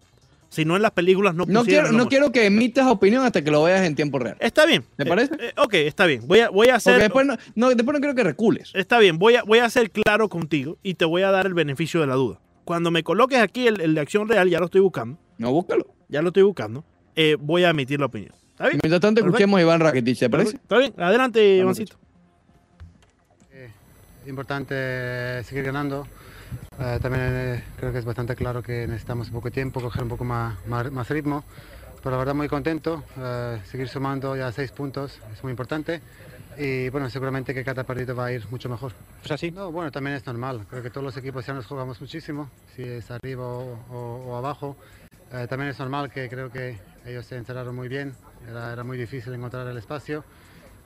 Si 0.51 0.65
no 0.65 0.75
en 0.75 0.83
las 0.83 0.91
películas 0.91 1.35
no 1.35 1.45
No 1.47 1.65
quiero, 1.65 1.93
no 1.93 2.09
quiero 2.09 2.33
que 2.33 2.45
emitas 2.45 2.89
opinión 2.89 3.25
hasta 3.25 3.43
que 3.43 3.53
lo 3.53 3.63
veas 3.63 3.87
en 3.87 3.95
tiempo 3.95 4.19
real. 4.19 4.37
Está 4.41 4.67
bien. 4.67 4.85
¿Te 4.97 5.07
parece? 5.07 5.35
Eh, 5.39 5.53
ok, 5.57 5.75
está 5.75 6.07
bien. 6.07 6.27
Voy 6.27 6.41
a, 6.41 6.51
voy 6.51 6.69
a 6.69 6.75
hacer... 6.75 7.01
después 7.01 7.25
no, 7.55 7.69
después 7.69 7.95
no 7.95 8.01
quiero 8.01 8.17
que 8.17 8.25
recules. 8.25 8.73
Está 8.75 8.99
bien. 8.99 9.19
Voy 9.19 9.37
a, 9.37 9.45
voy 9.45 9.61
a 9.61 9.71
ser 9.71 9.93
claro 9.93 10.29
contigo 10.29 10.77
y 10.83 10.95
te 10.95 11.05
voy 11.05 11.23
a 11.23 11.31
dar 11.31 11.47
el 11.47 11.55
beneficio 11.55 12.01
de 12.01 12.09
la 12.09 12.15
duda. 12.15 12.41
Cuando 12.65 12.91
me 12.91 13.05
coloques 13.05 13.39
aquí 13.39 13.69
el, 13.69 13.95
de 13.95 14.01
acción 14.01 14.29
real, 14.29 14.51
ya 14.51 14.59
lo 14.59 14.65
estoy 14.65 14.81
buscando. 14.81 15.19
No, 15.39 15.53
búscalo. 15.53 15.87
Ya 16.09 16.21
lo 16.21 16.29
estoy 16.29 16.43
buscando. 16.43 16.85
Eh, 17.15 17.37
voy 17.39 17.63
a 17.63 17.71
emitir 17.71 18.01
la 18.01 18.07
opinión. 18.07 18.35
¿Está 18.51 18.65
bien? 18.65 18.81
Mientras 18.83 19.01
tanto, 19.01 19.21
escuchemos 19.21 19.57
a 19.59 19.63
Iván 19.63 19.81
Rakitic, 19.81 20.19
¿te 20.19 20.29
parece? 20.29 20.57
Está 20.57 20.79
bien. 20.79 20.93
Adelante, 20.99 21.59
Ivancito. 21.59 21.97
Eh, 23.53 23.71
importante 24.27 25.45
seguir 25.45 25.63
ganando. 25.65 26.09
Eh, 26.81 26.99
también 27.03 27.25
eh, 27.27 27.65
creo 27.77 27.93
que 27.93 27.99
es 27.99 28.05
bastante 28.07 28.35
claro 28.35 28.63
que 28.63 28.87
necesitamos 28.87 29.29
un 29.29 29.35
poco 29.35 29.49
de 29.49 29.53
tiempo, 29.53 29.83
coger 29.83 30.03
un 30.03 30.09
poco 30.09 30.25
más, 30.25 30.57
más, 30.67 31.09
ritmo, 31.11 31.45
pero 32.03 32.13
la 32.13 32.17
verdad 32.17 32.35
muy 32.35 32.49
contento, 32.49 33.05
eh, 33.19 33.61
seguir 33.67 33.87
sumando 33.89 34.35
ya 34.35 34.51
seis 34.51 34.73
puntos 34.73 35.21
es 35.31 35.43
muy 35.43 35.51
importante 35.51 36.01
y 36.57 36.89
bueno, 36.89 37.11
seguramente 37.11 37.53
que 37.53 37.63
cada 37.65 37.85
partido 37.85 38.17
va 38.17 38.27
a 38.27 38.33
ir 38.33 38.47
mucho 38.51 38.71
mejor. 38.71 38.93
¿Es 39.23 39.31
así? 39.31 39.51
No, 39.51 39.71
bueno, 39.71 39.91
también 39.91 40.17
es 40.17 40.25
normal, 40.25 40.65
creo 40.71 40.83
que 40.83 40.89
todos 40.89 41.05
los 41.05 41.17
equipos 41.19 41.45
ya 41.45 41.53
nos 41.53 41.67
jugamos 41.67 42.01
muchísimo, 42.01 42.49
si 42.75 42.83
es 42.83 43.11
arriba 43.11 43.47
o, 43.47 44.35
abajo. 44.37 44.77
también 45.51 45.69
es 45.69 45.79
normal 45.79 46.11
que 46.11 46.31
creo 46.31 46.51
que 46.51 46.79
ellos 47.05 47.27
se 47.27 47.37
encerraron 47.37 47.77
muy 47.77 47.89
bien, 47.89 48.15
era, 48.49 48.73
era 48.73 48.85
muy 48.85 48.97
difícil 48.97 49.35
encontrar 49.35 49.67
el 49.67 49.77
espacio. 49.77 50.25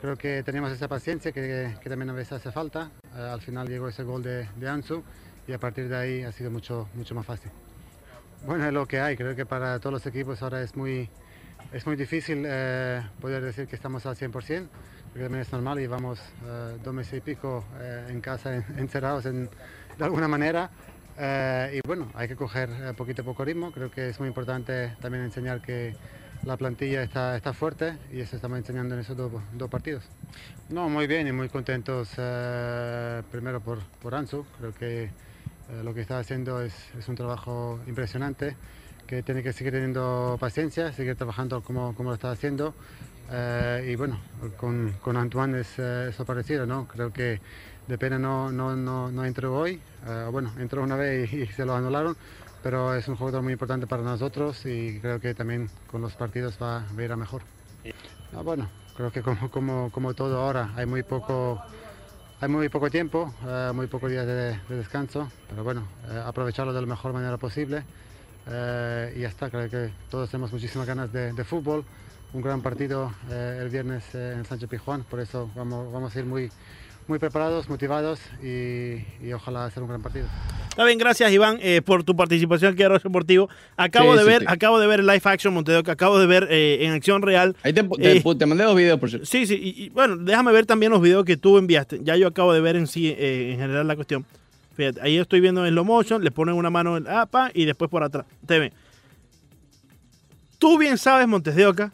Creo 0.01 0.17
que 0.17 0.43
teníamos 0.43 0.73
esa 0.73 0.89
paciencia 0.89 1.31
que, 1.31 1.73
que 1.81 1.89
también 1.89 2.09
a 2.09 2.13
veces 2.13 2.33
hace 2.33 2.51
falta. 2.51 2.91
al 3.15 3.41
final 3.41 3.67
llegó 3.67 3.87
ese 3.87 4.03
gol 4.03 4.21
de, 4.21 4.49
de 4.57 4.69
Ansu 4.69 5.01
y 5.47 5.53
a 5.53 5.59
partir 5.59 5.89
de 5.89 5.97
ahí 5.97 6.23
ha 6.23 6.31
sido 6.31 6.51
mucho, 6.51 6.87
mucho 6.93 7.15
más 7.15 7.25
fácil. 7.25 7.51
Bueno, 8.45 8.65
es 8.65 8.73
lo 8.73 8.87
que 8.87 8.99
hay, 8.99 9.15
creo 9.15 9.35
que 9.35 9.45
para 9.45 9.79
todos 9.79 9.93
los 9.93 10.05
equipos 10.05 10.41
ahora 10.43 10.61
es 10.61 10.75
muy, 10.75 11.09
es 11.71 11.85
muy 11.85 11.95
difícil 11.95 12.43
eh, 12.45 13.01
poder 13.19 13.43
decir 13.43 13.67
que 13.67 13.75
estamos 13.75 14.05
al 14.05 14.15
100%, 14.15 14.31
porque 14.31 15.23
también 15.23 15.41
es 15.41 15.51
normal 15.51 15.79
y 15.79 15.87
vamos 15.87 16.19
eh, 16.45 16.77
dos 16.83 16.93
meses 16.93 17.15
y 17.15 17.21
pico 17.21 17.65
eh, 17.79 18.07
en 18.09 18.21
casa 18.21 18.55
encerrados 18.77 19.25
en, 19.25 19.49
de 19.97 20.03
alguna 20.03 20.27
manera. 20.27 20.69
y 21.73 21.79
bueno, 21.87 22.11
hay 22.13 22.27
que 22.27 22.35
coger 22.35 22.69
poquito 22.95 23.21
a 23.21 23.25
poco 23.25 23.45
ritmo, 23.45 23.71
creo 23.71 23.89
que 23.89 24.09
es 24.09 24.19
muy 24.19 24.27
importante 24.27 24.95
también 25.01 25.23
enseñar 25.23 25.61
que 25.61 25.95
la 26.43 26.57
plantilla 26.57 27.01
está, 27.01 27.35
está 27.35 27.53
fuerte 27.53 27.97
y 28.11 28.19
eso 28.19 28.35
estamos 28.35 28.59
enseñando 28.59 28.93
en 28.93 29.01
esos 29.01 29.17
dos, 29.17 29.31
dos 29.53 29.69
partidos. 29.69 30.03
No, 30.69 30.89
muy 30.89 31.07
bien 31.07 31.27
y 31.27 31.31
muy 31.31 31.49
contentos 31.49 32.09
primero 33.31 33.61
por, 33.61 33.79
por 34.01 34.13
Ansu, 34.13 34.45
creo 34.59 34.73
que 34.73 35.09
eh, 35.69 35.83
lo 35.83 35.93
que 35.93 36.01
está 36.01 36.19
haciendo 36.19 36.61
es, 36.61 36.73
es, 36.97 37.07
un 37.07 37.15
trabajo 37.15 37.79
impresionante, 37.87 38.55
que 39.07 39.23
tiene 39.23 39.41
que 39.41 39.53
seguir 39.53 39.73
teniendo 39.73 40.37
paciencia, 40.39 40.91
seguir 40.91 41.15
trabajando 41.15 41.61
como, 41.61 41.95
como 41.95 42.09
lo 42.09 42.15
está 42.15 42.31
haciendo. 42.31 42.75
Eh, 43.31 43.89
y 43.91 43.95
bueno, 43.95 44.19
con, 44.57 44.93
con 45.01 45.17
Antoine 45.17 45.61
es 45.61 45.79
eh, 45.79 46.07
eso 46.09 46.25
parecido, 46.25 46.67
¿no? 46.67 46.87
Creo 46.87 47.11
que 47.11 47.41
de 47.87 47.97
pena 47.97 48.19
no, 48.19 48.51
no, 48.51 48.75
no, 48.75 49.11
no 49.11 49.25
entró 49.25 49.55
hoy, 49.55 49.79
bueno, 50.31 50.51
entró 50.57 50.81
una 50.81 50.95
vez 50.95 51.31
y, 51.31 51.45
se 51.45 51.65
lo 51.65 51.75
anularon, 51.75 52.17
pero 52.63 52.95
es 52.95 53.07
un 53.07 53.15
jugador 53.15 53.43
muy 53.43 53.53
importante 53.53 53.85
para 53.85 54.01
nosotros 54.01 54.65
y 54.65 54.99
creo 54.99 55.19
que 55.19 55.35
también 55.35 55.69
con 55.91 56.01
los 56.01 56.15
partidos 56.15 56.57
va, 56.61 56.83
a 56.87 57.03
ir 57.03 57.11
a 57.11 57.15
mejor. 57.15 57.43
Ah, 58.35 58.41
bueno, 58.41 58.67
creo 58.97 59.11
que 59.11 59.21
como, 59.21 59.51
como, 59.51 59.91
como 59.91 60.15
todo 60.15 60.41
ahora 60.41 60.71
hay 60.75 60.87
muy 60.87 61.03
poco 61.03 61.61
hay 62.41 62.49
muy 62.49 62.67
poco 62.69 62.89
tiempo, 62.89 63.33
eh, 63.47 63.71
muy 63.73 63.87
pocos 63.87 64.11
días 64.11 64.25
de, 64.25 64.59
descanso, 64.67 65.31
pero 65.49 65.63
bueno, 65.63 65.87
eh, 66.09 66.21
aprovecharlo 66.25 66.73
de 66.73 66.81
la 66.81 66.87
mejor 66.87 67.13
manera 67.13 67.37
posible. 67.37 67.83
Eh, 68.47 69.13
y 69.15 69.21
ya 69.21 69.29
está, 69.29 69.49
creo 69.49 69.69
que 69.69 69.91
todos 70.09 70.29
tenemos 70.29 70.51
muchísimas 70.51 70.85
ganas 70.85 71.11
de, 71.11 71.43
fútbol. 71.43 71.85
Un 72.33 72.41
gran 72.41 72.61
partido 72.61 73.13
el 73.29 73.69
viernes 73.69 74.13
en 74.13 74.43
Sánchez 74.43 74.69
Pijuán, 74.69 75.03
por 75.03 75.21
eso 75.21 75.49
vamos 75.55 76.13
a 76.13 76.19
ir 76.19 76.25
muy, 76.25 76.51
muy 77.07 77.19
preparados, 77.19 77.69
motivados 77.69 78.19
y, 78.43 79.31
ojalá 79.33 79.65
hacer 79.65 79.83
un 79.83 79.89
gran 79.89 80.01
partido. 80.01 80.27
Está 80.69 80.83
bien, 80.83 80.97
gracias 80.97 81.31
Iván 81.31 81.57
eh, 81.61 81.81
por 81.81 82.03
tu 82.03 82.15
participación 82.15 82.73
aquí 82.73 82.81
en 82.81 82.87
Arroz 82.87 83.03
Deportivo. 83.03 83.49
Acabo 83.77 84.15
de 84.15 84.23
ver, 84.23 84.43
acabo 84.47 84.79
de 84.79 84.87
ver 84.87 84.99
el 84.99 85.05
live 85.05 85.21
action 85.23 85.53
Monteo, 85.53 85.83
que 85.83 85.91
acabo 85.91 86.19
de 86.19 86.25
ver 86.25 86.47
eh, 86.49 86.79
en 86.81 86.91
acción 86.91 87.21
real. 87.21 87.55
Ahí 87.63 87.73
te, 87.73 87.83
te, 87.83 88.17
eh, 88.17 88.45
mandé 88.45 88.63
dos 88.63 88.75
videos, 88.75 88.99
por 88.99 89.09
cierto. 89.09 89.25
Sí, 89.25 89.45
sí, 89.45 89.57
y, 89.61 89.89
bueno, 89.89 90.17
déjame 90.17 90.51
ver 90.51 90.65
también 90.65 90.91
los 90.91 91.01
videos 91.01 91.23
que 91.23 91.37
tú 91.37 91.57
enviaste. 91.57 91.99
Ya 92.03 92.17
yo 92.17 92.27
acabo 92.27 92.53
de 92.53 92.61
ver 92.61 92.75
en 92.75 92.87
sí, 92.87 93.15
en 93.17 93.57
general 93.57 93.87
la 93.87 93.95
cuestión. 93.95 94.25
Fíjate, 94.75 94.99
ahí 95.01 95.17
estoy 95.17 95.39
viendo 95.39 95.65
en 95.65 95.71
slow 95.71 95.85
motion, 95.85 96.23
le 96.23 96.31
ponen 96.31 96.55
una 96.55 96.69
mano 96.69 96.97
en 96.97 97.07
APA 97.07 97.51
y 97.53 97.63
después 97.65 97.89
por 97.89 98.03
atrás. 98.03 98.25
Te 98.45 98.59
ven. 98.59 98.73
Tú 100.57 100.77
bien 100.77 100.97
sabes, 100.97 101.27
Montes 101.27 101.55
de 101.55 101.65
Oca, 101.65 101.93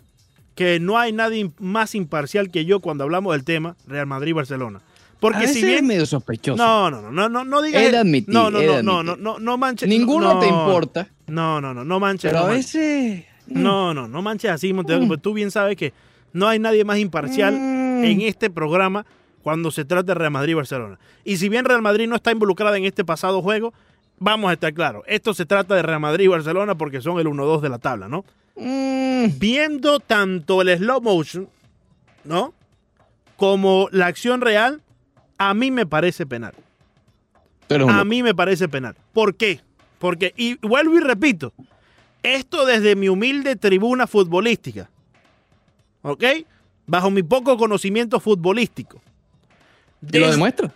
que 0.55 0.79
no 0.79 0.97
hay 0.97 1.11
nadie 1.11 1.51
más 1.59 1.93
imparcial 1.93 2.49
que 2.49 2.65
yo 2.65 2.79
cuando 2.79 3.03
hablamos 3.03 3.33
del 3.33 3.43
tema 3.43 3.75
Real 3.87 4.07
Madrid-Barcelona. 4.07 4.81
Porque 5.21 5.37
A 5.37 5.41
si 5.41 5.47
veces 5.47 5.63
es 5.63 5.69
bien 5.69 5.87
medio 5.87 6.05
sospechoso. 6.05 6.57
no, 6.61 6.91
no, 6.91 7.01
no, 7.03 7.11
no, 7.11 7.29
no, 7.29 7.45
no 7.45 7.61
digas 7.61 7.89
de 7.91 7.97
admitir, 7.97 8.33
no, 8.33 8.49
no, 8.51 8.59
no, 8.59 8.59
no, 8.59 8.71
admitir. 8.73 8.85
no, 8.85 9.15
no, 9.15 9.39
no 9.39 9.57
manches. 9.57 9.87
Ninguno 9.87 10.33
no, 10.33 10.39
te 10.41 10.47
importa, 10.47 11.07
No, 11.27 11.61
no, 11.61 11.73
no, 11.73 11.85
no 11.85 11.99
manches. 12.01 12.31
pero 12.31 12.43
no 12.43 12.51
a 12.51 12.55
veces... 12.55 13.23
No, 13.47 13.93
no, 13.93 14.07
no 14.07 14.21
manches 14.21 14.51
así, 14.51 14.73
Montevideo, 14.73 15.05
Mm. 15.05 15.07
porque 15.07 15.21
tú 15.21 15.33
bien 15.33 15.49
sabes 15.51 15.77
que 15.77 15.93
no 16.33 16.47
hay 16.47 16.59
nadie 16.59 16.83
más 16.83 16.97
imparcial 16.97 17.53
Mm. 17.53 18.03
en 18.03 18.21
este 18.21 18.49
programa 18.49 19.05
cuando 19.43 19.69
se 19.71 19.85
trata 19.85 20.07
de 20.07 20.15
Real 20.15 20.31
Madrid 20.31 20.51
y 20.51 20.55
Barcelona. 20.55 20.99
Y 21.23 21.37
si 21.37 21.49
bien 21.49 21.65
Real 21.65 21.81
Madrid 21.81 22.07
no 22.07 22.15
está 22.15 22.31
involucrada 22.31 22.75
en 22.77 22.85
este 22.85 23.05
pasado 23.05 23.41
juego, 23.41 23.73
vamos 24.19 24.49
a 24.49 24.53
estar 24.53 24.73
claros, 24.73 25.03
esto 25.07 25.33
se 25.33 25.45
trata 25.45 25.75
de 25.75 25.81
Real 25.83 25.99
Madrid 25.99 26.25
y 26.25 26.29
Barcelona 26.29 26.75
porque 26.75 26.99
son 27.01 27.19
el 27.19 27.27
1-2 27.27 27.61
de 27.61 27.69
la 27.69 27.77
tabla, 27.79 28.07
¿no? 28.07 28.25
Mm, 28.55 29.37
Viendo 29.39 29.99
tanto 29.99 30.61
el 30.63 30.75
slow 30.77 30.99
motion, 31.01 31.47
¿no? 32.23 32.53
Como 33.35 33.87
la 33.91 34.07
acción 34.07 34.41
real, 34.41 34.81
a 35.49 35.55
mí 35.55 35.71
me 35.71 35.87
parece 35.87 36.27
penal. 36.27 36.53
un 37.69 37.89
A 37.89 38.05
mí 38.05 38.21
me 38.21 38.35
parece 38.35 38.69
penal. 38.69 38.95
¿Por 39.11 39.35
qué? 39.35 39.59
Porque, 39.97 40.33
y 40.37 40.55
vuelvo 40.65 40.97
y 40.97 40.99
repito, 40.99 41.51
esto 42.21 42.65
desde 42.65 42.95
mi 42.95 43.09
humilde 43.09 43.55
tribuna 43.55 44.05
futbolística, 44.05 44.89
¿ok? 46.03 46.23
Bajo 46.85 47.09
mi 47.09 47.23
poco 47.23 47.57
conocimiento 47.57 48.19
futbolístico. 48.19 49.01
¿Y 50.11 50.19
lo 50.19 50.29
demuestra? 50.29 50.71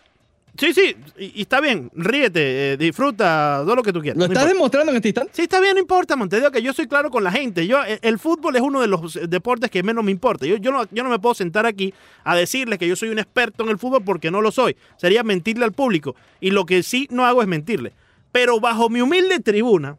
Sí, 0.58 0.74
sí, 0.74 0.96
y, 1.18 1.40
y 1.40 1.42
está 1.42 1.60
bien, 1.60 1.92
ríete, 1.94 2.74
eh, 2.74 2.78
disfruta, 2.78 3.62
todo 3.64 3.76
lo 3.76 3.84
que 3.84 3.92
tú 3.92 4.00
quieras. 4.02 4.18
¿Lo 4.18 4.28
no 4.28 4.34
estás 4.34 4.44
importa. 4.44 4.54
demostrando 4.54 4.92
en 4.92 4.96
este 4.96 5.10
instante? 5.10 5.32
Sí, 5.34 5.42
está 5.42 5.60
bien, 5.60 5.74
no 5.74 5.82
importa, 5.82 6.16
Montevideo, 6.16 6.50
que 6.52 6.62
yo 6.62 6.72
soy 6.72 6.88
claro 6.88 7.12
con 7.12 7.24
la 7.24 7.32
gente. 7.32 7.68
Yo, 7.68 7.84
el, 7.84 8.00
el 8.02 8.20
fútbol 8.20 8.56
es 8.56 8.62
uno 8.62 8.80
de 8.80 8.88
los 8.88 9.20
deportes 9.30 9.70
que 9.70 9.84
menos 9.84 10.04
me 10.06 10.12
importa. 10.12 10.46
Yo, 10.46 10.56
yo, 10.56 10.72
no, 10.72 10.86
yo 10.92 11.04
no 11.04 11.10
me 11.10 11.20
puedo 11.20 11.36
sentar 11.36 11.66
aquí 11.66 11.94
a 12.24 12.36
decirles 12.36 12.80
que 12.80 12.88
yo 12.88 12.96
soy 12.96 13.10
un 13.10 13.20
experto 13.20 13.64
en 13.64 13.70
el 13.70 13.78
fútbol 13.78 14.04
porque 14.06 14.32
no 14.32 14.42
lo 14.42 14.52
soy. 14.52 14.78
Sería 14.96 15.24
mentirle 15.24 15.66
al 15.66 15.74
público. 15.74 16.16
Y 16.40 16.52
lo 16.52 16.66
que 16.66 16.84
sí 16.84 17.08
no 17.12 17.26
hago 17.26 17.42
es 17.42 17.48
mentirle. 17.48 17.92
Pero 18.32 18.60
bajo 18.62 18.90
mi 18.90 19.02
humilde 19.02 19.40
tribuna, 19.42 19.98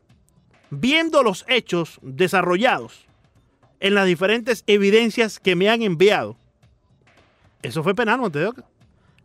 viendo 0.71 1.23
los 1.23 1.45
hechos 1.49 1.99
desarrollados 2.03 3.07
en 3.81 3.95
las 3.95 4.07
diferentes 4.07 4.65
evidencias 4.67 5.39
que 5.39 5.55
me 5.55 5.69
han 5.69 5.83
enviado, 5.83 6.37
eso 7.63 7.83
fue 7.83 7.95
penal, 7.95 8.21
Montevideo. 8.21 8.55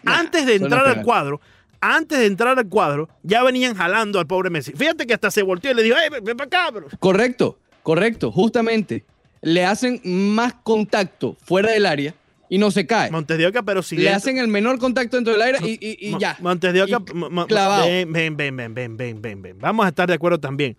Antes 0.05 0.45
de 0.45 0.55
entrar 0.55 0.87
al 0.87 1.03
cuadro, 1.03 1.41
antes 1.79 2.19
de 2.19 2.25
entrar 2.27 2.57
al 2.57 2.67
cuadro, 2.67 3.09
ya 3.23 3.43
venían 3.43 3.75
jalando 3.75 4.19
al 4.19 4.27
pobre 4.27 4.49
Messi. 4.49 4.71
Fíjate 4.73 5.05
que 5.07 5.13
hasta 5.13 5.31
se 5.31 5.41
volteó 5.41 5.71
y 5.71 5.73
le 5.73 5.83
dijo, 5.83 5.97
¡eh, 5.97 6.09
ven, 6.11 6.23
ven 6.23 6.37
para 6.37 6.47
acá, 6.47 6.71
bro! 6.71 6.87
Correcto, 6.99 7.57
correcto. 7.83 8.31
Justamente 8.31 9.03
le 9.41 9.65
hacen 9.65 9.99
más 10.05 10.53
contacto 10.63 11.35
fuera 11.43 11.71
del 11.71 11.85
área 11.87 12.13
y 12.49 12.57
no 12.57 12.69
se 12.69 12.85
cae. 12.85 13.09
Montes 13.09 13.37
de 13.37 13.47
Oca, 13.47 13.63
pero 13.63 13.81
si 13.81 13.95
Le 13.95 14.03
dentro- 14.03 14.17
hacen 14.17 14.37
el 14.37 14.47
menor 14.47 14.77
contacto 14.77 15.17
dentro 15.17 15.33
del 15.33 15.41
aire 15.41 15.59
y, 15.63 15.79
y- 15.81 16.07
y 16.07 16.11
Mo- 16.11 16.19
ya. 16.19 16.35
Montes 16.41 16.73
de 16.73 16.83
Oca, 16.83 16.97
Y 17.01 17.45
clavado. 17.47 17.85
ven, 17.87 18.11
ven, 18.13 18.37
ven, 18.37 18.55
ven, 18.57 18.73
ven, 18.75 18.97
ven, 18.97 19.21
ven, 19.21 19.41
ven. 19.41 19.57
Vamos 19.59 19.85
a 19.85 19.89
estar 19.89 20.07
de 20.07 20.13
acuerdo 20.15 20.39
también. 20.39 20.75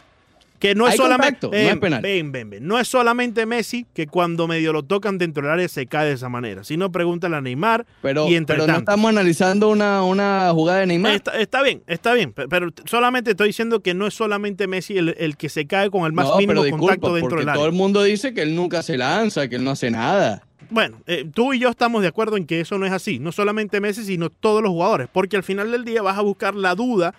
Que 0.62 0.76
no 0.76 0.86
es 0.86 0.92
Hay 0.92 0.96
solamente. 0.96 1.40
contacto, 1.40 1.48
no 1.50 1.56
es 1.56 1.66
ven, 1.66 1.80
penal. 1.80 2.02
ven, 2.02 2.30
ven, 2.30 2.50
ven. 2.50 2.66
No 2.68 2.78
es 2.78 2.86
solamente 2.86 3.46
Messi 3.46 3.84
que 3.92 4.06
cuando 4.06 4.46
medio 4.46 4.72
lo 4.72 4.84
tocan 4.84 5.18
dentro 5.18 5.42
del 5.42 5.52
área 5.52 5.66
se 5.68 5.86
cae 5.88 6.06
de 6.06 6.12
esa 6.12 6.28
manera. 6.28 6.62
Si 6.62 6.76
no, 6.76 6.92
pregúntale 6.92 7.34
a 7.34 7.40
Neymar. 7.40 7.84
Pero, 8.00 8.28
y 8.28 8.36
entre 8.36 8.54
pero 8.58 8.68
no 8.72 8.78
estamos 8.78 9.08
analizando 9.08 9.68
una, 9.70 10.04
una 10.04 10.52
jugada 10.52 10.78
de 10.78 10.86
Neymar. 10.86 11.14
Está, 11.14 11.32
está 11.40 11.62
bien, 11.62 11.82
está 11.88 12.14
bien. 12.14 12.32
pe- 12.32 12.46
Pero 12.46 12.68
solamente 12.84 13.32
estoy 13.32 13.48
diciendo 13.48 13.80
que 13.80 13.92
no 13.92 14.06
es 14.06 14.14
solamente 14.14 14.68
Messi 14.68 14.96
el, 14.96 15.16
el 15.18 15.36
que 15.36 15.48
se 15.48 15.66
cae 15.66 15.90
con 15.90 16.04
el 16.06 16.12
más 16.12 16.28
no, 16.28 16.36
mínimo 16.36 16.62
disculpa, 16.62 16.86
contacto 16.94 17.14
dentro 17.16 17.38
del 17.40 17.48
área. 17.48 17.58
todo 17.58 17.66
el 17.66 17.72
mundo 17.74 18.00
dice 18.04 18.32
que 18.32 18.42
él 18.42 18.54
nunca 18.54 18.82
se 18.84 18.96
lanza, 18.96 19.48
que 19.48 19.56
él 19.56 19.64
no 19.64 19.72
hace 19.72 19.90
nada. 19.90 20.44
Bueno, 20.70 20.98
eh, 21.08 21.24
tú 21.34 21.52
y 21.54 21.58
yo 21.58 21.70
estamos 21.70 22.02
de 22.02 22.08
acuerdo 22.08 22.36
en 22.36 22.46
que 22.46 22.60
eso 22.60 22.78
no 22.78 22.86
es 22.86 22.92
así. 22.92 23.18
No 23.18 23.32
solamente 23.32 23.80
Messi, 23.80 24.04
sino 24.04 24.30
todos 24.30 24.62
los 24.62 24.70
jugadores. 24.70 25.08
Porque 25.12 25.36
al 25.36 25.42
final 25.42 25.72
del 25.72 25.84
día 25.84 26.02
vas 26.02 26.16
a 26.16 26.22
buscar 26.22 26.54
la 26.54 26.76
duda 26.76 27.14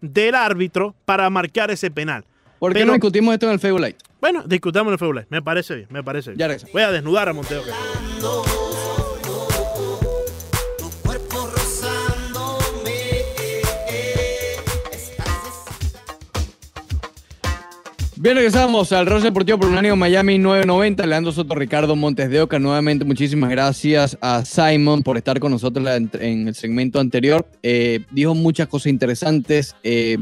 del 0.00 0.36
árbitro 0.36 0.94
para 1.04 1.28
marcar 1.30 1.72
ese 1.72 1.90
penal. 1.90 2.24
¿Por 2.58 2.72
qué 2.72 2.80
Pero- 2.80 2.86
no 2.86 2.92
discutimos 2.94 3.34
esto 3.34 3.46
en 3.46 3.52
el 3.52 3.58
Facebook 3.60 3.80
Light? 3.80 3.96
Bueno, 4.20 4.42
discutamos 4.46 4.88
en 4.88 4.92
el 4.94 4.98
Febulay. 4.98 5.24
Me 5.28 5.42
parece 5.42 5.74
bien, 5.76 5.88
me 5.90 6.02
parece 6.02 6.30
bien. 6.30 6.38
Ya 6.38 6.46
regresamos. 6.48 6.72
Voy 6.72 6.82
a 6.82 6.90
desnudar 6.90 7.28
a 7.28 7.32
Monteo. 7.32 7.62
Bien, 18.18 18.34
regresamos 18.34 18.92
al 18.92 19.06
Rosa 19.06 19.26
Deportivo 19.26 19.58
por 19.58 19.68
un 19.68 19.76
año 19.76 19.94
Miami 19.94 20.38
990. 20.38 21.04
Leandro 21.06 21.32
Soto, 21.32 21.54
Ricardo 21.54 21.94
Montes 21.96 22.30
de 22.30 22.40
Oca. 22.40 22.58
Nuevamente, 22.58 23.04
muchísimas 23.04 23.50
gracias 23.50 24.16
a 24.22 24.42
Simon 24.44 25.02
por 25.02 25.18
estar 25.18 25.38
con 25.38 25.52
nosotros 25.52 25.86
en 26.14 26.48
el 26.48 26.54
segmento 26.54 26.98
anterior. 26.98 27.46
Eh, 27.62 28.00
dijo 28.10 28.34
muchas 28.34 28.68
cosas 28.68 28.86
interesantes. 28.86 29.76
eh, 29.84 30.16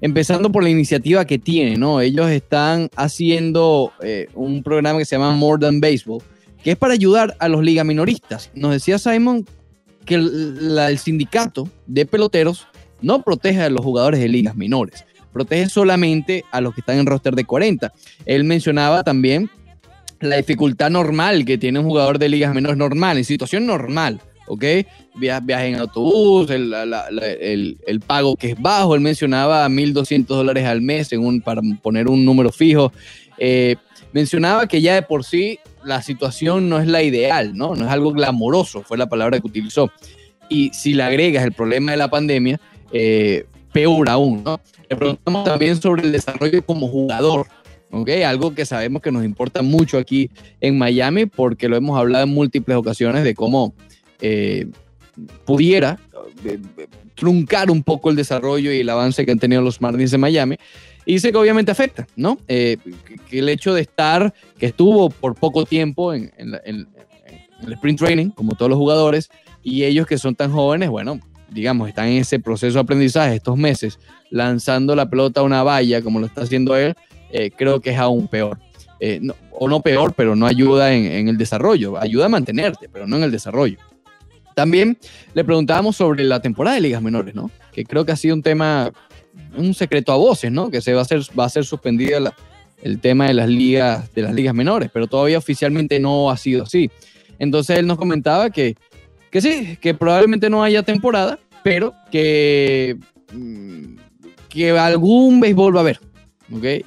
empezando 0.00 0.50
por 0.50 0.62
la 0.62 0.70
iniciativa 0.70 1.24
que 1.24 1.38
tiene, 1.38 1.76
¿no? 1.76 2.00
Ellos 2.00 2.30
están 2.30 2.88
haciendo 2.96 3.92
eh, 4.02 4.28
un 4.34 4.62
programa 4.62 4.98
que 4.98 5.04
se 5.04 5.16
llama 5.16 5.34
More 5.34 5.60
Than 5.60 5.80
Baseball, 5.80 6.22
que 6.62 6.72
es 6.72 6.76
para 6.76 6.94
ayudar 6.94 7.36
a 7.38 7.48
los 7.48 7.62
liga 7.62 7.84
minoristas. 7.84 8.50
Nos 8.54 8.72
decía 8.72 8.98
Simon 8.98 9.46
que 10.04 10.14
el, 10.14 10.78
el 10.78 10.98
sindicato 10.98 11.68
de 11.86 12.06
peloteros 12.06 12.66
no 13.00 13.22
protege 13.22 13.62
a 13.62 13.70
los 13.70 13.84
jugadores 13.84 14.20
de 14.20 14.28
ligas 14.28 14.56
menores, 14.56 15.04
protege 15.32 15.68
solamente 15.68 16.44
a 16.50 16.60
los 16.60 16.74
que 16.74 16.80
están 16.80 16.98
en 16.98 17.06
roster 17.06 17.34
de 17.34 17.44
40. 17.44 17.92
Él 18.24 18.44
mencionaba 18.44 19.04
también 19.04 19.50
la 20.20 20.36
dificultad 20.36 20.90
normal 20.90 21.44
que 21.44 21.58
tiene 21.58 21.78
un 21.78 21.84
jugador 21.84 22.18
de 22.18 22.28
ligas 22.28 22.54
menores 22.54 22.76
normal, 22.76 23.18
en 23.18 23.24
situación 23.24 23.66
normal, 23.66 24.20
¿ok? 24.48 24.64
Via- 25.16 25.40
Viaje 25.40 25.68
en 25.68 25.76
autobús, 25.76 26.50
el, 26.50 26.72
el- 27.40 27.78
el 27.86 28.00
pago 28.00 28.36
que 28.36 28.50
es 28.52 28.60
bajo, 28.60 28.94
él 28.94 29.00
mencionaba 29.00 29.68
1.200 29.68 30.26
dólares 30.26 30.64
al 30.64 30.80
mes 30.80 31.12
en 31.12 31.40
para 31.40 31.60
poner 31.82 32.08
un 32.08 32.24
número 32.24 32.50
fijo. 32.52 32.92
Eh, 33.38 33.76
mencionaba 34.12 34.66
que 34.66 34.80
ya 34.80 34.94
de 34.94 35.02
por 35.02 35.24
sí 35.24 35.58
la 35.84 36.02
situación 36.02 36.68
no 36.68 36.80
es 36.80 36.86
la 36.86 37.02
ideal, 37.02 37.56
¿no? 37.56 37.74
No 37.74 37.84
es 37.86 37.90
algo 37.90 38.12
glamoroso, 38.12 38.82
fue 38.82 38.98
la 38.98 39.08
palabra 39.08 39.38
que 39.38 39.46
utilizó. 39.46 39.90
Y 40.48 40.70
si 40.72 40.94
le 40.94 41.02
agregas 41.02 41.44
el 41.44 41.52
problema 41.52 41.92
de 41.92 41.98
la 41.98 42.08
pandemia, 42.08 42.60
eh, 42.92 43.44
peor 43.72 44.08
aún, 44.08 44.42
¿no? 44.44 44.60
Le 44.88 44.96
preguntamos 44.96 45.44
también 45.44 45.80
sobre 45.80 46.02
el 46.02 46.12
desarrollo 46.12 46.64
como 46.64 46.88
jugador, 46.88 47.46
¿ok? 47.90 48.08
Algo 48.26 48.54
que 48.54 48.64
sabemos 48.64 49.02
que 49.02 49.12
nos 49.12 49.24
importa 49.24 49.60
mucho 49.62 49.98
aquí 49.98 50.30
en 50.60 50.78
Miami 50.78 51.26
porque 51.26 51.68
lo 51.68 51.76
hemos 51.76 51.98
hablado 51.98 52.24
en 52.24 52.30
múltiples 52.30 52.76
ocasiones 52.78 53.24
de 53.24 53.34
cómo 53.34 53.74
eh, 54.20 54.66
pudiera 55.44 55.98
eh, 56.44 56.58
truncar 57.14 57.70
un 57.70 57.82
poco 57.82 58.10
el 58.10 58.16
desarrollo 58.16 58.72
y 58.72 58.80
el 58.80 58.88
avance 58.88 59.24
que 59.24 59.32
han 59.32 59.38
tenido 59.38 59.62
los 59.62 59.80
Marlins 59.80 60.10
de 60.10 60.18
Miami. 60.18 60.56
Y 61.04 61.14
dice 61.14 61.32
que 61.32 61.38
obviamente 61.38 61.70
afecta, 61.72 62.06
¿no? 62.16 62.38
Eh, 62.48 62.76
que, 63.28 63.38
el 63.38 63.48
hecho 63.48 63.72
de 63.74 63.80
estar, 63.80 64.32
que 64.58 64.66
estuvo 64.66 65.08
por 65.10 65.34
poco 65.34 65.64
tiempo 65.64 66.12
en, 66.12 66.30
en 66.36 66.54
en- 66.64 66.88
en 67.60 67.66
el 67.66 67.72
sprint 67.72 67.98
training, 67.98 68.30
como 68.30 68.54
todos 68.54 68.68
los 68.68 68.78
jugadores, 68.78 69.30
y 69.64 69.82
ellos 69.82 70.06
que 70.06 70.16
son 70.16 70.36
tan 70.36 70.52
jóvenes, 70.52 70.90
bueno, 70.90 71.18
digamos, 71.50 71.88
están 71.88 72.06
en 72.06 72.18
ese 72.18 72.38
proceso 72.38 72.74
de 72.74 72.80
aprendizaje 72.80 73.34
estos 73.34 73.56
meses, 73.56 73.98
lanzando 74.30 74.94
la 74.94 75.10
pelota 75.10 75.40
a 75.40 75.42
una 75.42 75.64
valla, 75.64 76.00
como 76.02 76.20
lo 76.20 76.26
está 76.26 76.42
haciendo 76.42 76.76
él, 76.76 76.94
eh, 77.32 77.50
creo 77.50 77.80
que 77.80 77.90
es 77.90 77.98
aún 77.98 78.28
peor. 78.28 78.60
Eh, 79.00 79.18
no- 79.20 79.34
o 79.50 79.66
no 79.68 79.80
peor, 79.80 80.12
pero 80.16 80.36
no 80.36 80.46
ayuda 80.46 80.92
en 80.94 81.26
el 81.28 81.36
desarrollo. 81.36 81.98
Ayuda 81.98 82.26
a 82.26 82.28
mantenerte, 82.28 82.88
pero 82.88 83.08
no 83.08 83.16
en 83.16 83.24
el 83.24 83.32
desarrollo. 83.32 83.78
También 84.58 84.98
le 85.34 85.44
preguntábamos 85.44 85.94
sobre 85.94 86.24
la 86.24 86.42
temporada 86.42 86.74
de 86.74 86.80
ligas 86.82 87.00
menores, 87.00 87.32
¿no? 87.32 87.48
Que 87.70 87.84
creo 87.84 88.04
que 88.04 88.10
ha 88.10 88.16
sido 88.16 88.34
un 88.34 88.42
tema, 88.42 88.90
un 89.56 89.72
secreto 89.72 90.10
a 90.10 90.16
voces, 90.16 90.50
¿no? 90.50 90.68
Que 90.68 90.80
se 90.80 90.94
va 90.94 91.02
a 91.02 91.04
ser, 91.04 91.20
va 91.38 91.44
a 91.44 91.48
ser 91.48 91.64
suspendida 91.64 92.34
el 92.82 92.98
tema 92.98 93.28
de 93.28 93.34
las 93.34 93.48
ligas, 93.48 94.12
de 94.14 94.22
las 94.22 94.34
ligas 94.34 94.56
menores, 94.56 94.90
pero 94.92 95.06
todavía 95.06 95.38
oficialmente 95.38 96.00
no 96.00 96.28
ha 96.28 96.36
sido 96.36 96.64
así. 96.64 96.90
Entonces 97.38 97.78
él 97.78 97.86
nos 97.86 97.98
comentaba 97.98 98.50
que, 98.50 98.74
que 99.30 99.40
sí, 99.40 99.78
que 99.80 99.94
probablemente 99.94 100.50
no 100.50 100.64
haya 100.64 100.82
temporada, 100.82 101.38
pero 101.62 101.94
que, 102.10 102.96
mm, 103.32 103.94
que 104.48 104.70
algún 104.72 105.38
béisbol 105.38 105.76
va 105.76 105.78
a 105.78 105.82
haber. 105.82 106.00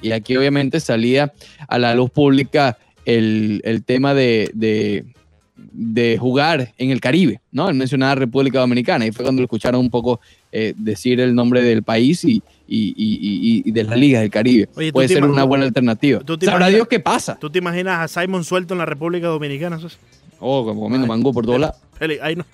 Y 0.02 0.12
aquí 0.12 0.36
obviamente 0.36 0.78
salía 0.78 1.32
a 1.68 1.78
la 1.78 1.94
luz 1.94 2.10
pública 2.10 2.76
el, 3.06 3.62
el 3.64 3.82
tema 3.82 4.12
de, 4.12 4.50
de, 4.52 5.06
de 5.72 6.18
jugar 6.18 6.72
en 6.78 6.90
el 6.90 7.00
Caribe, 7.00 7.40
¿no? 7.50 7.68
Él 7.68 7.74
mencionaba 7.74 8.14
República 8.14 8.60
Dominicana 8.60 9.06
y 9.06 9.12
fue 9.12 9.24
cuando 9.24 9.40
lo 9.40 9.44
escucharon 9.46 9.80
un 9.80 9.90
poco 9.90 10.20
eh, 10.52 10.74
decir 10.76 11.18
el 11.20 11.34
nombre 11.34 11.62
del 11.62 11.82
país 11.82 12.24
y, 12.24 12.42
y, 12.68 12.94
y- 12.96 13.62
y- 13.66 13.70
de 13.72 13.84
las 13.84 13.98
ligas 13.98 14.20
del 14.22 14.30
Caribe. 14.30 14.68
Oye, 14.76 14.88
¿tú 14.88 14.92
Puede 14.94 15.08
ser 15.08 15.24
una 15.24 15.44
buena 15.44 15.64
alternativa. 15.64 16.20
Sabrá 16.20 16.36
imaginas- 16.46 16.70
Dios 16.74 16.88
qué 16.88 17.00
pasa. 17.00 17.38
¿Tú 17.38 17.48
te 17.50 17.58
imaginas 17.58 18.16
a 18.16 18.20
Simon 18.22 18.44
suelto 18.44 18.74
en 18.74 18.78
la 18.78 18.86
República 18.86 19.28
Dominicana? 19.28 19.76
Eso 19.76 19.86
es- 19.86 19.98
Oh, 20.40 20.64
como 20.64 20.80
comiendo 20.82 21.06
mango 21.06 21.32
por 21.32 21.46
todos 21.46 21.60
lados. 21.60 21.76
Ahí 22.20 22.36
no, 22.36 22.44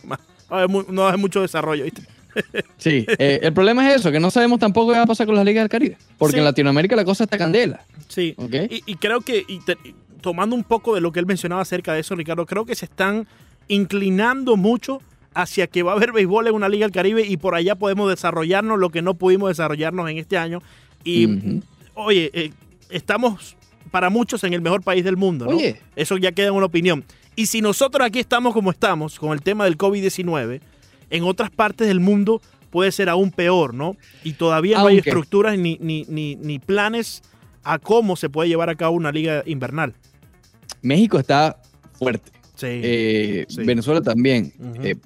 no 0.90 1.08
hay 1.08 1.16
mucho 1.18 1.40
desarrollo, 1.42 1.84
¿viste? 1.84 2.02
Sí, 2.76 3.04
eh, 3.18 3.40
el 3.42 3.52
problema 3.52 3.88
es 3.90 4.00
eso, 4.00 4.12
que 4.12 4.20
no 4.20 4.30
sabemos 4.30 4.60
tampoco 4.60 4.92
qué 4.92 4.98
va 4.98 5.04
a 5.04 5.06
pasar 5.06 5.26
con 5.26 5.34
las 5.34 5.44
ligas 5.44 5.62
del 5.62 5.68
Caribe. 5.70 5.96
Porque 6.18 6.34
Sí. 6.34 6.38
en 6.38 6.44
Latinoamérica 6.44 6.94
la 6.94 7.04
cosa 7.04 7.24
está 7.24 7.36
candela. 7.36 7.80
Sí. 8.06 8.34
¿ok? 8.36 8.54
Y, 8.70 8.82
y 8.86 8.94
creo 8.96 9.22
que, 9.22 9.44
y 9.48 9.58
te- 9.60 9.76
y 9.84 9.94
tomando 10.20 10.54
un 10.54 10.64
poco 10.64 10.94
de 10.94 11.00
lo 11.00 11.12
que 11.12 11.20
él 11.20 11.26
mencionaba 11.26 11.62
acerca 11.62 11.92
de 11.92 12.00
eso, 12.00 12.14
Ricardo, 12.14 12.46
creo 12.46 12.64
que 12.64 12.74
se 12.74 12.84
están 12.84 13.26
inclinando 13.68 14.56
mucho 14.56 15.00
hacia 15.34 15.66
que 15.66 15.82
va 15.82 15.92
a 15.92 15.96
haber 15.96 16.12
béisbol 16.12 16.48
en 16.48 16.54
una 16.54 16.68
liga 16.68 16.86
del 16.86 16.92
Caribe 16.92 17.24
y 17.24 17.36
por 17.36 17.54
allá 17.54 17.74
podemos 17.76 18.08
desarrollarnos 18.10 18.78
lo 18.78 18.90
que 18.90 19.02
no 19.02 19.14
pudimos 19.14 19.50
desarrollarnos 19.50 20.10
en 20.10 20.18
este 20.18 20.36
año. 20.36 20.62
Y, 21.04 21.60
oye, 21.94 22.30
eh, 22.32 22.50
estamos 22.90 23.56
para 23.90 24.10
muchos 24.10 24.42
en 24.44 24.52
el 24.52 24.60
mejor 24.60 24.82
país 24.82 25.04
del 25.04 25.16
mundo, 25.16 25.46
¿no? 25.46 25.56
Oye. 25.56 25.80
Eso 25.96 26.16
ya 26.16 26.32
queda 26.32 26.48
en 26.48 26.54
una 26.54 26.66
opinión. 26.66 27.04
Y 27.36 27.46
si 27.46 27.60
nosotros 27.60 28.04
aquí 28.04 28.18
estamos 28.18 28.52
como 28.52 28.70
estamos, 28.70 29.18
con 29.18 29.32
el 29.32 29.42
tema 29.42 29.64
del 29.64 29.78
COVID-19, 29.78 30.60
en 31.10 31.22
otras 31.22 31.50
partes 31.50 31.86
del 31.86 32.00
mundo 32.00 32.42
puede 32.70 32.90
ser 32.92 33.08
aún 33.08 33.30
peor, 33.30 33.74
¿no? 33.74 33.96
Y 34.24 34.32
todavía 34.32 34.78
no 34.78 34.88
hay 34.88 34.98
estructuras 34.98 35.56
ni, 35.56 35.78
ni, 35.80 36.04
ni, 36.08 36.36
ni 36.36 36.58
planes 36.58 37.22
a 37.72 37.78
cómo 37.78 38.16
se 38.16 38.28
puede 38.30 38.48
llevar 38.48 38.70
a 38.70 38.74
cabo 38.74 38.96
una 38.96 39.12
liga 39.12 39.42
invernal. 39.46 39.94
México 40.82 41.18
está 41.18 41.60
fuerte. 41.98 42.30
Sí. 42.56 42.66
Eh, 42.68 43.46
Sí. 43.48 43.62
Venezuela 43.64 44.00
también. 44.00 44.52
Eh, 44.82 44.96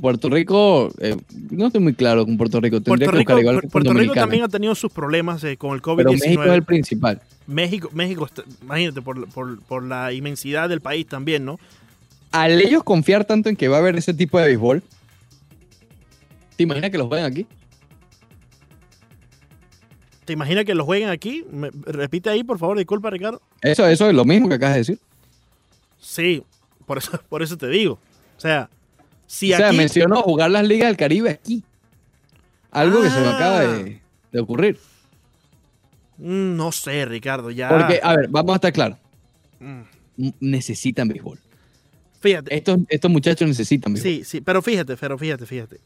Puerto 0.00 0.30
Rico, 0.30 0.90
eh, 1.00 1.16
no 1.50 1.66
estoy 1.66 1.80
muy 1.82 1.94
claro 1.94 2.24
con 2.24 2.36
Puerto 2.36 2.60
Rico. 2.60 2.80
Tendría 2.80 3.06
Puerto 3.10 3.10
que 3.12 3.18
Rico, 3.34 3.40
igual 3.40 3.60
con 3.60 3.70
Puerto 3.70 3.92
Rico 3.92 4.14
también 4.14 4.44
ha 4.44 4.48
tenido 4.48 4.74
sus 4.76 4.92
problemas 4.92 5.42
con 5.58 5.74
el 5.74 5.80
Pero 5.82 6.12
México 6.12 6.24
es 6.24 6.36
COVID-19. 6.38 6.54
el 6.54 6.62
principal. 6.62 7.20
México, 7.48 7.90
México, 7.92 8.24
está- 8.26 8.44
imagínate, 8.62 9.02
por, 9.02 9.28
por- 9.30 9.60
por 9.62 9.82
la 9.82 10.12
inmensidad 10.12 10.68
del 10.68 10.80
país 10.80 11.06
también, 11.06 11.44
¿no? 11.44 11.58
Al 12.30 12.60
ellos 12.60 12.84
confiar 12.84 13.24
tanto 13.24 13.48
en 13.48 13.56
que 13.56 13.66
va 13.68 13.76
a 13.76 13.80
haber 13.80 13.96
ese 13.96 14.14
tipo 14.14 14.38
de 14.38 14.46
béisbol, 14.46 14.82
¿te 16.56 16.62
imaginas 16.62 16.90
que 16.90 16.98
los 16.98 17.08
jueguen 17.08 17.26
aquí? 17.26 17.46
¿Te 20.24 20.32
imaginas 20.32 20.64
que 20.64 20.74
lo 20.74 20.84
jueguen 20.84 21.08
aquí? 21.10 21.44
Me- 21.50 21.70
repite 21.86 22.30
ahí, 22.30 22.42
por 22.44 22.58
favor, 22.58 22.78
disculpa, 22.78 23.10
Ricardo. 23.10 23.40
Eso, 23.60 23.86
eso 23.86 24.08
es 24.08 24.14
lo 24.14 24.24
mismo 24.24 24.48
que 24.48 24.54
acabas 24.54 24.74
de 24.74 24.80
decir. 24.80 24.98
Sí, 26.00 26.42
por 26.86 26.98
eso, 26.98 27.12
por 27.28 27.42
eso 27.42 27.56
te 27.56 27.68
digo. 27.68 27.98
O 28.36 28.40
sea, 28.40 28.68
si 29.26 29.52
o 29.52 29.56
sea, 29.56 29.68
aquí... 29.68 29.76
mencionó 29.76 30.22
jugar 30.22 30.50
las 30.50 30.66
ligas 30.66 30.88
del 30.88 30.96
Caribe 30.96 31.30
aquí. 31.30 31.62
Algo 32.70 33.02
que 33.02 33.10
se 33.10 33.20
me 33.20 33.26
Ah. 33.28 33.36
acaba 33.36 33.60
de, 33.60 34.00
de 34.32 34.40
ocurrir. 34.40 34.78
Mm, 36.18 36.56
No 36.56 36.72
sé, 36.72 37.04
Ricardo, 37.06 37.50
ya... 37.50 37.68
Porque, 37.68 38.00
a 38.02 38.16
ver, 38.16 38.28
vamos 38.28 38.52
a 38.52 38.56
estar 38.56 38.72
claros. 38.72 38.98
Mm, 39.60 39.82
Necesitan 40.40 41.08
béisbol. 41.08 41.38
Fíjate, 42.20 42.54
Estos, 42.56 42.78
estos 42.88 43.10
muchachos 43.10 43.46
necesitan 43.48 43.92
béisbol. 43.92 44.12
sí, 44.12 44.24
sí, 44.24 44.40
pero 44.40 44.62
fíjate, 44.62 44.96
pero 44.96 45.18
fíjate, 45.18 45.44
fíjate. 45.46 45.78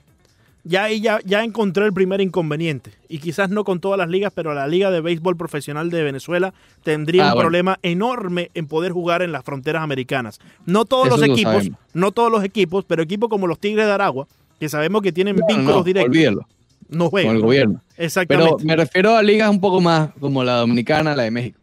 Ya 0.69 0.85
ahí 0.85 1.01
ya, 1.01 1.19
ya 1.25 1.45
encontré 1.45 1.87
el 1.87 1.95
primer 1.95 2.21
inconveniente. 2.21 2.91
Y 3.09 3.19
quizás 3.21 3.49
no 3.49 3.65
con 3.65 3.81
todas 3.81 3.97
las 3.97 4.09
ligas, 4.11 4.33
pero 4.35 4.53
la 4.53 4.67
Liga 4.67 4.91
de 4.91 5.01
Béisbol 5.01 5.35
Profesional 5.37 5.89
de 5.89 6.03
Venezuela 6.03 6.53
tendría 6.83 7.23
Ah, 7.23 7.27
un 7.29 7.31
bueno. 7.37 7.41
problema 7.47 7.79
enorme 7.83 8.51
en 8.53 8.67
poder 8.67 8.93
jugar 8.93 9.23
en 9.23 9.33
las 9.33 9.45
fronteras 9.45 9.83
americanas. 9.83 10.41
No 10.67 10.85
todos 10.85 11.07
Eso 11.07 11.17
los 11.17 11.27
lo 11.27 11.33
equipos, 11.33 11.53
sabemos. 11.55 11.79
no 11.95 12.13
todos 12.13 12.31
los 12.31 12.45
equipos, 12.45 12.85
pero 12.87 13.03
equipos 13.03 13.31
como 13.31 13.47
los 13.47 13.59
Tigres 13.59 13.87
de 13.87 13.93
Aragua, 13.93 14.27
que 14.61 14.69
sabemos 14.69 15.01
que 15.01 15.11
tienen 15.11 15.37
No, 15.37 15.47
vínculos 15.47 15.77
no, 15.77 15.85
directos, 15.85 16.11
olvídalo, 16.11 16.47
no 16.91 17.09
juegan. 17.09 17.29
con 17.31 17.37
el 17.37 17.41
¿no? 17.41 17.47
gobierno. 17.47 17.83
Exactamente. 17.97 18.55
Pero 18.59 18.67
me 18.67 18.77
refiero 18.77 19.17
a 19.17 19.23
ligas 19.23 19.49
un 19.49 19.61
poco 19.61 19.81
más 19.81 20.11
como 20.21 20.45
la 20.45 20.57
dominicana, 20.57 21.17
la 21.17 21.23
de 21.23 21.31
México. 21.31 21.59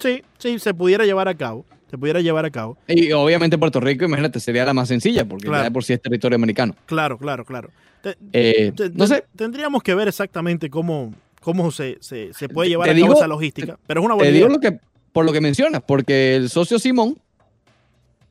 Sí, 0.00 0.22
sí, 0.38 0.58
se 0.58 0.74
pudiera 0.74 1.04
llevar 1.04 1.28
a 1.28 1.34
cabo. 1.36 1.64
Se 1.90 1.96
pudiera 1.98 2.20
llevar 2.20 2.44
a 2.44 2.50
cabo. 2.50 2.76
Y 2.86 3.12
obviamente 3.12 3.56
Puerto 3.58 3.80
Rico, 3.80 4.04
imagínate, 4.04 4.40
sería 4.40 4.64
la 4.64 4.74
más 4.74 4.88
sencilla, 4.88 5.24
porque 5.26 5.46
Claro. 5.46 5.62
ya 5.62 5.64
de 5.64 5.70
por 5.70 5.84
sí 5.84 5.92
es 5.94 6.02
territorio 6.02 6.36
americano. 6.36 6.74
Claro, 6.86 7.16
claro, 7.18 7.44
claro. 7.44 7.70
Te- 8.02 8.16
Eh, 8.32 8.72
te- 8.76 8.90
no 8.90 9.06
te- 9.06 9.16
sé, 9.16 9.24
Tendríamos 9.34 9.82
que 9.82 9.94
ver 9.94 10.06
exactamente 10.08 10.68
cómo, 10.70 11.14
cómo 11.40 11.70
se, 11.70 11.96
se- 12.00 12.32
se 12.34 12.48
puede 12.48 12.66
Te- 12.66 12.70
llevar 12.70 12.86
te 12.86 12.90
a 12.90 12.94
cabo 12.94 13.04
digo- 13.06 13.18
esa 13.18 13.26
logística. 13.26 13.78
Pero 13.86 14.00
es 14.00 14.04
una 14.04 14.14
te 14.14 14.18
buena 14.18 14.32
digo 14.32 14.46
idea. 14.48 14.54
lo 14.56 14.60
que, 14.60 14.80
por 15.12 15.24
lo 15.24 15.32
que 15.32 15.40
mencionas, 15.40 15.82
porque 15.86 16.36
el 16.36 16.50
socio 16.50 16.78
Simón 16.78 17.16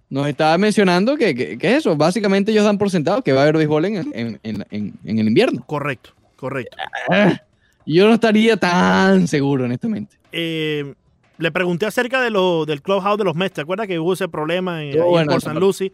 nos 0.09 0.27
estaba 0.27 0.57
mencionando 0.57 1.17
que, 1.17 1.35
que- 1.35 1.57
que 1.57 1.75
eso, 1.75 1.95
básicamente 1.97 2.51
ellos 2.51 2.63
dan 2.63 2.77
por 2.77 2.89
sentado 2.89 3.21
que 3.23 3.33
va 3.33 3.39
a 3.39 3.43
haber 3.43 3.57
béisbol 3.57 3.85
en, 3.85 3.95
el- 3.97 4.13
en- 4.13 4.39
en- 4.43 4.65
en- 4.71 4.93
en 5.03 5.19
el 5.19 5.27
invierno. 5.27 5.63
Correcto, 5.65 6.11
correcto. 6.35 6.77
Ah, 7.09 7.41
Yo 7.89 8.05
no 8.07 8.13
estaría 8.15 8.57
tan 8.57 9.27
seguro, 9.29 9.63
honestamente. 9.65 10.17
Eh, 10.33 10.93
le 11.37 11.51
pregunté 11.51 11.85
acerca 11.85 12.21
de 12.21 12.29
lo, 12.29 12.65
del 12.65 12.81
clubhouse 12.81 13.17
de 13.17 13.23
los 13.23 13.35
Mets. 13.35 13.53
¿Te 13.55 13.61
acuerdas 13.61 13.87
que 13.87 13.99
hubo 13.99 14.13
ese 14.13 14.27
problema 14.27 14.83
en, 14.83 14.93
San. 15.41 15.59
Lucie? 15.59 15.91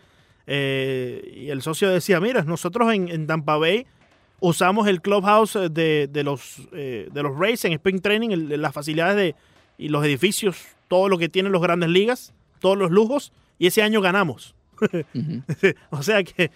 Eh, 0.48 1.34
y 1.46 1.50
el 1.50 1.62
socio 1.62 1.90
decía, 1.90 2.20
mira, 2.20 2.44
nosotros 2.44 2.94
en, 2.94 3.08
en 3.10 3.28
Tampa 3.28 3.58
Bay 3.58 3.86
usamos 4.40 4.88
el 4.88 5.02
clubhouse 5.02 5.58
de, 5.72 6.08
de 6.12 6.24
los, 6.24 6.62
eh, 6.74 7.08
de 7.12 7.24
los 7.24 7.38
Rays 7.38 7.64
en 7.66 7.74
Spring 7.74 8.02
Training, 8.02 8.30
el- 8.32 8.62
las 8.62 8.74
facilidades 8.74 9.16
de, 9.16 9.36
y 9.78 9.90
los 9.90 10.04
edificios, 10.06 10.58
todo 10.90 11.08
lo 11.10 11.18
que 11.18 11.30
tienen 11.30 11.52
los 11.52 11.62
grandes 11.62 11.90
ligas, 11.90 12.34
todos 12.60 12.78
los 12.78 12.92
lujos, 12.92 13.32
y 13.58 13.68
ese 13.68 13.82
año 13.82 14.02
ganamos. 14.02 14.56
O 15.92 16.04
sea 16.04 16.24
que 16.24 16.52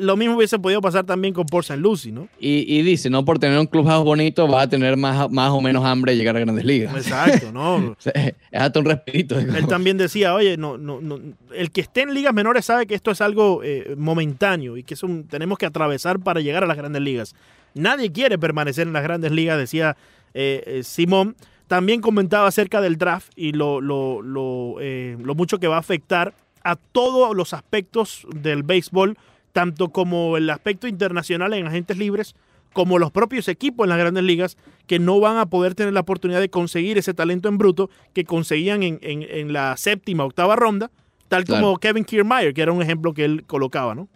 lo 0.00 0.16
mismo 0.16 0.36
hubiese 0.36 0.58
podido 0.58 0.80
pasar 0.80 1.04
también 1.04 1.32
con 1.34 1.46
Port 1.46 1.64
St. 1.64 1.80
Lucie, 1.80 2.10
¿no? 2.12 2.28
Y, 2.38 2.64
y 2.66 2.82
dice, 2.82 3.10
no 3.10 3.24
por 3.24 3.38
tener 3.38 3.58
un 3.58 3.66
clubhouse 3.66 4.04
bonito 4.04 4.46
vas 4.48 4.64
a 4.64 4.68
tener 4.68 4.96
más, 4.96 5.30
más 5.30 5.50
o 5.50 5.60
menos 5.60 5.84
hambre 5.84 6.12
de 6.12 6.18
llegar 6.18 6.36
a 6.36 6.40
grandes 6.40 6.64
ligas. 6.64 6.94
Exacto, 6.96 7.52
¿no? 7.52 7.96
Es 8.04 8.34
hasta 8.60 8.78
un 8.80 8.86
respirito. 8.86 9.38
Él 9.38 9.66
también 9.68 9.96
decía, 9.96 10.34
oye, 10.34 10.56
no, 10.56 10.76
no, 10.78 11.00
no, 11.00 11.18
el 11.54 11.70
que 11.70 11.80
esté 11.82 12.02
en 12.02 12.14
ligas 12.14 12.34
menores 12.34 12.64
sabe 12.64 12.86
que 12.86 12.94
esto 12.94 13.10
es 13.10 13.20
algo 13.20 13.62
eh, 13.62 13.94
momentáneo 13.96 14.76
y 14.76 14.82
que 14.82 14.94
es 14.94 15.02
un- 15.02 15.28
tenemos 15.28 15.56
que 15.58 15.66
atravesar 15.66 16.18
para 16.18 16.40
llegar 16.40 16.64
a 16.64 16.66
las 16.66 16.76
grandes 16.76 17.02
ligas. 17.02 17.34
Nadie 17.74 18.10
quiere 18.10 18.38
permanecer 18.38 18.86
en 18.86 18.92
las 18.92 19.02
grandes 19.04 19.30
ligas, 19.30 19.56
decía 19.58 19.96
eh, 20.34 20.62
eh, 20.66 20.82
Simón. 20.82 21.36
También 21.68 22.00
comentaba 22.00 22.48
acerca 22.48 22.80
del 22.80 22.96
draft 22.98 23.30
y 23.36 23.52
lo, 23.52 23.80
lo, 23.80 24.22
lo, 24.22 24.76
eh, 24.80 25.16
lo 25.22 25.36
mucho 25.36 25.58
que 25.60 25.68
va 25.68 25.76
a 25.76 25.80
afectar 25.80 26.34
a 26.64 26.74
todos 26.74 27.36
los 27.36 27.54
aspectos 27.54 28.26
del 28.34 28.64
béisbol, 28.64 29.16
tanto 29.52 29.88
como 29.90 30.36
el 30.36 30.48
aspecto 30.50 30.86
internacional 30.86 31.54
en 31.54 31.66
agentes 31.66 31.96
libres, 31.98 32.34
como 32.72 32.98
los 32.98 33.10
propios 33.10 33.48
equipos 33.48 33.84
en 33.84 33.88
las 33.90 33.98
grandes 33.98 34.22
ligas, 34.22 34.56
que 34.86 34.98
no 35.00 35.18
van 35.18 35.36
a 35.38 35.46
poder 35.46 35.74
tener 35.74 35.92
la 35.92 36.00
oportunidad 36.00 36.40
de 36.40 36.50
conseguir 36.50 36.98
ese 36.98 37.14
talento 37.14 37.48
en 37.48 37.58
bruto 37.58 37.90
que 38.12 38.24
conseguían 38.24 38.82
en, 38.82 38.98
en- 39.02 39.22
en 39.28 39.52
la 39.52 39.76
séptima, 39.76 40.24
octava 40.24 40.54
ronda, 40.56 40.90
tal 41.28 41.44
Claro. 41.44 41.62
como 41.66 41.78
Kevin 41.78 42.04
Kiermaier, 42.04 42.54
que 42.54 42.62
era 42.62 42.70
un 42.72 42.80
ejemplo 42.82 43.12
que 43.12 43.24
él 43.24 43.44
colocaba, 43.46 43.94
¿no? 43.94 44.08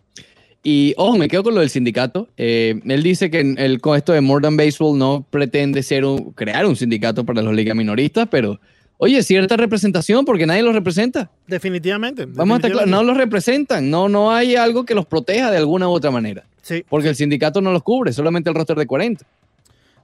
Y 0.66 0.95
ojo, 0.97 1.18
me 1.18 1.28
quedo 1.28 1.43
con 1.43 1.55
lo 1.55 1.61
del 1.61 1.68
sindicato. 1.68 2.28
Eh, 2.39 2.80
él 2.87 3.03
dice 3.03 3.30
que 3.30 3.41
él 3.41 3.80
con 3.82 3.97
esto 3.99 4.12
de 4.14 4.22
More 4.22 4.41
Than 4.43 4.57
Baseball 4.57 4.97
no 4.99 5.26
pretende 5.28 5.82
ser 5.82 6.07
un, 6.07 6.32
crear 6.32 6.64
un 6.64 6.74
sindicato 6.74 7.24
para 7.26 7.43
las 7.43 7.53
ligas 7.55 7.76
minoristas, 7.76 8.28
pero 8.30 8.59
oye, 9.05 9.22
cierta 9.22 9.57
representación 9.57 10.24
porque 10.24 10.46
nadie 10.46 10.62
los 10.62 10.74
representa. 10.74 11.30
Definitivamente. 11.46 12.26
Vamos 12.26 12.55
a 12.55 12.57
estar 12.59 12.72
claros, 12.72 12.90
no 12.90 13.02
los 13.02 13.16
representan, 13.16 13.90
no, 13.90 14.09
no 14.09 14.32
hay 14.32 14.57
algo 14.57 14.84
que 14.84 14.94
los 14.94 15.07
proteja 15.07 15.50
de 15.50 15.59
alguna 15.59 15.88
u 15.88 15.92
otra 15.92 16.11
manera, 16.11 16.44
Sí, 16.62 16.84
porque 16.88 17.11
el 17.11 17.14
sindicato 17.16 17.61
no 17.61 17.72
los 17.72 17.82
cubre, 17.82 18.12
solamente 18.12 18.48
el 18.50 18.57
roster 18.57 18.76
de 18.76 18.86
40. 18.86 19.24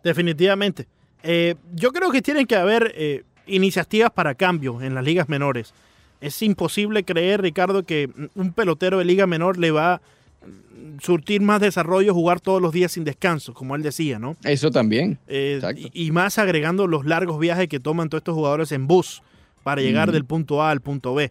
definitivamente. 0.04 0.86
Eh, 1.22 1.54
yo 1.74 1.92
creo 1.92 2.10
que 2.10 2.22
tienen 2.22 2.46
que 2.46 2.56
haber 2.56 2.92
eh, 2.96 3.24
iniciativas 3.46 4.10
para 4.10 4.34
cambios 4.34 4.82
en 4.82 4.94
las 4.94 5.04
ligas 5.04 5.28
menores. 5.28 5.74
Es 6.20 6.40
imposible 6.42 7.04
creer, 7.04 7.42
Ricardo, 7.42 7.82
que 7.82 8.10
un 8.34 8.52
pelotero 8.52 8.98
de 8.98 9.04
liga 9.04 9.26
menor 9.26 9.58
le 9.58 9.70
va 9.70 9.94
a 9.94 10.00
surtir 11.02 11.40
más 11.40 11.60
desarrollo, 11.60 12.14
jugar 12.14 12.40
todos 12.40 12.60
los 12.60 12.72
días 12.72 12.92
sin 12.92 13.04
descanso, 13.04 13.54
como 13.54 13.74
él 13.76 13.82
decía, 13.82 14.18
¿no? 14.18 14.36
Eso 14.44 14.70
también. 14.70 15.18
Eh, 15.28 15.60
y, 15.92 16.10
más 16.10 16.38
agregando 16.38 16.86
los 16.86 17.04
largos 17.06 17.38
viajes 17.38 17.68
que 17.68 17.80
toman 17.80 18.08
todos 18.08 18.20
estos 18.20 18.34
jugadores 18.34 18.72
en 18.72 18.86
bus 18.86 19.22
para 19.62 19.82
llegar 19.82 20.10
del 20.12 20.24
punto 20.24 20.62
A 20.62 20.70
al 20.70 20.80
punto 20.80 21.14
B. 21.14 21.30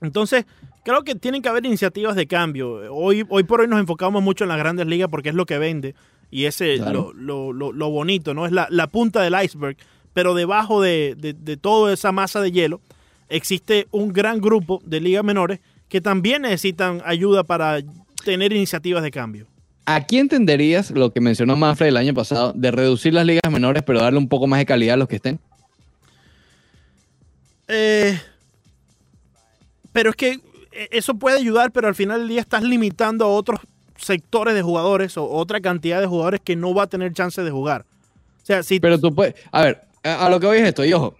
Entonces, 0.00 0.44
creo 0.84 1.02
que 1.02 1.14
tienen 1.14 1.40
que 1.42 1.48
haber 1.48 1.64
iniciativas 1.64 2.16
de 2.16 2.26
cambio. 2.26 2.92
Hoy, 2.94 3.24
hoy 3.28 3.44
por 3.44 3.60
hoy 3.60 3.68
nos 3.68 3.80
enfocamos 3.80 4.22
mucho 4.22 4.44
en 4.44 4.48
las 4.48 4.58
grandes 4.58 4.86
ligas 4.86 5.08
porque 5.10 5.30
es 5.30 5.34
lo 5.34 5.46
que 5.46 5.58
vende 5.58 5.94
y 6.30 6.44
ese 6.46 6.76
Claro. 6.76 7.12
lo, 7.14 7.52
lo- 7.52 7.52
lo- 7.52 7.72
lo 7.72 7.90
bonito, 7.90 8.34
¿no? 8.34 8.44
Es 8.46 8.52
la, 8.52 8.66
la 8.70 8.86
punta 8.88 9.22
del 9.22 9.34
iceberg, 9.42 9.76
pero 10.12 10.34
debajo 10.34 10.82
de, 10.82 11.14
de- 11.16 11.32
de 11.34 11.56
toda 11.56 11.92
esa 11.92 12.12
masa 12.12 12.40
de 12.40 12.50
hielo 12.52 12.80
existe 13.28 13.86
un 13.92 14.12
gran 14.12 14.40
grupo 14.40 14.82
de 14.84 15.00
ligas 15.00 15.24
menores 15.24 15.60
que 15.88 16.00
también 16.00 16.42
necesitan 16.42 17.00
ayuda 17.04 17.44
para 17.44 17.80
tener 18.24 18.52
iniciativas 18.52 19.02
de 19.02 19.10
cambio. 19.10 19.46
Aquí 19.86 20.18
entenderías 20.18 20.90
lo 20.90 21.12
que 21.12 21.20
mencionó 21.20 21.56
Manfred 21.56 21.88
el 21.88 21.96
año 21.98 22.14
pasado, 22.14 22.52
de 22.54 22.70
reducir 22.70 23.12
las 23.12 23.26
ligas 23.26 23.52
menores, 23.52 23.82
pero 23.82 24.00
darle 24.00 24.18
un 24.18 24.28
poco 24.28 24.46
más 24.46 24.58
de 24.58 24.66
calidad 24.66 24.94
a 24.94 24.96
los 24.96 25.08
que 25.08 25.16
estén. 25.16 25.38
Eh, 27.68 28.18
pero 29.92 30.10
es 30.10 30.16
que 30.16 30.40
eh, 30.72 30.88
eso 30.90 31.14
puede 31.14 31.38
ayudar, 31.38 31.70
pero 31.70 31.86
al 31.86 31.94
final 31.94 32.20
del 32.20 32.28
día 32.28 32.40
estás 32.40 32.62
limitando 32.62 33.26
a 33.26 33.28
otros 33.28 33.60
sectores 33.96 34.54
de 34.54 34.62
jugadores 34.62 35.16
o 35.18 35.28
otra 35.28 35.60
cantidad 35.60 36.00
de 36.00 36.06
jugadores 36.06 36.40
que 36.42 36.56
no 36.56 36.74
va 36.74 36.84
a 36.84 36.86
tener 36.86 37.12
chance 37.12 37.42
de 37.42 37.50
jugar. 37.50 37.84
O 38.42 38.46
sea, 38.46 38.62
si 38.62 38.80
Pero 38.80 38.98
tú 38.98 39.14
puedes, 39.14 39.34
a 39.52 39.62
ver, 39.62 39.82
a, 40.02 40.26
a 40.26 40.30
lo 40.30 40.40
que 40.40 40.46
voy 40.46 40.58
es 40.58 40.68
esto, 40.68 40.84
y 40.84 40.92
ojo, 40.94 41.14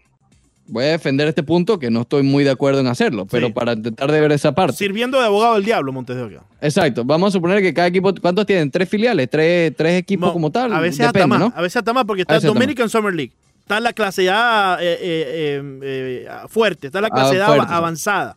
voy 0.67 0.85
a 0.85 0.89
defender 0.89 1.29
este 1.29 1.43
punto 1.43 1.79
que 1.79 1.91
no 1.91 2.03
estoy 2.03 2.23
muy 2.23 2.43
de 2.45 2.51
acuerdo 2.51 2.81
en 2.81 2.87
hacerlo, 2.87 3.27
pero 3.27 3.49
Sí. 3.49 3.53
para 3.53 3.73
intentar 3.75 4.11
de 4.11 4.21
ver 4.21 4.33
esa 4.33 4.55
parte. 4.55 4.77
sirviendo 4.77 5.19
de 5.21 5.27
abogado 5.27 5.55
del 5.55 5.65
diablo, 5.65 5.93
Montes 5.93 6.17
de 6.17 6.23
Oca. 6.23 6.43
Exacto, 6.61 7.05
vamos 7.05 7.29
a 7.29 7.33
suponer 7.33 7.61
que 7.63 7.75
cada 7.75 7.89
equipo, 7.89 8.13
¿cuántos 8.21 8.47
tienen? 8.47 8.71
¿Tres 8.71 8.89
filiales? 8.89 9.29
¿Tres, 9.31 9.73
tres 9.77 9.99
equipos 10.01 10.29
No, 10.29 10.33
como 10.33 10.51
tal? 10.51 10.73
A 10.73 10.81
veces 10.81 10.99
Depende, 10.99 11.19
hasta 11.21 11.27
más, 11.27 11.39
¿no? 11.41 11.53
a 11.55 11.61
veces 11.63 11.77
hasta 11.77 11.93
más 11.93 12.05
porque 12.05 12.23
A 12.27 12.35
está 12.37 12.47
Dominican 12.47 12.89
Summer 12.89 13.13
League, 13.15 13.33
está 13.61 13.79
la 13.81 13.93
clase 13.93 14.29
A 14.31 14.79
eh, 14.81 14.99
eh, 15.01 15.63
eh, 15.83 16.29
fuerte, 16.49 16.87
está 16.87 17.01
la 17.01 17.11
clase 17.11 17.41
Ah, 17.41 17.45
A 17.45 17.47
fuerte, 17.49 17.67
sí. 17.69 17.75
avanzada, 17.75 18.37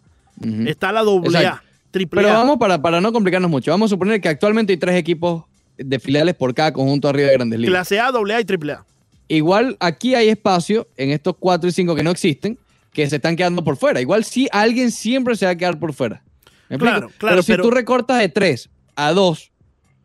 está 0.65 0.91
la 0.91 1.03
doble. 1.03 1.37
A. 1.45 1.63
Triple 1.91 2.21
Pero 2.21 2.33
A. 2.33 2.37
vamos 2.39 2.57
para, 2.57 2.81
para 2.81 2.99
no 2.99 3.13
complicarnos 3.13 3.49
mucho. 3.49 3.71
Vamos 3.71 3.89
a 3.89 3.95
suponer 3.95 4.19
que 4.19 4.27
actualmente 4.27 4.73
hay 4.73 4.77
tres 4.77 4.95
equipos 4.95 5.45
de 5.77 5.99
filiales 5.99 6.35
por 6.35 6.53
cada 6.53 6.73
conjunto 6.73 7.07
arriba 7.07 7.29
de 7.29 7.33
Grandes 7.35 7.59
Ligas. 7.59 7.71
Clase 7.73 7.99
A, 8.01 8.11
doble 8.11 8.33
A 8.35 8.41
y 8.41 8.45
triple 8.45 8.73
A. 8.73 8.85
Igual 9.27 9.77
aquí 9.79 10.15
hay 10.15 10.29
espacio 10.29 10.87
en 10.95 11.11
estos 11.11 11.35
cuatro 11.39 11.69
y 11.69 11.71
cinco 11.71 11.95
que 11.95 12.03
no 12.03 12.11
existen, 12.11 12.57
que 12.93 13.09
se 13.09 13.17
están 13.17 13.35
quedando 13.35 13.63
por 13.63 13.77
fuera. 13.77 14.01
Igual 14.01 14.23
sí, 14.23 14.47
alguien 14.51 14.91
siempre 14.91 15.35
se 15.35 15.45
va 15.45 15.51
a 15.51 15.55
quedar 15.55 15.79
por 15.79 15.93
fuera. 15.93 16.23
Claro, 16.67 16.79
claro, 16.79 17.09
Pero 17.19 17.41
si 17.43 17.51
pero- 17.53 17.63
tú 17.63 17.71
recortas 17.71 18.19
de 18.19 18.29
tres 18.29 18.69
a 18.95 19.13
dos 19.13 19.51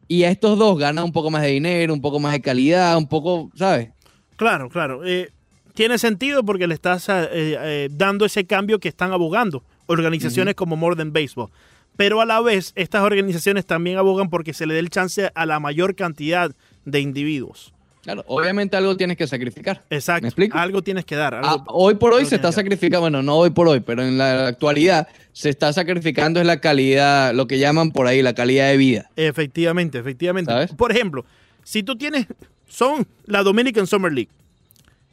y 0.09 0.25
a 0.25 0.31
estos 0.31 0.59
dos 0.59 0.79
ganas 0.79 1.05
un 1.05 1.13
poco 1.13 1.31
más 1.31 1.43
de 1.43 1.49
dinero, 1.49 1.95
un 1.95 2.01
poco 2.01 2.21
más 2.21 2.33
de 2.33 2.41
calidad, 2.41 2.97
un 2.97 3.09
poco, 3.09 3.51
¿sabes? 3.57 3.91
Claro, 4.37 4.69
claro. 4.69 5.05
Eh, 5.05 5.31
tiene 5.75 5.99
sentido 5.99 6.45
porque 6.45 6.67
le 6.67 6.75
estás 6.75 7.09
eh, 7.09 7.29
eh, 7.33 7.89
dando 7.91 8.25
ese 8.27 8.45
cambio 8.45 8.79
que 8.79 8.89
están 8.89 9.13
abogando 9.13 9.65
organizaciones 9.87 10.55
como 10.55 10.77
More 10.77 10.97
Than 10.97 11.13
Baseball. 11.13 11.51
Pero 11.97 12.21
a 12.21 12.27
la 12.27 12.41
vez, 12.41 12.73
estas 12.75 13.03
organizaciones 13.03 13.67
también 13.67 13.99
abogan 13.99 14.31
porque 14.31 14.55
se 14.55 14.67
le 14.67 14.75
dé 14.75 14.81
el 14.81 14.91
chance 14.91 15.31
a 15.35 15.47
la 15.47 15.61
mayor 15.61 15.95
cantidad 15.95 16.55
de 16.85 17.01
individuos. 17.01 17.73
Claro, 18.03 18.25
obviamente 18.27 18.77
algo 18.77 18.97
tienes 18.97 19.17
que 19.17 19.27
sacrificar. 19.29 19.85
Exacto. 19.89 20.23
¿Me 20.23 20.29
explico? 20.29 20.59
Algo 20.59 20.83
tienes 20.83 21.05
que 21.05 21.15
dar. 21.15 21.41
Ah, 21.45 21.63
hoy 21.69 21.95
por 21.95 22.13
hoy 22.13 22.27
se 22.27 22.35
está 22.35 22.51
sacrificando, 22.51 23.01
bueno, 23.03 23.23
no 23.23 23.37
hoy 23.37 23.51
por 23.51 23.69
hoy, 23.69 23.79
pero 23.81 24.03
en 24.03 24.19
la 24.19 24.49
actualidad 24.49 25.07
se 25.33 25.49
está 25.51 25.73
sacrificando 25.73 26.41
es 26.41 26.47
la 26.47 26.61
calidad, 26.61 27.33
lo 27.33 27.47
que 27.47 27.59
llaman 27.61 27.93
por 27.93 28.09
ahí 28.09 28.21
la 28.21 28.35
calidad 28.35 28.69
de 28.69 28.77
vida. 28.77 29.11
Efectivamente, 29.15 29.99
efectivamente. 29.99 30.51
¿Sabes? 30.51 30.73
Por 30.75 30.91
ejemplo, 30.91 31.25
si 31.63 31.85
tú 31.85 31.95
tienes, 31.97 32.27
son 32.69 33.07
la 33.27 33.45
Dominican 33.45 33.87
Summer 33.87 34.13
League, 34.13 34.31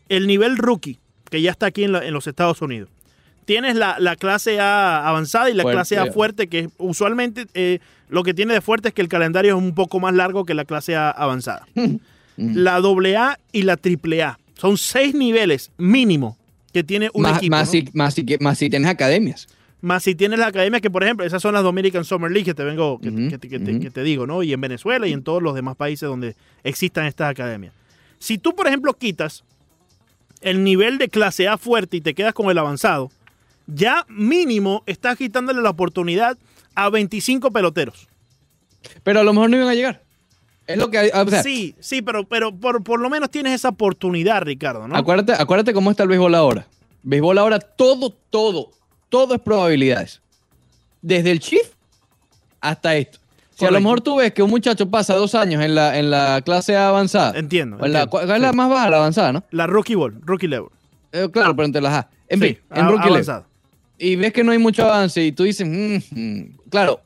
el 0.10 0.26
nivel 0.26 0.58
rookie, 0.58 0.98
que 1.30 1.44
ya 1.44 1.52
está 1.52 1.68
aquí 1.68 1.84
en, 1.84 1.92
la- 1.92 2.04
en 2.04 2.14
los 2.14 2.26
Estados 2.26 2.60
Unidos. 2.64 2.90
Tienes 3.46 3.76
la, 3.76 3.98
la 4.00 4.16
clase 4.16 4.60
A 4.60 5.08
avanzada 5.08 5.50
y 5.50 5.54
la 5.54 5.62
Fuerte. 5.64 5.76
clase 5.78 5.98
A 6.00 6.08
fuerte, 6.12 6.48
que 6.48 6.70
usualmente 6.80 7.46
eh, 7.54 7.80
lo 8.10 8.24
que 8.24 8.34
tiene 8.34 8.54
de 8.56 8.62
fuerte 8.62 8.88
es 8.90 8.94
que 8.96 9.02
el 9.02 9.10
calendario 9.10 9.56
es 9.56 9.62
un 9.62 9.76
poco 9.76 10.00
más 10.00 10.14
largo 10.16 10.44
que 10.46 10.56
la 10.56 10.66
clase 10.66 10.96
A 10.96 11.12
avanzada. 11.12 11.68
la 12.40 12.80
doble 12.80 13.18
A 13.18 13.38
y 13.52 13.64
la 13.64 13.76
triple 13.78 14.24
A. 14.24 14.40
Son 14.56 14.78
seis 14.78 15.14
niveles 15.14 15.72
mínimo 15.78 16.38
que 16.74 16.84
tiene 16.84 17.10
un 17.14 17.24
más, 17.24 17.38
equipo. 17.38 17.52
más, 17.52 17.68
¿no? 17.68 17.72
si, 17.72 17.86
más, 17.94 18.14
si, 18.14 18.26
más 18.40 18.58
si 18.58 18.70
tienes 18.70 18.90
academias. 18.90 19.48
Más 19.82 20.04
si 20.04 20.14
tienes 20.16 20.40
las 20.40 20.50
academias 20.50 20.82
que, 20.82 20.90
por 20.92 21.04
ejemplo, 21.04 21.26
esas 21.26 21.42
son 21.42 21.54
las 21.54 21.64
Dominican 21.64 22.04
Summer 22.04 22.30
League 22.30 22.46
que 22.46 22.54
te 22.54 22.64
vengo, 22.64 23.00
que, 23.00 23.12
te- 23.38 23.48
que 23.80 23.90
te 23.90 24.04
digo, 24.04 24.28
¿no? 24.28 24.44
Y 24.44 24.52
en 24.54 24.60
Venezuela 24.60 25.08
y 25.08 25.14
en 25.14 25.24
todos 25.24 25.42
los 25.42 25.56
demás 25.56 25.76
países 25.78 26.08
donde 26.10 26.36
existan 26.64 27.06
estas 27.06 27.30
academias. 27.32 27.74
Si 28.20 28.38
tú, 28.38 28.54
por 28.56 28.68
ejemplo, 28.68 28.94
quitas 28.94 29.44
el 30.42 30.64
nivel 30.66 30.98
de 30.98 31.08
clase 31.10 31.48
A 31.48 31.58
fuerte 31.58 31.98
y 31.98 32.02
te 32.02 32.14
quedas 32.14 32.34
con 32.34 32.50
el 32.52 32.58
avanzado, 32.58 33.10
ya 33.68 34.06
mínimo 34.10 34.84
estás 34.86 35.18
quitándole 35.18 35.62
la 35.62 35.70
oportunidad 35.70 36.38
a 36.76 36.90
25 36.90 37.52
peloteros. 37.52 38.08
Pero 39.04 39.22
a 39.22 39.24
lo 39.24 39.34
mejor 39.34 39.50
no 39.50 39.56
iban 39.58 39.70
a 39.70 39.76
llegar. 39.76 40.04
Es 40.70 40.78
lo 40.78 40.90
que 40.92 40.98
hay. 41.00 41.10
O 41.14 41.28
sea, 41.30 41.42
sí, 41.42 41.76
sí, 41.80 42.02
pero, 42.02 42.28
pero 42.28 42.56
por, 42.56 42.84
por 42.84 43.00
lo 43.00 43.10
menos 43.10 43.30
tienes 43.32 43.54
esa 43.54 43.70
oportunidad, 43.70 44.44
Ricardo, 44.44 44.88
¿no? 44.88 44.96
acuérdate, 44.96 45.34
acuérdate 45.34 45.74
cómo 45.74 45.90
está 45.90 46.04
el 46.04 46.10
béisbol 46.10 46.36
ahora. 46.36 46.68
Béisbol 47.02 47.38
ahora, 47.40 47.60
todo, 47.60 48.12
todo, 48.30 48.70
todo 49.10 49.34
es 49.34 49.42
probabilidades. 49.42 50.22
Desde 51.02 51.32
el 51.32 51.40
Chief 51.40 51.68
hasta 52.62 52.96
esto. 52.96 53.20
Si 53.56 53.66
a 53.66 53.72
lo 53.72 53.82
mejor 53.82 54.00
tú 54.02 54.18
ves 54.18 54.32
que 54.34 54.44
un 54.44 54.50
muchacho 54.50 54.90
pasa 54.90 55.16
dos 55.16 55.34
años 55.36 55.62
en 55.64 55.76
la, 55.76 55.98
en 55.98 56.10
la 56.12 56.42
clase 56.46 56.76
A 56.78 56.90
avanzada. 56.90 57.38
Entiendo. 57.38 57.84
en 57.86 57.92
la. 57.92 58.06
¿Cuál 58.08 58.30
es 58.30 58.40
la 58.42 58.54
más 58.54 58.70
baja? 58.70 58.90
La 58.90 58.98
avanzada, 58.98 59.34
¿no? 59.34 59.44
La 59.52 59.66
rookie 59.68 59.96
ball, 59.96 60.18
rookie 60.24 60.48
level. 60.48 60.70
Eh, 61.12 61.28
claro, 61.32 61.56
pero 61.56 61.66
entre 61.66 61.82
las 61.82 61.94
A. 61.94 62.10
En 62.30 62.40
Sí, 62.40 62.46
fin, 62.48 62.60
en 62.76 62.86
rookie 62.88 62.98
level. 63.00 63.14
avanzada. 63.14 63.46
y 63.98 64.16
ves 64.16 64.32
que 64.32 64.44
no 64.46 64.52
hay 64.54 64.60
mucho 64.60 64.86
avance 64.86 65.22
y 65.26 65.32
tú 65.34 65.44
dices, 65.44 65.68
"Mm, 65.68 65.98
mm". 66.18 66.58
claro, 66.70 67.02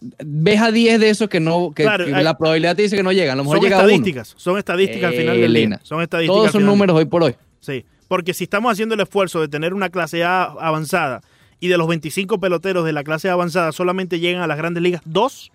ves 0.00 0.60
a 0.60 0.70
10 0.70 1.00
de 1.00 1.08
esos 1.10 1.28
que 1.28 1.40
no, 1.40 1.72
que, 1.74 1.82
Claro, 1.84 2.04
que 2.04 2.14
hay- 2.14 2.22
la 2.24 2.36
probabilidad 2.36 2.76
te 2.76 2.82
dice 2.82 2.96
que 2.96 3.02
no 3.02 3.12
llegan, 3.12 3.32
a 3.32 3.36
lo 3.36 3.44
mejor 3.44 3.58
Son 3.58 3.64
llega 3.64 3.76
uno. 3.78 3.86
estadísticas, 3.88 4.34
son 4.36 4.58
estadísticas 4.58 5.10
al 5.10 5.14
final 5.18 5.40
del 5.40 5.54
día. 5.54 5.80
Son 5.82 6.02
estadísticas 6.02 6.36
Todos 6.36 6.52
son 6.52 6.64
números 6.66 6.96
hoy 6.96 7.04
por 7.06 7.22
hoy. 7.22 7.34
Sí, 7.60 7.84
porque 8.08 8.34
si 8.34 8.44
estamos 8.44 8.70
haciendo 8.72 8.94
el 8.94 9.00
esfuerzo 9.00 9.40
de 9.40 9.48
tener 9.48 9.72
una 9.74 9.88
clase 9.90 10.22
A 10.24 10.44
avanzada 10.44 11.22
y 11.60 11.68
de 11.68 11.78
los 11.78 11.88
25 11.88 12.38
peloteros 12.38 12.84
de 12.84 12.92
la 12.92 13.02
clase 13.02 13.28
avanzada 13.30 13.72
solamente 13.72 14.20
llegan 14.20 14.42
a 14.42 14.46
las 14.46 14.58
grandes 14.58 14.82
ligas 14.82 15.00
dos, 15.04 15.50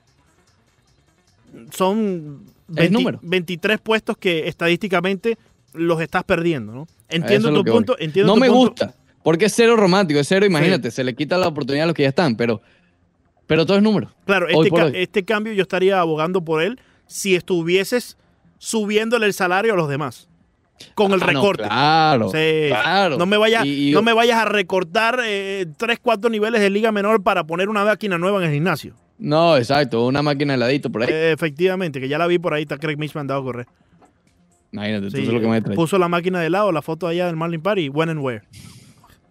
son 1.72 2.44
Es 2.70 2.76
20 2.76 2.92
número. 2.94 3.20
23 3.22 3.80
puestos 3.80 4.18
que 4.18 4.48
estadísticamente 4.48 5.38
los 5.74 6.02
estás 6.02 6.24
perdiendo, 6.24 6.74
¿no? 6.74 6.88
Entiendo 7.10 7.50
es 7.50 7.56
tu 7.56 7.64
punto, 7.66 7.96
entiendo 8.00 8.28
No 8.28 8.36
tu 8.36 8.40
me 8.42 8.48
punto. 8.48 8.62
gusta, 8.86 8.96
porque 9.24 9.46
es 9.46 9.54
cero 9.54 9.76
romántico, 9.76 10.20
es 10.20 10.28
cero, 10.28 10.46
imagínate, 10.46 10.92
se 10.92 11.04
le 11.04 11.14
quita 11.16 11.38
la 11.38 11.48
oportunidad 11.48 11.84
a 11.84 11.88
los 11.88 11.96
que 11.96 12.04
ya 12.04 12.10
están, 12.10 12.36
pero, 12.36 12.62
pero 13.52 13.66
todo 13.66 13.78
es 13.78 13.84
número. 13.84 14.10
Claro, 14.26 14.48
este, 14.48 14.70
por 14.70 14.80
ca- 14.80 14.86
hoy. 14.86 14.92
este 14.96 15.26
cambio 15.26 15.52
yo 15.54 15.62
estaría 15.64 16.00
abogando 16.00 16.42
por 16.44 16.62
él 16.62 16.80
si 17.06 17.36
estuvieses 17.36 18.18
subiéndole 18.58 19.26
el 19.26 19.34
salario 19.34 19.74
a 19.74 19.76
los 19.76 19.90
demás 19.90 20.30
con 20.96 21.12
el 21.12 21.22
Ah, 21.22 21.26
no, 21.26 21.32
recorte. 21.34 21.64
claro, 21.64 22.30
Sí. 22.30 22.66
claro. 22.70 23.18
No 23.18 23.26
me 23.26 23.38
vayas, 23.38 23.66
Y- 23.66 23.90
y- 23.90 23.92
no 23.94 24.02
me 24.02 24.14
vayas 24.14 24.38
a 24.40 24.46
recortar 24.46 25.20
eh, 25.24 25.66
tres, 25.78 26.00
cuatro 26.02 26.30
niveles 26.30 26.62
de 26.62 26.70
liga 26.70 26.92
menor 26.92 27.22
para 27.22 27.44
poner 27.44 27.70
una 27.70 27.84
máquina 27.86 28.18
nueva 28.18 28.40
en 28.40 28.48
el 28.50 28.54
gimnasio. 28.54 28.96
No, 29.20 29.58
exacto, 29.58 30.06
una 30.08 30.22
máquina 30.24 30.54
heladito 30.56 30.90
por 30.90 31.04
ahí. 31.04 31.10
Eh, 31.12 31.32
efectivamente, 31.34 32.00
que 32.00 32.08
ya 32.08 32.18
la 32.18 32.26
vi 32.28 32.40
por 32.40 32.54
ahí, 32.56 32.64
está 32.64 32.78
Craig 32.78 32.98
Mitch 32.98 33.14
mandado 33.14 33.42
a 33.42 33.44
correr. 33.44 33.68
Imagínate, 34.72 35.08
tú 35.12 35.18
Sí, 35.18 35.24
es 35.24 35.28
lo 35.28 35.40
que 35.42 35.48
me 35.48 35.62
trae. 35.62 35.76
puso 35.76 35.98
la 36.00 36.08
máquina 36.08 36.40
de 36.40 36.50
lado, 36.50 36.72
la 36.72 36.82
foto 36.82 37.06
allá 37.06 37.28
del 37.28 37.36
Marlin 37.36 37.62
Party, 37.62 37.90
when 37.90 38.10
and 38.10 38.20
where. 38.22 38.42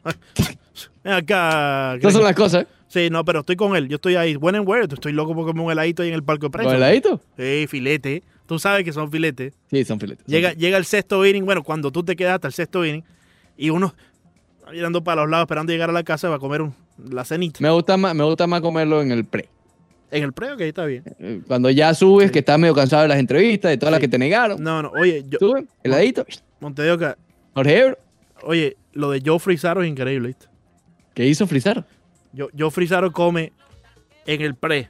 Ven 1.03 1.15
acá. 1.15 1.97
Esas 1.97 2.13
son 2.13 2.23
las 2.25 2.35
cosas, 2.35 2.63
¿eh? 2.65 2.67
Sí, 2.91 3.09
no, 3.09 3.25
pero 3.25 3.41
estoy 3.41 3.55
con 3.55 3.77
él. 3.77 3.89
Yo 3.89 3.95
estoy 3.97 4.17
ahí, 4.17 4.35
when 4.37 4.57
and 4.57 4.69
where. 4.69 4.85
Estoy 4.85 5.13
loco 5.13 5.33
porque 5.35 5.53
me 5.55 5.63
un 5.63 5.71
heladito 5.71 6.03
ahí 6.03 6.09
en 6.09 6.15
el 6.15 6.25
parque 6.25 6.47
de 6.47 6.51
prensa. 6.51 6.71
¿Con 6.71 6.77
heladito? 6.77 7.21
Sí, 7.39 7.67
filete. 7.69 8.23
Tú 8.47 8.59
sabes 8.59 8.85
que 8.85 8.93
son 8.93 9.11
filetes. 9.13 9.55
Sí, 9.71 9.85
son 9.85 10.01
filetes. 10.01 10.27
Llega, 10.27 10.53
llega 10.55 10.77
el 10.77 10.85
sexto 10.85 11.25
inning, 11.25 11.45
bueno, 11.45 11.63
cuando 11.63 11.93
tú 11.93 12.03
te 12.03 12.17
quedas 12.17 12.35
hasta 12.35 12.49
el 12.49 12.53
sexto 12.53 12.85
inning 12.85 13.05
y 13.57 13.71
uno 13.71 13.95
mirando 14.73 15.03
para 15.05 15.23
los 15.23 15.31
lados 15.31 15.45
esperando 15.45 15.73
llegar 15.73 15.89
a 15.91 15.93
la 15.93 16.03
casa 16.03 16.29
va 16.29 16.37
a 16.37 16.39
comer 16.41 16.63
un- 16.63 16.75
la 17.11 17.25
cenita. 17.25 17.61
Me 17.61 17.71
gusta 17.71 17.97
más, 17.97 18.13
me 18.15 18.25
gusta 18.25 18.47
más 18.49 18.61
comerlo 18.61 19.01
en 19.03 19.13
el 19.13 19.25
pre. 19.25 19.49
En 20.11 20.25
el 20.25 20.33
que 20.33 20.65
ahí 20.65 20.69
está 20.71 20.85
bien. 20.87 21.05
Eh, 21.21 21.41
Cuando 21.47 21.71
ya 21.71 21.95
subes, 21.95 22.33
que 22.33 22.41
estás 22.41 22.59
medio 22.59 22.75
cansado 22.75 23.03
de 23.03 23.09
las 23.09 23.19
entrevistas, 23.19 23.71
de 23.71 23.79
todas 23.79 23.93
las 23.93 24.01
que 24.01 24.09
te 24.09 24.19
negaron. 24.19 24.61
No, 24.61 24.83
no, 24.83 24.91
oye, 24.91 25.25
yo, 25.29 25.39
Sube, 25.39 25.67
heladito. 25.85 26.27
Montedoca, 26.59 27.17
Jorge 27.55 27.79
Ebro, 27.79 27.99
oye, 28.43 28.77
lo 28.93 29.11
de 29.13 29.23
Joe 29.25 29.39
Frizaro 29.39 29.83
es 29.85 29.89
increíble, 29.89 30.29
¿viste? 30.29 30.47
¿qué 31.15 31.27
hizo 31.27 31.47
Frizar? 31.47 31.87
Yo, 32.33 32.49
Joe 32.57 32.71
Frizaro 32.71 33.13
come 33.13 33.53
en 34.27 34.41
el 34.41 34.55
pre, 34.55 34.89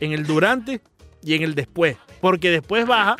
en 0.00 0.12
el 0.12 0.24
durante 0.26 0.80
y 1.22 1.34
en 1.34 1.42
el 1.42 1.54
después. 1.54 1.96
Porque 2.20 2.50
después 2.50 2.86
baja 2.86 3.16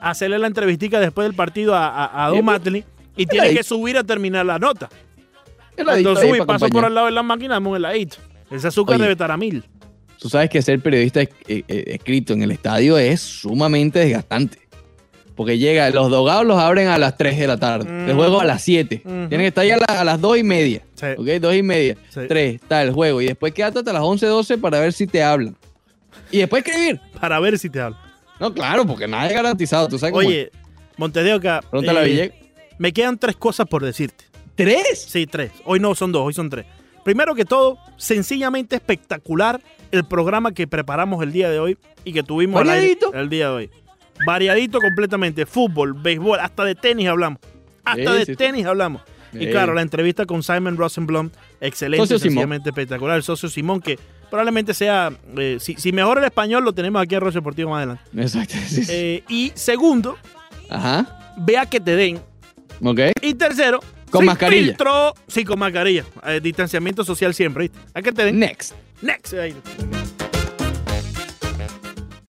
a 0.00 0.10
hacerle 0.10 0.38
la 0.38 0.46
entrevistica 0.46 1.00
después 1.00 1.26
del 1.26 1.34
partido 1.34 1.74
a, 1.74 1.88
a, 1.88 2.26
a 2.26 2.28
Don 2.30 2.44
Matley 2.44 2.84
y 3.16 3.26
tiene 3.26 3.54
que 3.54 3.62
subir 3.62 3.96
a 3.96 4.04
terminar 4.04 4.44
la 4.44 4.58
nota. 4.58 4.88
Heladito 5.76 6.12
Cuando 6.12 6.20
ahí 6.20 6.28
sube 6.28 6.36
y 6.36 6.40
pa' 6.40 6.46
paso 6.46 6.68
por 6.68 6.84
al 6.84 6.94
lado 6.94 7.06
de 7.06 7.12
la 7.12 7.22
máquina, 7.22 7.54
dame 7.54 7.68
un 7.68 7.76
heladito. 7.76 8.16
Ese 8.50 8.68
azúcar 8.68 8.96
Oye. 8.96 9.02
debe 9.02 9.12
estar 9.12 9.30
a 9.30 9.36
mil. 9.36 9.64
Tú 10.18 10.28
sabes 10.28 10.48
que 10.48 10.62
ser 10.62 10.80
periodista 10.80 11.20
eh, 11.22 11.30
eh, 11.46 11.64
escrito 11.68 12.32
en 12.32 12.42
el 12.42 12.50
estadio 12.50 12.96
es 12.96 13.20
sumamente 13.20 13.98
desgastante. 13.98 14.58
Porque 15.34 15.58
llega, 15.58 15.90
los 15.90 16.10
dogados 16.10 16.46
los 16.46 16.58
abren 16.58 16.88
a 16.88 16.96
las 16.98 17.16
3 17.16 17.38
de 17.38 17.46
la 17.46 17.56
tarde. 17.56 17.90
Mm. 17.90 18.08
El 18.10 18.14
juego 18.16 18.40
a 18.40 18.44
las 18.44 18.62
7. 18.62 19.02
Ujú. 19.04 19.12
Tienen 19.28 19.40
que 19.40 19.46
estar 19.48 19.62
ahí 19.62 19.72
a, 19.72 19.78
la- 19.78 20.00
a 20.00 20.04
las 20.04 20.20
2 20.20 20.38
y 20.38 20.42
media. 20.44 20.82
Sí. 20.94 21.06
¿Ok? 21.16 21.26
2 21.40 21.54
y 21.56 21.62
media. 21.62 21.96
Sí. 22.10 22.20
3, 22.28 22.54
está 22.54 22.82
el 22.82 22.92
juego. 22.92 23.20
Y 23.20 23.26
después 23.26 23.52
quédate 23.52 23.80
hasta 23.80 23.92
las 23.92 24.02
11, 24.02 24.26
12 24.26 24.58
para 24.58 24.78
ver 24.78 24.92
si 24.92 25.06
te 25.06 25.22
hablan. 25.22 25.56
Y 26.30 26.38
después 26.38 26.64
escribir. 26.64 27.00
Para 27.20 27.40
ver 27.40 27.58
si 27.58 27.68
te 27.68 27.80
hablo. 27.80 27.96
No, 28.38 28.52
claro, 28.54 28.86
porque 28.86 29.08
nada 29.08 29.26
es 29.26 29.32
garantizado. 29.34 29.88
Tú 29.88 29.98
sabes 29.98 30.14
Oye, 30.14 30.50
Montedeoca, 30.96 31.60
es. 31.62 31.66
Pregúntale 31.66 31.98
a 32.00 32.06
eh, 32.06 32.34
me 32.78 32.92
quedan 32.92 33.18
tres 33.18 33.36
cosas 33.36 33.66
por 33.66 33.84
decirte. 33.84 34.24
¿Tres? 34.54 35.06
Sí, 35.08 35.26
tres. 35.26 35.50
Hoy 35.64 35.80
no 35.80 35.94
son 35.94 36.12
dos, 36.12 36.22
hoy 36.26 36.34
son 36.34 36.48
tres. 36.50 36.66
Primero 37.04 37.34
que 37.34 37.44
todo, 37.44 37.78
sencillamente 37.96 38.76
espectacular 38.76 39.60
el 39.90 40.04
programa 40.04 40.52
que 40.52 40.66
preparamos 40.66 41.22
el 41.22 41.32
día 41.32 41.50
de 41.50 41.58
hoy 41.58 41.78
y 42.04 42.12
que 42.12 42.22
tuvimos 42.22 42.62
el 43.12 43.28
día 43.28 43.48
de 43.48 43.54
hoy. 43.54 43.70
Variadito 44.26 44.80
completamente. 44.80 45.46
Fútbol, 45.46 45.92
béisbol, 45.94 46.38
hasta 46.40 46.64
de 46.64 46.74
tenis 46.74 47.08
hablamos. 47.08 47.38
Hasta 47.84 48.12
Sí, 48.12 48.18
de 48.18 48.24
sí, 48.26 48.36
tenis 48.36 48.64
hablamos. 48.66 49.02
Y 49.32 49.48
claro, 49.50 49.74
la 49.74 49.82
entrevista 49.82 50.26
con 50.26 50.44
Simon 50.44 50.76
Rosenblum, 50.76 51.28
excelente, 51.60 52.02
Socio 52.04 52.18
Simón. 52.18 52.30
sencillamente 52.34 52.68
espectacular. 52.70 53.16
El 53.16 53.24
socio 53.24 53.48
Simón, 53.48 53.80
que 53.80 53.98
probablemente 54.30 54.72
sea, 54.74 55.10
eh, 55.36 55.56
si, 55.58 55.74
si 55.74 55.90
mejora 55.90 56.20
el 56.20 56.26
español, 56.26 56.62
lo 56.64 56.72
tenemos 56.72 57.02
aquí 57.02 57.16
en 57.16 57.20
Roche 57.20 57.38
Deportivo 57.38 57.70
más 57.70 57.78
adelante. 57.78 58.02
Exacto. 58.16 58.54
sí, 58.68 58.84
sí. 58.84 58.92
Eh, 58.94 59.24
y 59.28 59.50
segundo, 59.56 60.16
Ajá. 60.70 61.34
vea 61.36 61.66
que 61.66 61.80
te 61.80 61.96
den. 61.96 62.20
Ok. 62.80 63.00
Y 63.22 63.34
tercero, 63.34 63.80
Con 64.08 64.24
mascarilla. 64.24 64.76
filtro- 64.76 65.14
sí, 65.26 65.44
con 65.44 65.58
mascarilla. 65.58 66.04
Eh, 66.26 66.38
distanciamiento 66.40 67.02
social 67.04 67.34
siempre, 67.34 67.64
¿viste? 67.64 67.78
¿A 67.92 68.02
qué 68.02 68.12
te 68.12 68.24
den? 68.24 68.38
Next. 68.38 68.72
Next. 69.02 69.34
Ahí. 69.34 69.52